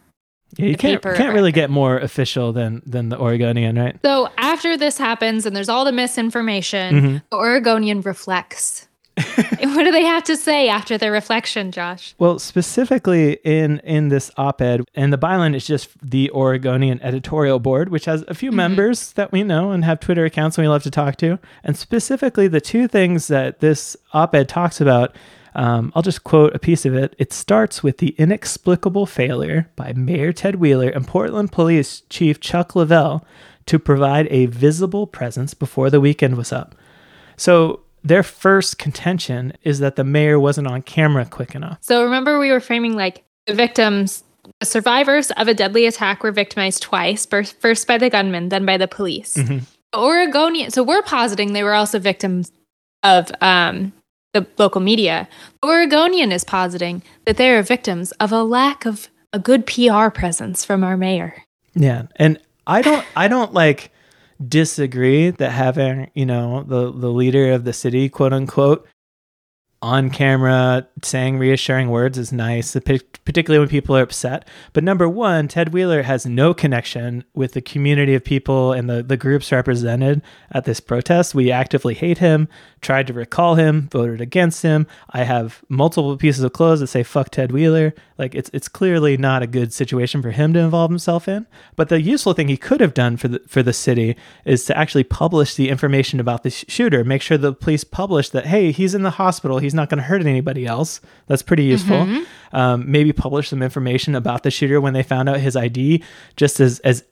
Yeah, 0.56 0.66
you 0.66 0.76
can't, 0.76 1.00
can't 1.00 1.32
really 1.32 1.52
get 1.52 1.70
more 1.70 1.98
official 1.98 2.52
than 2.52 2.82
than 2.84 3.08
the 3.08 3.18
Oregonian, 3.20 3.78
right? 3.78 3.96
So 4.04 4.28
after 4.36 4.76
this 4.76 4.98
happens 4.98 5.46
and 5.46 5.54
there's 5.54 5.68
all 5.68 5.84
the 5.84 5.92
misinformation, 5.92 6.94
Mhm. 6.94 7.22
the 7.30 7.36
Oregonian 7.36 8.00
reflects. 8.00 8.88
What 9.80 9.84
do 9.84 9.92
they 9.92 10.04
have 10.04 10.24
to 10.24 10.36
say 10.36 10.68
after 10.68 10.98
their 10.98 11.12
reflection, 11.12 11.70
Josh? 11.70 12.14
Well, 12.18 12.38
specifically 12.38 13.38
in 13.44 13.78
in 13.80 14.08
this 14.08 14.30
op-ed, 14.36 14.82
and 14.94 15.12
the 15.12 15.18
byline 15.18 15.54
is 15.54 15.66
just 15.66 15.90
the 16.02 16.30
Oregonian 16.32 17.00
editorial 17.02 17.58
board, 17.58 17.88
which 17.88 18.04
has 18.04 18.24
a 18.28 18.34
few 18.34 18.52
members 18.52 19.12
that 19.12 19.32
we 19.32 19.42
know 19.42 19.70
and 19.70 19.84
have 19.84 20.00
Twitter 20.00 20.24
accounts 20.24 20.58
and 20.58 20.64
we 20.64 20.68
love 20.68 20.82
to 20.82 20.90
talk 20.90 21.16
to. 21.16 21.38
And 21.64 21.76
specifically, 21.76 22.48
the 22.48 22.60
two 22.60 22.88
things 22.88 23.28
that 23.28 23.60
this 23.60 23.96
op-ed 24.12 24.48
talks 24.48 24.80
about. 24.80 25.14
Um, 25.52 25.90
I'll 25.96 26.02
just 26.02 26.22
quote 26.22 26.54
a 26.54 26.60
piece 26.60 26.86
of 26.86 26.94
it. 26.94 27.16
It 27.18 27.32
starts 27.32 27.82
with 27.82 27.98
the 27.98 28.10
inexplicable 28.18 29.04
failure 29.04 29.68
by 29.74 29.92
Mayor 29.94 30.32
Ted 30.32 30.56
Wheeler 30.56 30.90
and 30.90 31.08
Portland 31.08 31.50
Police 31.50 32.02
Chief 32.08 32.38
Chuck 32.38 32.76
Lovell 32.76 33.26
to 33.66 33.80
provide 33.80 34.28
a 34.30 34.46
visible 34.46 35.08
presence 35.08 35.52
before 35.54 35.90
the 35.90 36.00
weekend 36.00 36.36
was 36.36 36.52
up. 36.52 36.76
So 37.36 37.80
their 38.02 38.22
first 38.22 38.78
contention 38.78 39.52
is 39.62 39.78
that 39.80 39.96
the 39.96 40.04
mayor 40.04 40.38
wasn't 40.40 40.66
on 40.66 40.82
camera 40.82 41.24
quick 41.24 41.54
enough. 41.54 41.78
So 41.80 42.02
remember, 42.04 42.38
we 42.38 42.50
were 42.50 42.60
framing 42.60 42.94
like 42.96 43.24
the 43.46 43.54
victims, 43.54 44.24
the 44.60 44.66
survivors 44.66 45.30
of 45.32 45.48
a 45.48 45.54
deadly 45.54 45.86
attack 45.86 46.22
were 46.22 46.32
victimized 46.32 46.82
twice 46.82 47.26
first, 47.26 47.86
by 47.86 47.98
the 47.98 48.10
gunman, 48.10 48.48
then 48.48 48.64
by 48.64 48.76
the 48.76 48.88
police. 48.88 49.36
Mhm. 49.36 49.62
Oregonian, 49.94 50.70
so 50.70 50.82
we're 50.82 51.02
positing 51.02 51.52
they 51.52 51.64
were 51.64 51.74
also 51.74 51.98
victims 51.98 52.52
of 53.02 53.30
um, 53.40 53.92
the 54.32 54.46
local 54.56 54.80
media. 54.80 55.28
Oregonian 55.64 56.30
is 56.32 56.44
positing 56.44 57.02
that 57.24 57.36
they 57.36 57.50
are 57.50 57.62
victims 57.62 58.12
of 58.12 58.30
a 58.32 58.42
lack 58.44 58.86
of 58.86 59.08
a 59.32 59.38
good 59.38 59.66
PR 59.66 60.08
presence 60.08 60.64
from 60.64 60.84
our 60.84 60.96
mayor. 60.96 61.42
Yeah, 61.74 62.04
and 62.16 62.38
I 62.66 62.82
don't 62.82 63.04
I 63.16 63.28
don't 63.28 63.52
like 63.52 63.90
disagree 64.46 65.30
that 65.30 65.50
having, 65.50 66.10
you 66.14 66.26
know, 66.26 66.62
the 66.62 66.92
the 66.92 67.10
leader 67.10 67.52
of 67.52 67.64
the 67.64 67.72
city, 67.72 68.08
quote 68.08 68.32
unquote, 68.32 68.86
on 69.82 70.10
camera 70.10 70.86
saying 71.02 71.38
reassuring 71.38 71.88
words 71.88 72.18
is 72.18 72.32
nice, 72.32 72.76
particularly 73.24 73.58
when 73.58 73.68
people 73.68 73.96
are 73.96 74.02
upset. 74.02 74.46
But 74.74 74.84
number 74.84 75.08
one, 75.08 75.48
Ted 75.48 75.72
Wheeler 75.72 76.02
has 76.02 76.26
no 76.26 76.52
connection 76.52 77.24
with 77.34 77.52
the 77.52 77.62
community 77.62 78.14
of 78.14 78.22
people 78.22 78.72
and 78.72 78.90
the, 78.90 79.02
the 79.02 79.16
groups 79.16 79.50
represented 79.50 80.20
at 80.52 80.64
this 80.64 80.80
protest. 80.80 81.34
We 81.34 81.50
actively 81.50 81.94
hate 81.94 82.18
him, 82.18 82.48
tried 82.82 83.06
to 83.06 83.14
recall 83.14 83.54
him, 83.54 83.88
voted 83.90 84.20
against 84.20 84.62
him. 84.62 84.86
I 85.10 85.24
have 85.24 85.62
multiple 85.68 86.16
pieces 86.16 86.44
of 86.44 86.52
clothes 86.52 86.80
that 86.80 86.88
say 86.88 87.02
fuck 87.02 87.30
Ted 87.30 87.50
Wheeler. 87.50 87.94
Like 88.18 88.34
it's 88.34 88.50
it's 88.52 88.68
clearly 88.68 89.16
not 89.16 89.42
a 89.42 89.46
good 89.46 89.72
situation 89.72 90.20
for 90.20 90.30
him 90.30 90.52
to 90.52 90.60
involve 90.60 90.90
himself 90.90 91.26
in. 91.26 91.46
But 91.74 91.88
the 91.88 92.02
useful 92.02 92.34
thing 92.34 92.48
he 92.48 92.58
could 92.58 92.82
have 92.82 92.92
done 92.92 93.16
for 93.16 93.28
the 93.28 93.40
for 93.48 93.62
the 93.62 93.72
city 93.72 94.14
is 94.44 94.66
to 94.66 94.76
actually 94.76 95.04
publish 95.04 95.54
the 95.54 95.70
information 95.70 96.20
about 96.20 96.42
the 96.42 96.50
sh- 96.50 96.66
shooter. 96.68 97.02
Make 97.02 97.22
sure 97.22 97.38
the 97.38 97.54
police 97.54 97.82
publish 97.82 98.28
that 98.30 98.46
hey, 98.46 98.72
he's 98.72 98.94
in 98.94 99.04
the 99.04 99.12
hospital. 99.12 99.58
He's 99.58 99.69
not 99.74 99.88
going 99.88 99.98
to 99.98 100.04
hurt 100.04 100.24
anybody 100.24 100.66
else. 100.66 101.00
That's 101.26 101.42
pretty 101.42 101.64
useful. 101.64 102.06
Um, 102.52 102.90
maybe 102.90 103.12
publish 103.12 103.48
some 103.48 103.62
information 103.62 104.14
about 104.14 104.42
the 104.42 104.50
shooter 104.50 104.80
when 104.80 104.92
they 104.92 105.02
found 105.02 105.28
out 105.28 105.40
his 105.40 105.56
ID, 105.56 106.02
just 106.36 106.60
as 106.60 106.80
as 106.80 107.04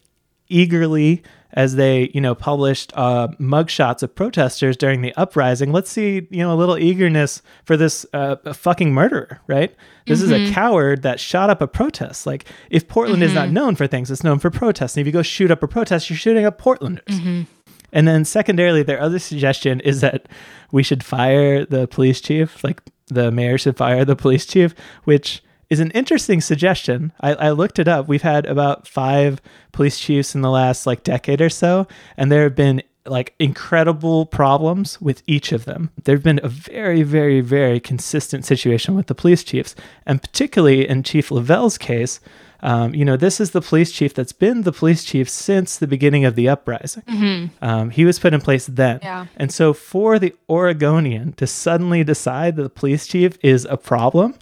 eagerly 0.49 1.23
as 1.53 1.77
they 1.77 2.11
you 2.13 2.21
know 2.21 2.35
published 2.35 2.93
uh, 2.95 3.29
mugshots 3.41 4.03
of 4.03 4.15
protesters 4.15 4.77
during 4.77 5.01
the 5.03 5.15
uprising. 5.17 5.73
Let's 5.73 5.91
see 5.91 6.27
you 6.31 6.39
know 6.39 6.53
a 6.53 6.57
little 6.57 6.79
eagerness 6.79 7.43
for 7.65 7.77
this 7.77 8.05
uh, 8.13 8.37
fucking 8.53 8.93
murderer, 8.93 9.41
right? 9.47 9.75
This 10.07 10.23
is 10.23 10.31
a 10.33 10.53
coward 10.55 11.03
that 11.03 11.21
shot 11.21 11.51
up 11.51 11.61
a 11.61 11.67
protest. 11.67 12.27
Like 12.27 12.47
if 12.71 12.89
Portland 12.89 13.23
is 13.23 13.35
not 13.35 13.51
known 13.51 13.75
for 13.77 13.87
things, 13.87 14.11
it's 14.11 14.25
known 14.25 14.39
for 14.39 14.51
protests. 14.51 14.97
And 14.97 15.03
if 15.03 15.07
you 15.07 15.13
go 15.13 15.23
shoot 15.23 15.51
up 15.51 15.63
a 15.63 15.69
protest, 15.69 16.09
you're 16.09 16.17
shooting 16.19 16.47
up 16.47 16.61
Portlanders. 16.61 17.47
And 17.93 18.07
then 18.07 18.25
secondarily, 18.25 18.83
their 18.83 19.01
other 19.01 19.19
suggestion 19.19 19.81
is 19.81 20.01
that 20.01 20.29
we 20.71 20.83
should 20.83 21.03
fire 21.03 21.65
the 21.65 21.89
police 21.89 22.21
chief, 22.21 22.63
like 22.63 22.83
the 23.07 23.31
mayor 23.31 23.59
should 23.59 23.77
fire 23.77 24.05
the 24.05 24.17
police 24.17 24.47
chief, 24.47 24.75
which 25.05 25.43
is 25.71 25.81
an 25.81 25.91
interesting 25.93 26.41
suggestion. 26.41 27.13
I, 27.21 27.35
I 27.35 27.51
looked 27.51 27.79
it 27.79 27.89
up. 27.89 28.09
We've 28.09 28.23
had 28.23 28.47
about 28.47 28.87
five 28.87 29.41
police 29.73 29.99
chiefs 29.99 30.35
in 30.35 30.41
the 30.41 30.51
last 30.51 30.87
like 30.87 31.03
decade 31.03 31.41
or 31.41 31.51
so, 31.51 31.87
and 32.17 32.31
there 32.31 32.43
have 32.45 32.55
been 32.55 32.83
like 33.07 33.35
incredible 33.39 34.27
problems 34.27 35.01
with 35.01 35.23
each 35.27 35.53
of 35.53 35.65
them. 35.65 35.91
There've 36.05 36.23
been 36.23 36.41
a 36.43 36.49
very, 36.49 37.03
very, 37.03 37.41
very 37.41 37.81
consistent 37.81 38.45
situation 38.45 38.95
with 38.95 39.07
the 39.07 39.15
police 39.15 39.43
chiefs, 39.43 39.75
and 40.07 40.21
particularly 40.23 40.89
in 40.89 41.03
Chief 41.03 41.31
Lovell's 41.31 41.79
case. 41.79 42.21
Um, 42.61 42.95
you 42.95 43.05
know, 43.05 43.17
this 43.17 43.41
is 43.41 43.53
the 43.53 43.61
police 43.61 43.93
chief 43.93 44.15
that's 44.15 44.33
been 44.33 44.63
the 44.63 44.73
police 44.73 45.05
chief 45.05 45.29
since 45.29 45.77
the 45.77 45.87
beginning 45.87 46.25
of 46.25 46.35
the 46.35 46.49
uprising. 46.49 47.51
Um, 47.63 47.91
he 47.91 48.05
was 48.05 48.19
put 48.19 48.35
in 48.35 48.41
place 48.41 48.67
then. 48.67 48.99
Yeah. 49.03 49.27
And 49.37 49.53
so 49.53 49.73
for 49.73 50.19
the 50.19 50.35
Oregonian 50.51 51.33
to 51.35 51.47
suddenly 51.47 52.03
decide 52.03 52.57
that 52.57 52.63
the 52.65 52.69
police 52.71 53.07
chief 53.07 53.39
is 53.43 53.65
a 53.71 53.77
problem 53.77 54.35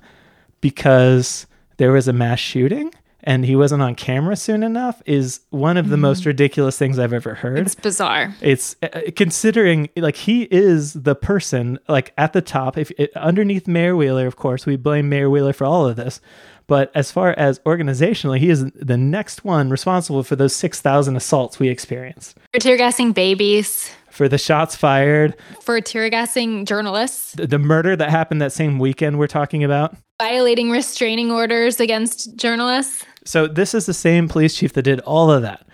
because 0.61 1.46
there 1.76 1.92
was 1.92 2.09
a 2.09 2.12
mass 2.12 2.38
shooting 2.40 2.92
and 3.22 3.44
he 3.44 3.57
wasn't 3.57 3.83
on 3.83 3.94
camera 3.94 4.37
soon 4.37 4.62
enough 4.62 5.02
is 5.05 5.40
one 5.50 5.76
of 5.76 5.88
the 5.88 5.96
most 5.96 6.24
ridiculous 6.24 6.79
things 6.79 6.98
I've 6.98 7.12
ever 7.12 7.35
heard 7.35 7.59
It's 7.59 7.74
bizarre. 7.74 8.35
it's 8.40 8.76
uh, 8.83 9.00
considering 9.16 9.88
like 9.96 10.16
he 10.16 10.44
is 10.44 10.92
the 10.94 11.14
person 11.14 11.79
like 11.88 12.12
at 12.16 12.33
the 12.33 12.40
top 12.40 12.79
if 12.79 12.90
it, 12.92 13.14
underneath 13.16 13.66
mayor 13.66 13.96
wheeler 13.96 14.26
of 14.26 14.37
course 14.37 14.64
we 14.64 14.76
blame 14.76 15.09
mayor 15.09 15.29
wheeler 15.29 15.52
for 15.52 15.64
all 15.64 15.87
of 15.87 15.96
this 15.96 16.20
but 16.66 16.90
as 16.94 17.11
far 17.11 17.31
as 17.33 17.59
organizationally 17.61 18.38
he 18.38 18.50
is 18.50 18.64
the 18.74 18.96
next 18.96 19.44
one 19.44 19.70
responsible 19.70 20.22
for 20.22 20.37
those 20.37 20.55
6000 20.55 21.16
assaults 21.16 21.59
we 21.59 21.68
experienced 21.68 22.37
For 22.52 22.61
tear 22.61 22.76
gassing 22.76 23.12
babies, 23.12 23.90
for 24.11 24.29
the 24.29 24.38
shots 24.38 24.76
fired 24.76 25.37
for 25.61 25.81
tear 25.81 26.09
gassing 26.11 26.64
journalists, 26.64 27.33
the, 27.33 27.46
the 27.46 27.59
murder 27.59 27.96
that 27.96 28.11
happened 28.11 28.40
that 28.42 28.52
same 28.52 28.79
weekend 28.79 29.18
we're 29.18 29.26
talking 29.26 29.64
about 29.64 29.96
violating 30.20 30.70
restraining 30.70 31.31
orders 31.31 31.81
against 31.81 32.37
journalists. 32.37 33.05
So 33.24 33.46
this 33.46 33.74
is 33.74 33.87
the 33.87 33.94
same 33.94 34.29
police 34.29 34.57
chief 34.57 34.72
that 34.74 34.83
did 34.83 35.00
all 35.00 35.31
of 35.31 35.42
that. 35.42 35.66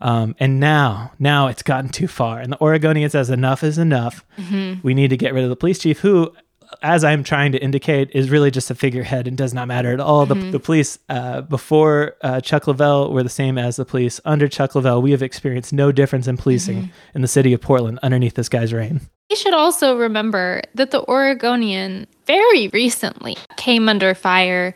Um, 0.00 0.36
and 0.38 0.60
now, 0.60 1.12
now 1.18 1.48
it's 1.48 1.62
gotten 1.62 1.90
too 1.90 2.06
far. 2.06 2.38
And 2.38 2.52
the 2.52 2.62
Oregonian 2.62 3.10
says 3.10 3.30
enough 3.30 3.64
is 3.64 3.78
enough. 3.78 4.24
We 4.82 4.94
need 4.94 5.10
to 5.10 5.16
get 5.16 5.34
rid 5.34 5.42
of 5.42 5.50
the 5.50 5.56
police 5.56 5.80
chief, 5.80 5.98
who, 6.00 6.32
as 6.82 7.04
I'm 7.04 7.24
trying 7.24 7.52
to 7.52 7.58
indicate, 7.58 8.10
is 8.12 8.30
really 8.30 8.50
just 8.50 8.70
a 8.70 8.74
figurehead 8.74 9.26
and 9.26 9.36
does 9.36 9.54
not 9.54 9.68
matter 9.68 9.92
at 9.92 10.00
all. 10.00 10.26
The, 10.26 10.34
the 10.34 10.60
police 10.60 10.98
uh, 11.08 11.42
before 11.42 12.16
uh, 12.22 12.40
Chuck 12.40 12.66
Lovell 12.66 13.12
were 13.12 13.22
the 13.22 13.28
same 13.28 13.58
as 13.58 13.76
the 13.76 13.84
police. 13.84 14.20
Under 14.24 14.48
Chuck 14.48 14.74
Lovell, 14.74 15.02
we 15.02 15.10
have 15.12 15.22
experienced 15.22 15.72
no 15.72 15.92
difference 15.92 16.26
in 16.26 16.36
policing 16.36 16.90
in 17.14 17.22
the 17.22 17.28
city 17.28 17.52
of 17.52 17.60
Portland 17.60 17.98
underneath 18.02 18.34
this 18.34 18.48
guy's 18.48 18.72
reign. 18.72 19.00
We 19.30 19.36
should 19.36 19.54
also 19.54 19.96
remember 19.96 20.62
that 20.74 20.90
the 20.90 21.02
Oregonian 21.08 22.06
very 22.26 22.68
recently 22.68 23.36
came 23.56 23.88
under 23.88 24.14
fire 24.14 24.74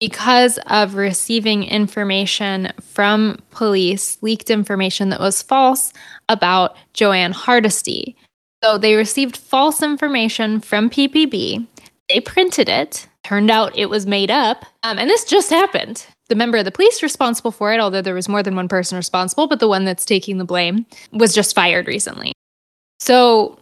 because 0.00 0.58
of 0.66 0.94
receiving 0.94 1.64
information 1.64 2.70
from 2.82 3.38
police, 3.50 4.18
leaked 4.20 4.50
information 4.50 5.08
that 5.08 5.20
was 5.20 5.40
false 5.40 5.92
about 6.28 6.76
Jo 6.92 7.12
Ann 7.12 7.32
Hardesty. 7.32 8.16
So 8.66 8.78
they 8.78 8.96
received 8.96 9.36
false 9.36 9.80
information 9.80 10.58
from 10.60 10.90
PPB. 10.90 11.68
They 12.08 12.20
printed 12.20 12.68
it. 12.68 13.06
Turned 13.22 13.48
out 13.48 13.78
it 13.78 13.88
was 13.88 14.08
made 14.08 14.28
up. 14.28 14.66
Um, 14.82 14.98
and 14.98 15.08
this 15.08 15.24
just 15.24 15.50
happened. 15.50 16.04
The 16.30 16.34
member 16.34 16.58
of 16.58 16.64
the 16.64 16.72
police 16.72 17.00
responsible 17.00 17.52
for 17.52 17.72
it, 17.72 17.78
although 17.78 18.02
there 18.02 18.12
was 18.12 18.28
more 18.28 18.42
than 18.42 18.56
one 18.56 18.66
person 18.66 18.96
responsible, 18.96 19.46
but 19.46 19.60
the 19.60 19.68
one 19.68 19.84
that's 19.84 20.04
taking 20.04 20.38
the 20.38 20.44
blame, 20.44 20.84
was 21.12 21.32
just 21.32 21.54
fired 21.54 21.86
recently. 21.86 22.32
So 22.98 23.56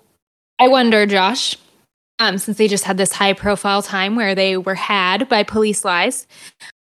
I 0.59 0.69
wonder, 0.69 1.05
Josh, 1.05 1.55
um, 2.19 2.39
since 2.39 2.57
they 2.57 2.67
just 2.67 2.85
had 2.85 2.97
this 2.97 3.13
high 3.13 3.35
profile 3.35 3.83
time 3.83 4.17
where 4.17 4.35
they 4.35 4.57
were 4.57 4.75
had 4.75 5.29
by 5.29 5.43
police 5.43 5.85
lies. 5.85 6.27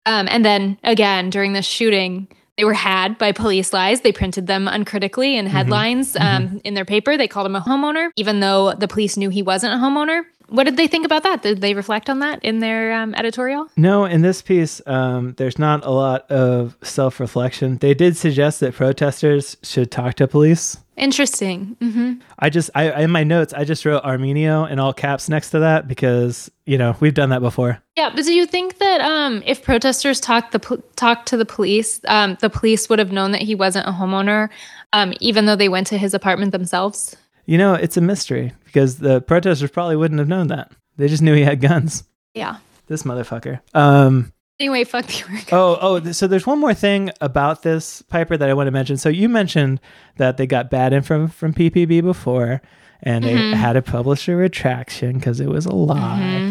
Um, 0.04 0.28
and 0.30 0.44
then 0.44 0.76
again, 0.84 1.30
during 1.30 1.54
the 1.54 1.62
shooting, 1.62 2.28
they 2.60 2.64
were 2.64 2.74
had 2.74 3.16
by 3.16 3.32
police 3.32 3.72
lies. 3.72 4.02
They 4.02 4.12
printed 4.12 4.46
them 4.46 4.68
uncritically 4.68 5.34
in 5.34 5.46
headlines 5.46 6.12
mm-hmm. 6.12 6.22
Um, 6.22 6.48
mm-hmm. 6.48 6.58
in 6.64 6.74
their 6.74 6.84
paper. 6.84 7.16
They 7.16 7.26
called 7.26 7.46
him 7.46 7.56
a 7.56 7.60
homeowner, 7.62 8.10
even 8.16 8.40
though 8.40 8.74
the 8.74 8.86
police 8.86 9.16
knew 9.16 9.30
he 9.30 9.40
wasn't 9.40 9.72
a 9.72 9.76
homeowner. 9.78 10.24
What 10.50 10.64
did 10.64 10.76
they 10.76 10.86
think 10.86 11.06
about 11.06 11.22
that? 11.22 11.42
Did 11.42 11.60
they 11.60 11.74
reflect 11.74 12.10
on 12.10 12.18
that 12.18 12.44
in 12.44 12.58
their 12.58 12.92
um, 12.92 13.14
editorial? 13.14 13.68
No, 13.76 14.04
in 14.04 14.22
this 14.22 14.42
piece, 14.42 14.82
um, 14.86 15.34
there's 15.38 15.58
not 15.58 15.84
a 15.84 15.90
lot 15.90 16.30
of 16.30 16.76
self 16.82 17.20
reflection. 17.20 17.78
They 17.78 17.94
did 17.94 18.16
suggest 18.16 18.60
that 18.60 18.74
protesters 18.74 19.56
should 19.62 19.90
talk 19.90 20.14
to 20.14 20.28
police 20.28 20.76
Interesting. 21.00 21.78
Mm-hmm. 21.80 22.20
I 22.38 22.50
just, 22.50 22.68
I 22.74 23.04
in 23.04 23.10
my 23.10 23.24
notes, 23.24 23.54
I 23.54 23.64
just 23.64 23.86
wrote 23.86 24.02
Armenio 24.02 24.70
in 24.70 24.78
all 24.78 24.92
caps 24.92 25.30
next 25.30 25.48
to 25.50 25.60
that 25.60 25.88
because 25.88 26.50
you 26.66 26.76
know 26.76 26.94
we've 27.00 27.14
done 27.14 27.30
that 27.30 27.40
before. 27.40 27.80
Yeah, 27.96 28.10
but 28.14 28.26
do 28.26 28.34
you 28.34 28.44
think 28.44 28.76
that 28.78 29.00
um, 29.00 29.42
if 29.46 29.62
protesters 29.62 30.20
talked 30.20 30.52
the 30.52 30.82
talked 30.96 31.26
to 31.28 31.38
the 31.38 31.46
police, 31.46 32.02
um, 32.06 32.36
the 32.42 32.50
police 32.50 32.90
would 32.90 32.98
have 32.98 33.12
known 33.12 33.30
that 33.30 33.40
he 33.40 33.54
wasn't 33.54 33.88
a 33.88 33.92
homeowner, 33.92 34.50
um, 34.92 35.14
even 35.20 35.46
though 35.46 35.56
they 35.56 35.70
went 35.70 35.86
to 35.86 35.96
his 35.96 36.12
apartment 36.12 36.52
themselves? 36.52 37.16
You 37.50 37.58
know, 37.58 37.74
it's 37.74 37.96
a 37.96 38.00
mystery 38.00 38.52
because 38.64 38.98
the 38.98 39.20
protesters 39.22 39.72
probably 39.72 39.96
wouldn't 39.96 40.20
have 40.20 40.28
known 40.28 40.46
that. 40.46 40.70
They 40.98 41.08
just 41.08 41.20
knew 41.20 41.34
he 41.34 41.42
had 41.42 41.60
guns. 41.60 42.04
Yeah. 42.32 42.58
This 42.86 43.02
motherfucker. 43.02 43.58
Um, 43.74 44.32
Anyway, 44.60 44.84
fuck 44.84 45.06
the 45.06 45.24
Oregon. 45.24 45.48
Oh, 45.50 45.76
oh. 45.80 46.12
So 46.12 46.28
there's 46.28 46.46
one 46.46 46.60
more 46.60 46.74
thing 46.74 47.10
about 47.20 47.62
this 47.62 48.02
Piper 48.02 48.36
that 48.36 48.48
I 48.48 48.54
want 48.54 48.68
to 48.68 48.70
mention. 48.70 48.98
So 48.98 49.08
you 49.08 49.28
mentioned 49.28 49.80
that 50.16 50.36
they 50.36 50.46
got 50.46 50.70
bad 50.70 50.92
info 50.92 51.26
from 51.26 51.52
PPB 51.52 52.02
before, 52.02 52.62
and 53.02 53.24
mm-hmm. 53.24 53.50
they 53.50 53.56
had 53.56 53.72
to 53.72 53.82
publish 53.82 54.28
a 54.28 54.36
retraction 54.36 55.14
because 55.14 55.40
it 55.40 55.48
was 55.48 55.66
a 55.66 55.74
lie. 55.74 56.20
Mm-hmm. 56.20 56.49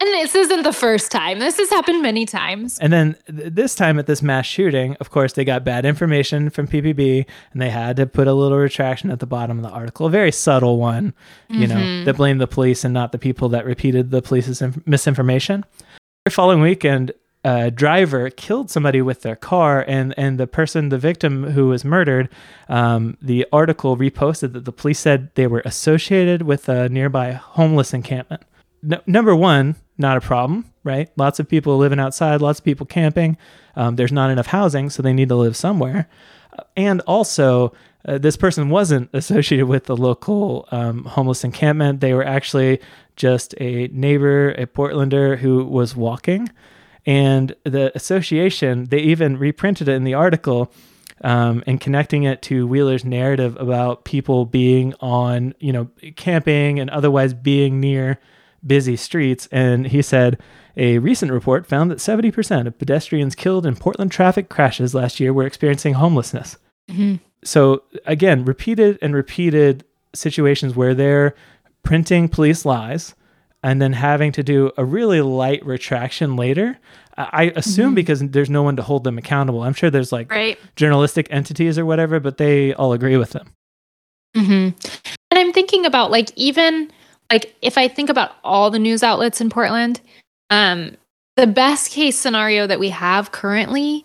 And 0.00 0.08
this 0.10 0.34
isn't 0.36 0.62
the 0.62 0.72
first 0.72 1.10
time. 1.10 1.40
This 1.40 1.58
has 1.58 1.70
happened 1.70 2.02
many 2.02 2.24
times. 2.24 2.78
And 2.78 2.92
then 2.92 3.16
th- 3.26 3.52
this 3.52 3.74
time 3.74 3.98
at 3.98 4.06
this 4.06 4.22
mass 4.22 4.46
shooting, 4.46 4.96
of 5.00 5.10
course, 5.10 5.32
they 5.32 5.44
got 5.44 5.64
bad 5.64 5.84
information 5.84 6.50
from 6.50 6.68
PPB 6.68 7.26
and 7.52 7.60
they 7.60 7.70
had 7.70 7.96
to 7.96 8.06
put 8.06 8.28
a 8.28 8.32
little 8.32 8.58
retraction 8.58 9.10
at 9.10 9.18
the 9.18 9.26
bottom 9.26 9.58
of 9.58 9.64
the 9.64 9.70
article, 9.70 10.06
a 10.06 10.10
very 10.10 10.30
subtle 10.30 10.78
one, 10.78 11.14
you 11.48 11.66
mm-hmm. 11.66 11.78
know, 11.78 12.04
that 12.04 12.16
blamed 12.16 12.40
the 12.40 12.46
police 12.46 12.84
and 12.84 12.94
not 12.94 13.10
the 13.10 13.18
people 13.18 13.48
that 13.48 13.64
repeated 13.64 14.12
the 14.12 14.22
police's 14.22 14.62
inf- 14.62 14.86
misinformation. 14.86 15.64
The 16.24 16.30
following 16.30 16.60
weekend, 16.60 17.10
a 17.44 17.70
driver 17.70 18.30
killed 18.30 18.70
somebody 18.70 19.02
with 19.02 19.22
their 19.22 19.36
car, 19.36 19.84
and 19.86 20.12
and 20.18 20.38
the 20.38 20.46
person, 20.46 20.90
the 20.90 20.98
victim 20.98 21.44
who 21.44 21.68
was 21.68 21.84
murdered, 21.84 22.28
um, 22.68 23.16
the 23.22 23.46
article 23.52 23.96
reposted 23.96 24.52
that 24.52 24.64
the 24.64 24.72
police 24.72 24.98
said 24.98 25.34
they 25.34 25.46
were 25.46 25.62
associated 25.64 26.42
with 26.42 26.68
a 26.68 26.88
nearby 26.88 27.32
homeless 27.32 27.94
encampment. 27.94 28.42
No, 28.82 29.00
number 29.06 29.34
one, 29.34 29.76
not 29.98 30.16
a 30.16 30.20
problem, 30.20 30.64
right? 30.84 31.10
Lots 31.16 31.40
of 31.40 31.48
people 31.48 31.76
living 31.76 32.00
outside, 32.00 32.40
lots 32.40 32.60
of 32.60 32.64
people 32.64 32.86
camping. 32.86 33.36
Um, 33.76 33.96
there's 33.96 34.12
not 34.12 34.30
enough 34.30 34.46
housing, 34.46 34.90
so 34.90 35.02
they 35.02 35.12
need 35.12 35.28
to 35.28 35.36
live 35.36 35.56
somewhere. 35.56 36.08
Uh, 36.56 36.62
and 36.76 37.00
also, 37.02 37.72
uh, 38.06 38.18
this 38.18 38.36
person 38.36 38.70
wasn't 38.70 39.10
associated 39.12 39.66
with 39.66 39.84
the 39.84 39.96
local 39.96 40.68
um, 40.70 41.04
homeless 41.04 41.44
encampment. 41.44 42.00
They 42.00 42.14
were 42.14 42.24
actually 42.24 42.80
just 43.16 43.54
a 43.60 43.88
neighbor, 43.88 44.50
a 44.52 44.66
Portlander 44.66 45.38
who 45.38 45.64
was 45.64 45.96
walking. 45.96 46.48
And 47.04 47.54
the 47.64 47.90
association, 47.94 48.84
they 48.86 48.98
even 48.98 49.38
reprinted 49.38 49.88
it 49.88 49.92
in 49.92 50.04
the 50.04 50.14
article 50.14 50.72
um, 51.22 51.64
and 51.66 51.80
connecting 51.80 52.24
it 52.24 52.42
to 52.42 52.66
Wheeler's 52.66 53.04
narrative 53.04 53.56
about 53.58 54.04
people 54.04 54.44
being 54.44 54.94
on, 55.00 55.54
you 55.58 55.72
know, 55.72 55.88
camping 56.16 56.78
and 56.78 56.90
otherwise 56.90 57.34
being 57.34 57.80
near 57.80 58.18
busy 58.66 58.96
streets. 58.96 59.48
And 59.52 59.86
he 59.86 60.02
said, 60.02 60.38
a 60.76 60.98
recent 60.98 61.32
report 61.32 61.66
found 61.66 61.90
that 61.90 61.98
70% 61.98 62.66
of 62.66 62.78
pedestrians 62.78 63.34
killed 63.34 63.66
in 63.66 63.76
Portland 63.76 64.12
traffic 64.12 64.48
crashes 64.48 64.94
last 64.94 65.18
year 65.18 65.32
were 65.32 65.46
experiencing 65.46 65.94
homelessness. 65.94 66.56
Mm-hmm. 66.88 67.16
So, 67.44 67.82
again, 68.06 68.44
repeated 68.44 68.98
and 69.02 69.14
repeated 69.14 69.84
situations 70.14 70.76
where 70.76 70.94
they're 70.94 71.34
printing 71.82 72.28
police 72.28 72.64
lies 72.64 73.14
and 73.62 73.82
then 73.82 73.92
having 73.92 74.32
to 74.32 74.42
do 74.42 74.70
a 74.76 74.84
really 74.84 75.20
light 75.20 75.64
retraction 75.66 76.36
later. 76.36 76.78
I 77.16 77.52
assume 77.56 77.86
mm-hmm. 77.86 77.94
because 77.94 78.20
there's 78.20 78.50
no 78.50 78.62
one 78.62 78.76
to 78.76 78.82
hold 78.82 79.02
them 79.02 79.18
accountable. 79.18 79.62
I'm 79.62 79.74
sure 79.74 79.90
there's 79.90 80.12
like 80.12 80.30
right. 80.30 80.56
journalistic 80.76 81.26
entities 81.30 81.76
or 81.76 81.84
whatever, 81.84 82.20
but 82.20 82.36
they 82.36 82.72
all 82.74 82.92
agree 82.92 83.16
with 83.16 83.30
them. 83.30 83.52
Mm-hmm. 84.36 84.52
And 85.30 85.38
I'm 85.38 85.52
thinking 85.52 85.84
about 85.84 86.12
like 86.12 86.30
even 86.36 86.92
like 87.30 87.54
if 87.62 87.76
I 87.76 87.88
think 87.88 88.10
about 88.10 88.32
all 88.42 88.70
the 88.70 88.78
news 88.78 89.02
outlets 89.02 89.40
in 89.40 89.50
Portland, 89.50 90.00
um, 90.50 90.96
the 91.36 91.46
best 91.46 91.90
case 91.90 92.18
scenario 92.18 92.66
that 92.66 92.80
we 92.80 92.90
have 92.90 93.32
currently 93.32 94.04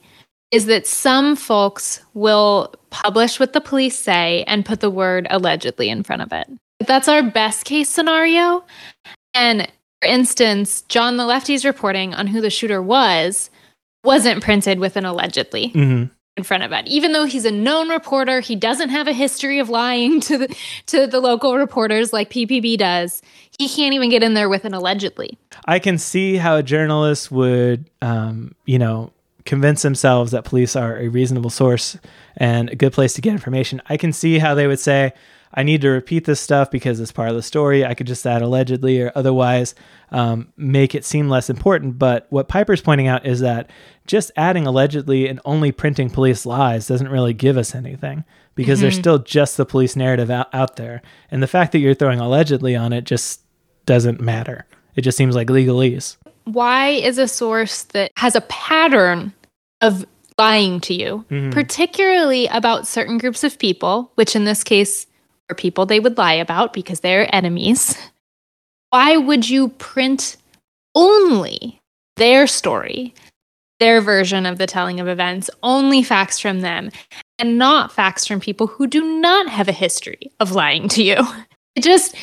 is 0.51 0.67
that 0.67 0.85
some 0.85 1.35
folks 1.35 2.01
will 2.13 2.73
publish 2.91 3.39
what 3.39 3.53
the 3.53 3.61
police 3.61 3.97
say 3.97 4.43
and 4.45 4.65
put 4.65 4.81
the 4.81 4.89
word 4.89 5.25
allegedly 5.31 5.89
in 5.89 6.03
front 6.03 6.21
of 6.21 6.31
it. 6.31 6.47
That's 6.85 7.07
our 7.07 7.23
best 7.23 7.65
case 7.65 7.89
scenario. 7.89 8.63
And 9.33 9.67
for 10.01 10.07
instance, 10.07 10.83
John 10.83 11.17
the 11.17 11.25
Lefty's 11.25 11.65
reporting 11.65 12.13
on 12.13 12.27
who 12.27 12.39
the 12.39 12.51
shooter 12.51 12.83
was 12.83 13.49
wasn't 14.03 14.43
printed 14.43 14.79
with 14.79 14.95
an 14.95 15.05
allegedly 15.05 15.69
mm-hmm. 15.69 16.12
In 16.35 16.43
front 16.43 16.63
of 16.63 16.71
it. 16.71 16.87
Even 16.87 17.11
though 17.11 17.25
he's 17.25 17.45
a 17.45 17.51
known 17.51 17.89
reporter, 17.89 18.39
he 18.39 18.55
doesn't 18.55 18.89
have 18.89 19.07
a 19.07 19.13
history 19.13 19.59
of 19.59 19.69
lying 19.69 20.19
to 20.21 20.37
the 20.37 20.55
to 20.87 21.07
the 21.07 21.19
local 21.19 21.57
reporters 21.57 22.13
like 22.13 22.29
PPB 22.29 22.77
does. 22.77 23.21
He 23.59 23.69
can't 23.69 23.93
even 23.93 24.09
get 24.09 24.23
in 24.23 24.33
there 24.33 24.49
with 24.49 24.65
an 24.65 24.73
allegedly. 24.73 25.37
I 25.65 25.79
can 25.79 25.97
see 25.97 26.37
how 26.37 26.57
a 26.57 26.63
journalist 26.63 27.31
would, 27.31 27.89
um, 28.01 28.55
you 28.65 28.79
know, 28.79 29.11
convince 29.45 29.81
themselves 29.83 30.31
that 30.31 30.43
police 30.43 30.75
are 30.75 30.97
a 30.97 31.07
reasonable 31.07 31.49
source 31.49 31.97
and 32.37 32.69
a 32.69 32.75
good 32.75 32.93
place 32.93 33.13
to 33.13 33.21
get 33.21 33.31
information. 33.33 33.81
I 33.87 33.97
can 33.97 34.11
see 34.11 34.39
how 34.39 34.55
they 34.55 34.67
would 34.67 34.79
say, 34.79 35.13
I 35.53 35.63
need 35.63 35.81
to 35.81 35.89
repeat 35.89 36.25
this 36.25 36.39
stuff 36.39 36.71
because 36.71 36.99
it's 36.99 37.11
part 37.11 37.29
of 37.29 37.35
the 37.35 37.43
story. 37.43 37.85
I 37.85 37.93
could 37.93 38.07
just 38.07 38.25
add 38.25 38.41
allegedly 38.41 39.01
or 39.01 39.11
otherwise 39.13 39.75
um, 40.11 40.51
make 40.57 40.95
it 40.95 41.05
seem 41.05 41.29
less 41.29 41.49
important. 41.49 41.99
But 41.99 42.25
what 42.29 42.47
Piper's 42.47 42.81
pointing 42.81 43.07
out 43.07 43.25
is 43.25 43.41
that 43.41 43.69
just 44.07 44.31
adding 44.35 44.65
allegedly 44.65 45.27
and 45.27 45.39
only 45.45 45.71
printing 45.71 46.09
police 46.09 46.45
lies 46.45 46.87
doesn't 46.87 47.09
really 47.09 47.33
give 47.33 47.57
us 47.57 47.75
anything 47.75 48.23
because 48.55 48.79
mm-hmm. 48.79 48.83
there's 48.83 48.97
still 48.97 49.19
just 49.19 49.57
the 49.57 49.65
police 49.65 49.95
narrative 49.95 50.31
out, 50.31 50.53
out 50.53 50.75
there. 50.75 51.01
And 51.29 51.43
the 51.43 51.47
fact 51.47 51.71
that 51.71 51.79
you're 51.79 51.93
throwing 51.93 52.19
allegedly 52.19 52.75
on 52.75 52.91
it 52.91 53.03
just 53.03 53.41
doesn't 53.85 54.19
matter. 54.19 54.65
It 54.95 55.01
just 55.01 55.17
seems 55.17 55.35
like 55.35 55.47
legalese. 55.47 56.17
Why 56.45 56.89
is 56.89 57.17
a 57.17 57.27
source 57.27 57.83
that 57.83 58.11
has 58.17 58.35
a 58.35 58.41
pattern 58.41 59.33
of 59.81 60.05
lying 60.37 60.79
to 60.81 60.93
you, 60.93 61.25
mm-hmm. 61.29 61.51
particularly 61.51 62.47
about 62.47 62.87
certain 62.87 63.17
groups 63.17 63.43
of 63.43 63.59
people, 63.59 64.11
which 64.15 64.35
in 64.35 64.45
this 64.45 64.63
case 64.63 65.05
people 65.53 65.85
they 65.85 65.99
would 65.99 66.17
lie 66.17 66.33
about 66.33 66.73
because 66.73 66.99
they're 66.99 67.33
enemies, 67.33 67.97
why 68.89 69.17
would 69.17 69.49
you 69.49 69.69
print 69.69 70.37
only 70.95 71.81
their 72.17 72.47
story, 72.47 73.13
their 73.79 74.01
version 74.01 74.45
of 74.45 74.57
the 74.57 74.67
telling 74.67 74.99
of 74.99 75.07
events, 75.07 75.49
only 75.63 76.03
facts 76.03 76.39
from 76.39 76.61
them, 76.61 76.91
and 77.39 77.57
not 77.57 77.91
facts 77.91 78.27
from 78.27 78.39
people 78.39 78.67
who 78.67 78.87
do 78.87 79.19
not 79.19 79.49
have 79.49 79.67
a 79.67 79.73
history 79.73 80.31
of 80.39 80.51
lying 80.51 80.87
to 80.89 81.03
you? 81.03 81.17
It 81.75 81.81
just, 81.81 82.15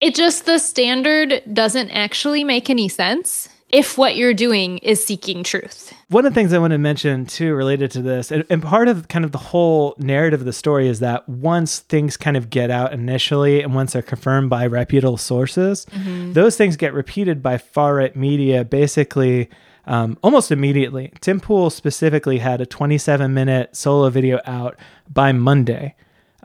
it 0.00 0.14
just, 0.14 0.46
the 0.46 0.58
standard 0.58 1.42
doesn't 1.52 1.90
actually 1.90 2.44
make 2.44 2.70
any 2.70 2.88
sense 2.88 3.46
if 3.70 3.98
what 3.98 4.16
you're 4.16 4.34
doing 4.34 4.78
is 4.78 5.04
seeking 5.04 5.42
truth. 5.42 5.92
One 6.08 6.24
of 6.24 6.32
the 6.32 6.34
things 6.34 6.52
I 6.52 6.58
want 6.58 6.70
to 6.70 6.78
mention 6.78 7.26
too, 7.26 7.54
related 7.54 7.90
to 7.92 8.02
this, 8.02 8.30
and, 8.30 8.44
and, 8.48 8.62
part 8.62 8.88
of 8.88 9.08
kind 9.08 9.24
of 9.24 9.32
the 9.32 9.38
whole 9.38 9.94
narrative 9.98 10.40
of 10.40 10.46
the 10.46 10.52
story 10.52 10.88
is 10.88 11.00
that 11.00 11.28
once 11.28 11.80
things 11.80 12.16
kind 12.16 12.36
of 12.36 12.48
get 12.48 12.70
out 12.70 12.92
initially 12.92 13.62
and 13.62 13.74
once 13.74 13.92
they're 13.92 14.02
confirmed 14.02 14.50
by 14.50 14.66
reputable 14.66 15.16
sources, 15.16 15.84
mm-hmm. 15.86 16.32
those 16.32 16.56
things 16.56 16.76
get 16.76 16.94
repeated 16.94 17.42
by 17.42 17.58
far 17.58 17.96
right 17.96 18.14
media 18.14 18.64
basically 18.64 19.48
um, 19.86 20.18
almost 20.22 20.50
immediately. 20.50 21.12
Tim 21.20 21.40
Pool 21.40 21.70
specifically 21.70 22.38
had 22.38 22.60
a 22.60 22.66
27 22.66 23.32
minute 23.32 23.76
solo 23.76 24.10
video 24.10 24.40
out 24.44 24.76
by 25.12 25.32
Monday. 25.32 25.94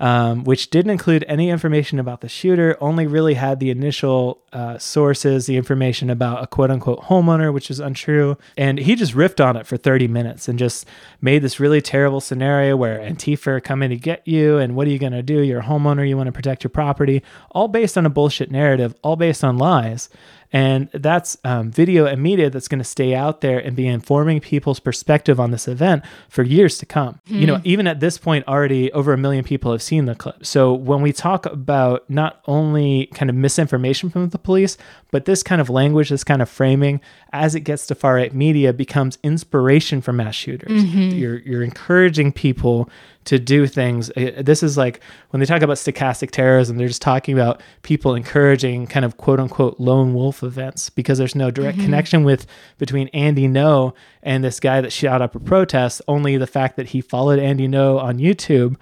Um, 0.01 0.43
which 0.45 0.71
didn't 0.71 0.89
include 0.89 1.23
any 1.27 1.51
information 1.51 1.99
about 1.99 2.21
the 2.21 2.27
shooter, 2.27 2.75
only 2.81 3.05
really 3.05 3.35
had 3.35 3.59
the 3.59 3.69
initial 3.69 4.41
uh, 4.51 4.79
sources, 4.79 5.45
the 5.45 5.55
information 5.55 6.09
about 6.09 6.43
a 6.43 6.47
quote 6.47 6.71
unquote 6.71 7.03
homeowner, 7.03 7.53
which 7.53 7.69
is 7.69 7.79
untrue. 7.79 8.35
And 8.57 8.79
he 8.79 8.95
just 8.95 9.13
riffed 9.13 9.45
on 9.45 9.55
it 9.55 9.67
for 9.67 9.77
30 9.77 10.07
minutes 10.07 10.47
and 10.47 10.57
just 10.57 10.87
made 11.21 11.43
this 11.43 11.59
really 11.59 11.81
terrible 11.81 12.19
scenario 12.19 12.75
where 12.75 12.97
Antifa 12.97 13.47
are 13.47 13.61
coming 13.61 13.91
to 13.91 13.95
get 13.95 14.27
you. 14.27 14.57
And 14.57 14.75
what 14.75 14.87
are 14.87 14.89
you 14.89 14.97
going 14.97 15.11
to 15.11 15.21
do? 15.21 15.41
You're 15.41 15.59
a 15.59 15.63
homeowner, 15.63 16.09
you 16.09 16.17
want 16.17 16.27
to 16.27 16.33
protect 16.33 16.63
your 16.63 16.71
property, 16.71 17.21
all 17.51 17.67
based 17.67 17.95
on 17.95 18.07
a 18.07 18.09
bullshit 18.09 18.49
narrative, 18.49 18.95
all 19.03 19.15
based 19.15 19.43
on 19.43 19.59
lies. 19.59 20.09
And 20.53 20.89
that's 20.93 21.37
um, 21.43 21.71
video 21.71 22.05
and 22.05 22.21
media 22.21 22.49
that's 22.49 22.67
going 22.67 22.79
to 22.79 22.85
stay 22.85 23.15
out 23.15 23.41
there 23.41 23.59
and 23.59 23.75
be 23.75 23.87
informing 23.87 24.41
people's 24.41 24.79
perspective 24.79 25.39
on 25.39 25.51
this 25.51 25.67
event 25.67 26.03
for 26.29 26.43
years 26.43 26.77
to 26.79 26.85
come. 26.85 27.19
Mm. 27.29 27.39
You 27.39 27.47
know, 27.47 27.57
hmm. 27.57 27.61
even 27.65 27.87
at 27.87 27.99
this 27.99 28.17
point, 28.17 28.47
already 28.47 28.91
over 28.91 29.13
a 29.13 29.17
million 29.17 29.43
people 29.43 29.71
have 29.71 29.81
seen 29.81 30.05
the 30.05 30.15
clip. 30.15 30.45
So 30.45 30.73
when 30.73 31.01
we 31.01 31.13
talk 31.13 31.45
about 31.45 32.09
not 32.09 32.41
only 32.47 33.07
kind 33.13 33.29
of 33.29 33.35
misinformation 33.35 34.09
from 34.09 34.29
the 34.29 34.39
police, 34.39 34.77
but 35.11 35.25
this 35.25 35.43
kind 35.43 35.61
of 35.61 35.69
language, 35.69 36.09
this 36.09 36.23
kind 36.23 36.41
of 36.41 36.49
framing, 36.49 37.01
as 37.33 37.53
it 37.53 37.61
gets 37.61 37.85
to 37.87 37.95
far 37.95 38.15
right 38.15 38.33
media, 38.33 38.73
becomes 38.73 39.17
inspiration 39.23 40.01
for 40.01 40.13
mass 40.13 40.35
shooters. 40.35 40.83
Mm-hmm. 40.83 41.17
You're, 41.17 41.39
you're 41.39 41.63
encouraging 41.63 42.31
people 42.31 42.89
to 43.25 43.37
do 43.37 43.67
things. 43.67 44.09
This 44.15 44.63
is 44.63 44.77
like 44.77 44.99
when 45.29 45.39
they 45.39 45.45
talk 45.45 45.61
about 45.61 45.77
stochastic 45.77 46.31
terrorism, 46.31 46.77
they're 46.77 46.87
just 46.87 47.01
talking 47.01 47.37
about 47.37 47.61
people 47.83 48.15
encouraging 48.15 48.87
kind 48.87 49.05
of 49.05 49.17
quote 49.17 49.39
unquote 49.39 49.79
lone 49.79 50.13
wolf 50.13 50.41
events 50.41 50.89
because 50.89 51.17
there's 51.17 51.35
no 51.35 51.51
direct 51.51 51.77
mm-hmm. 51.77 51.85
connection 51.85 52.23
with 52.23 52.47
between 52.79 53.09
Andy 53.09 53.47
Ngo 53.47 53.93
and 54.23 54.43
this 54.43 54.59
guy 54.59 54.81
that 54.81 54.91
shot 54.91 55.21
up 55.21 55.35
a 55.35 55.39
protest. 55.39 56.01
Only 56.07 56.37
the 56.37 56.47
fact 56.47 56.77
that 56.77 56.87
he 56.87 57.01
followed 57.01 57.37
Andy 57.37 57.67
Ngo 57.67 58.01
on 58.01 58.17
YouTube 58.17 58.77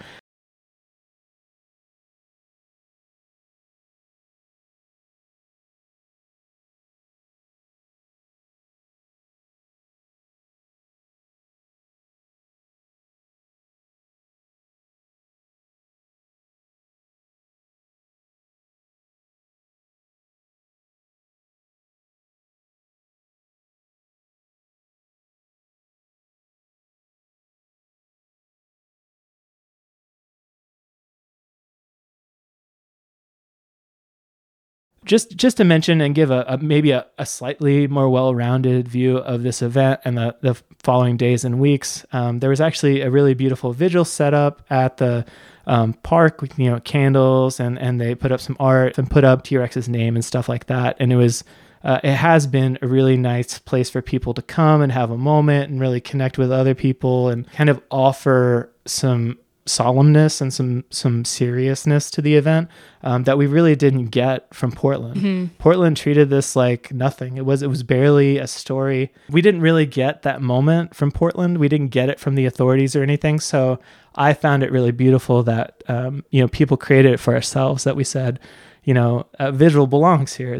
just 35.05 35.35
just 35.35 35.57
to 35.57 35.63
mention 35.63 36.01
and 36.01 36.13
give 36.13 36.31
a, 36.31 36.45
a 36.47 36.57
maybe 36.57 36.91
a, 36.91 37.05
a, 37.17 37.25
slightly 37.25 37.87
more 37.87 38.09
well-rounded 38.09 38.87
view 38.87 39.17
of 39.17 39.43
this 39.43 39.61
event 39.61 39.99
and 40.03 40.17
the, 40.17 40.35
the 40.41 40.61
following 40.83 41.15
days 41.15 41.45
and 41.45 41.59
weeks 41.59 42.05
um, 42.11 42.39
there 42.39 42.49
was 42.49 42.59
actually 42.59 43.01
a 43.01 43.09
really 43.09 43.33
beautiful 43.33 43.71
vigil 43.71 44.03
set 44.03 44.33
up 44.33 44.61
at 44.69 44.97
the 44.97 45.25
um, 45.69 45.93
park 45.93 46.41
with 46.41 46.57
you 46.57 46.69
know 46.69 46.79
candles 46.79 47.59
and 47.59 47.77
and 47.79 48.01
they 48.01 48.15
put 48.15 48.31
up 48.31 48.41
some 48.41 48.57
art 48.59 48.97
and 48.97 49.09
put 49.09 49.23
up 49.23 49.43
t-rex's 49.43 49.87
name 49.87 50.15
and 50.15 50.25
stuff 50.25 50.49
like 50.49 50.65
that. 50.65 50.97
And 50.99 51.13
it 51.13 51.15
was 51.15 51.43
uh, 51.83 51.99
it 52.03 52.15
has 52.15 52.47
been 52.47 52.77
a 52.81 52.87
really 52.87 53.15
nice 53.15 53.59
place 53.59 53.89
for 53.89 54.01
people 54.01 54.33
to 54.33 54.41
come 54.41 54.81
and 54.81 54.91
have 54.91 55.11
a 55.11 55.17
moment 55.17 55.69
and 55.69 55.79
really 55.79 56.01
connect 56.01 56.37
with 56.37 56.51
other 56.51 56.75
people 56.75 57.29
and 57.29 57.49
kind 57.51 57.69
of 57.69 57.81
offer 57.89 58.73
some 58.85 59.37
solemnness 59.69 60.41
and 60.41 60.53
some 60.53 60.83
some 60.89 61.23
seriousness 61.23 62.09
to 62.11 62.21
the 62.21 62.35
event 62.35 62.69
um, 63.03 63.23
that 63.23 63.37
we 63.37 63.47
really 63.47 63.75
didn't 63.75 64.07
get 64.07 64.53
from 64.53 64.71
Portland. 64.71 65.17
Mm-hmm. 65.17 65.55
Portland 65.57 65.95
treated 65.95 66.29
this 66.29 66.55
like 66.55 66.91
nothing. 66.91 67.37
It 67.37 67.45
was 67.45 67.61
it 67.61 67.67
was 67.67 67.83
barely 67.83 68.37
a 68.37 68.47
story. 68.47 69.13
We 69.29 69.41
didn't 69.41 69.61
really 69.61 69.85
get 69.85 70.23
that 70.23 70.41
moment 70.41 70.95
from 70.95 71.11
Portland. 71.11 71.57
We 71.57 71.69
didn't 71.69 71.89
get 71.89 72.09
it 72.09 72.19
from 72.19 72.35
the 72.35 72.45
authorities 72.45 72.95
or 72.95 73.03
anything. 73.03 73.39
So 73.39 73.79
I 74.15 74.33
found 74.33 74.63
it 74.63 74.71
really 74.71 74.91
beautiful 74.91 75.43
that 75.43 75.83
um, 75.87 76.25
you 76.31 76.41
know 76.41 76.47
people 76.47 76.75
created 76.75 77.13
it 77.13 77.19
for 77.19 77.33
ourselves. 77.33 77.83
That 77.83 77.95
we 77.95 78.03
said. 78.03 78.39
You 78.85 78.93
know, 78.93 79.27
a 79.37 79.51
visual 79.51 79.85
belongs 79.85 80.37
here. 80.37 80.59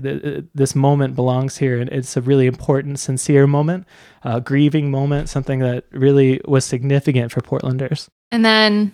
This 0.54 0.76
moment 0.76 1.16
belongs 1.16 1.58
here, 1.58 1.80
and 1.80 1.90
it's 1.90 2.16
a 2.18 2.22
really 2.22 2.46
important, 2.46 3.00
sincere 3.00 3.48
moment, 3.48 3.88
a 4.24 4.40
grieving 4.42 4.92
moment, 4.92 5.30
something 5.30 5.60
that 5.60 5.86
really 5.92 6.40
was 6.46 6.66
significant 6.66 7.32
for 7.32 7.42
Portlanders. 7.42 8.08
And 8.32 8.46
then 8.46 8.92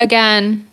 again, 0.00 0.68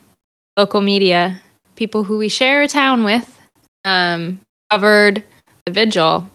local 0.55 0.81
media, 0.81 1.41
people 1.75 2.03
who 2.03 2.17
we 2.17 2.29
share 2.29 2.63
a 2.63 2.67
town 2.67 3.03
with, 3.03 3.39
um, 3.85 4.39
covered 4.71 5.23
the 5.65 5.71
vigil. 5.71 6.29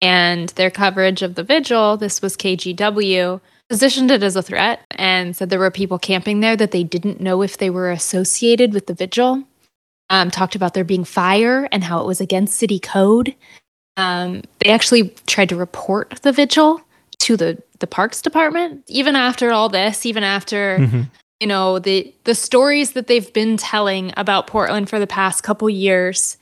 And 0.00 0.48
their 0.50 0.70
coverage 0.70 1.22
of 1.22 1.36
the 1.36 1.44
vigil, 1.44 1.96
this 1.96 2.20
was 2.20 2.36
KGW, 2.36 3.40
positioned 3.68 4.10
it 4.10 4.24
as 4.24 4.34
a 4.34 4.42
threat 4.42 4.80
and 4.90 5.36
said 5.36 5.48
there 5.48 5.60
were 5.60 5.70
people 5.70 5.98
camping 5.98 6.40
there 6.40 6.56
that 6.56 6.72
they 6.72 6.82
didn't 6.82 7.20
know 7.20 7.40
if 7.42 7.58
they 7.58 7.70
were 7.70 7.90
associated 7.90 8.74
with 8.74 8.86
the 8.86 8.94
vigil. 8.94 9.44
Um, 10.10 10.30
talked 10.30 10.56
about 10.56 10.74
there 10.74 10.84
being 10.84 11.04
fire 11.04 11.68
and 11.70 11.84
how 11.84 12.00
it 12.00 12.06
was 12.06 12.20
against 12.20 12.58
city 12.58 12.80
code. 12.80 13.34
Um, 13.96 14.42
they 14.58 14.70
actually 14.70 15.14
tried 15.26 15.48
to 15.50 15.56
report 15.56 16.20
the 16.22 16.32
vigil 16.32 16.82
to 17.20 17.36
the 17.36 17.62
the 17.78 17.86
parks 17.86 18.20
department. 18.20 18.84
Even 18.88 19.16
after 19.16 19.52
all 19.52 19.68
this, 19.68 20.04
even 20.04 20.22
after 20.22 20.78
mm-hmm 20.78 21.02
you 21.42 21.48
know 21.48 21.80
the 21.80 22.14
the 22.22 22.36
stories 22.36 22.92
that 22.92 23.08
they've 23.08 23.32
been 23.32 23.56
telling 23.56 24.12
about 24.16 24.46
Portland 24.46 24.88
for 24.88 25.00
the 25.00 25.08
past 25.08 25.42
couple 25.42 25.68
years, 25.68 26.36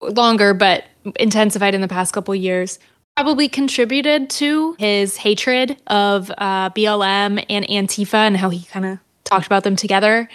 longer 0.00 0.54
but 0.54 0.84
intensified 1.16 1.74
in 1.74 1.80
the 1.80 1.88
past 1.88 2.14
couple 2.14 2.32
years, 2.32 2.78
probably 3.16 3.48
contributed 3.48 4.30
to 4.30 4.76
his 4.78 5.16
hatred 5.16 5.76
of 5.88 6.30
uh, 6.38 6.70
BLM 6.70 7.44
and 7.50 7.66
Antifa 7.66 8.14
and 8.14 8.36
how 8.36 8.48
he 8.48 8.64
kind 8.66 8.86
of 8.86 8.98
talked 9.24 9.46
about 9.46 9.64
them 9.64 9.74
together. 9.74 10.28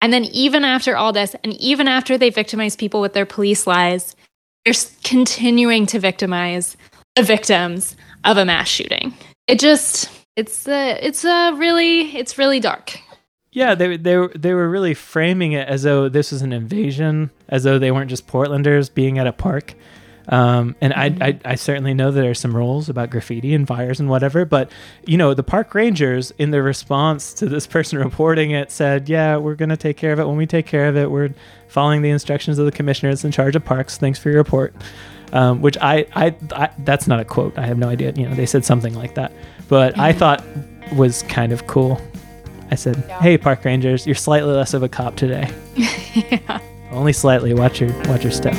And 0.00 0.10
then 0.10 0.24
even 0.24 0.64
after 0.64 0.96
all 0.96 1.12
this, 1.12 1.36
and 1.44 1.52
even 1.58 1.86
after 1.86 2.16
they 2.16 2.30
victimize 2.30 2.76
people 2.76 3.02
with 3.02 3.12
their 3.12 3.26
police 3.26 3.66
lies, 3.66 4.16
they're 4.64 4.72
continuing 5.04 5.84
to 5.84 5.98
victimize 5.98 6.78
the 7.14 7.22
victims 7.22 7.94
of 8.24 8.38
a 8.38 8.46
mass 8.46 8.68
shooting. 8.68 9.12
It 9.46 9.58
just 9.58 10.08
it's 10.34 10.66
uh, 10.66 10.96
it's 11.02 11.26
uh, 11.26 11.54
really 11.58 12.16
it's 12.16 12.38
really 12.38 12.58
dark. 12.58 12.98
Yeah, 13.52 13.74
they 13.74 13.96
they 13.96 14.28
they 14.36 14.54
were 14.54 14.68
really 14.68 14.94
framing 14.94 15.52
it 15.52 15.66
as 15.66 15.82
though 15.82 16.08
this 16.08 16.30
was 16.30 16.42
an 16.42 16.52
invasion, 16.52 17.30
as 17.48 17.64
though 17.64 17.78
they 17.78 17.90
weren't 17.90 18.10
just 18.10 18.28
Portlanders 18.28 18.92
being 18.92 19.18
at 19.18 19.26
a 19.26 19.32
park. 19.32 19.74
Um, 20.28 20.76
and 20.80 20.92
mm-hmm. 20.92 21.22
I, 21.22 21.26
I, 21.26 21.40
I 21.44 21.54
certainly 21.56 21.92
know 21.92 22.12
that 22.12 22.20
there 22.20 22.30
are 22.30 22.34
some 22.34 22.54
rules 22.54 22.88
about 22.88 23.10
graffiti 23.10 23.52
and 23.52 23.66
fires 23.66 23.98
and 23.98 24.08
whatever, 24.08 24.44
but 24.44 24.70
you 25.04 25.16
know 25.16 25.34
the 25.34 25.42
park 25.42 25.74
rangers 25.74 26.30
in 26.38 26.52
their 26.52 26.62
response 26.62 27.34
to 27.34 27.46
this 27.46 27.66
person 27.66 27.98
reporting 28.04 28.52
it 28.52 28.70
said, 28.70 29.08
"Yeah, 29.08 29.36
we're 29.36 29.56
gonna 29.56 29.76
take 29.76 29.96
care 29.96 30.12
of 30.12 30.20
it. 30.20 30.28
When 30.28 30.36
we 30.36 30.46
take 30.46 30.66
care 30.66 30.86
of 30.86 30.96
it, 30.96 31.10
we're 31.10 31.30
following 31.66 32.02
the 32.02 32.10
instructions 32.10 32.58
of 32.60 32.66
the 32.66 32.72
commissioner 32.72 33.10
that's 33.10 33.24
in 33.24 33.32
charge 33.32 33.56
of 33.56 33.64
parks. 33.64 33.98
Thanks 33.98 34.18
for 34.18 34.30
your 34.30 34.38
report." 34.38 34.74
Um, 35.32 35.62
which 35.62 35.78
I, 35.80 36.06
I, 36.16 36.34
I, 36.56 36.70
that's 36.80 37.06
not 37.06 37.20
a 37.20 37.24
quote. 37.24 37.56
I 37.56 37.64
have 37.64 37.78
no 37.78 37.88
idea. 37.88 38.12
You 38.16 38.28
know, 38.28 38.34
they 38.34 38.46
said 38.46 38.64
something 38.64 38.94
like 38.94 39.14
that, 39.14 39.30
but 39.68 39.92
mm-hmm. 39.92 40.00
I 40.00 40.12
thought 40.12 40.44
was 40.96 41.22
kind 41.24 41.52
of 41.52 41.68
cool. 41.68 42.00
I 42.70 42.76
said, 42.76 43.02
yeah. 43.08 43.20
"Hey, 43.20 43.38
park 43.38 43.64
rangers, 43.64 44.06
you're 44.06 44.14
slightly 44.14 44.52
less 44.52 44.74
of 44.74 44.82
a 44.82 44.88
cop 44.88 45.16
today. 45.16 45.50
yeah. 45.76 46.60
Only 46.92 47.12
slightly. 47.12 47.54
Watch 47.54 47.80
your 47.80 47.92
watch 48.04 48.22
your 48.22 48.32
step." 48.32 48.54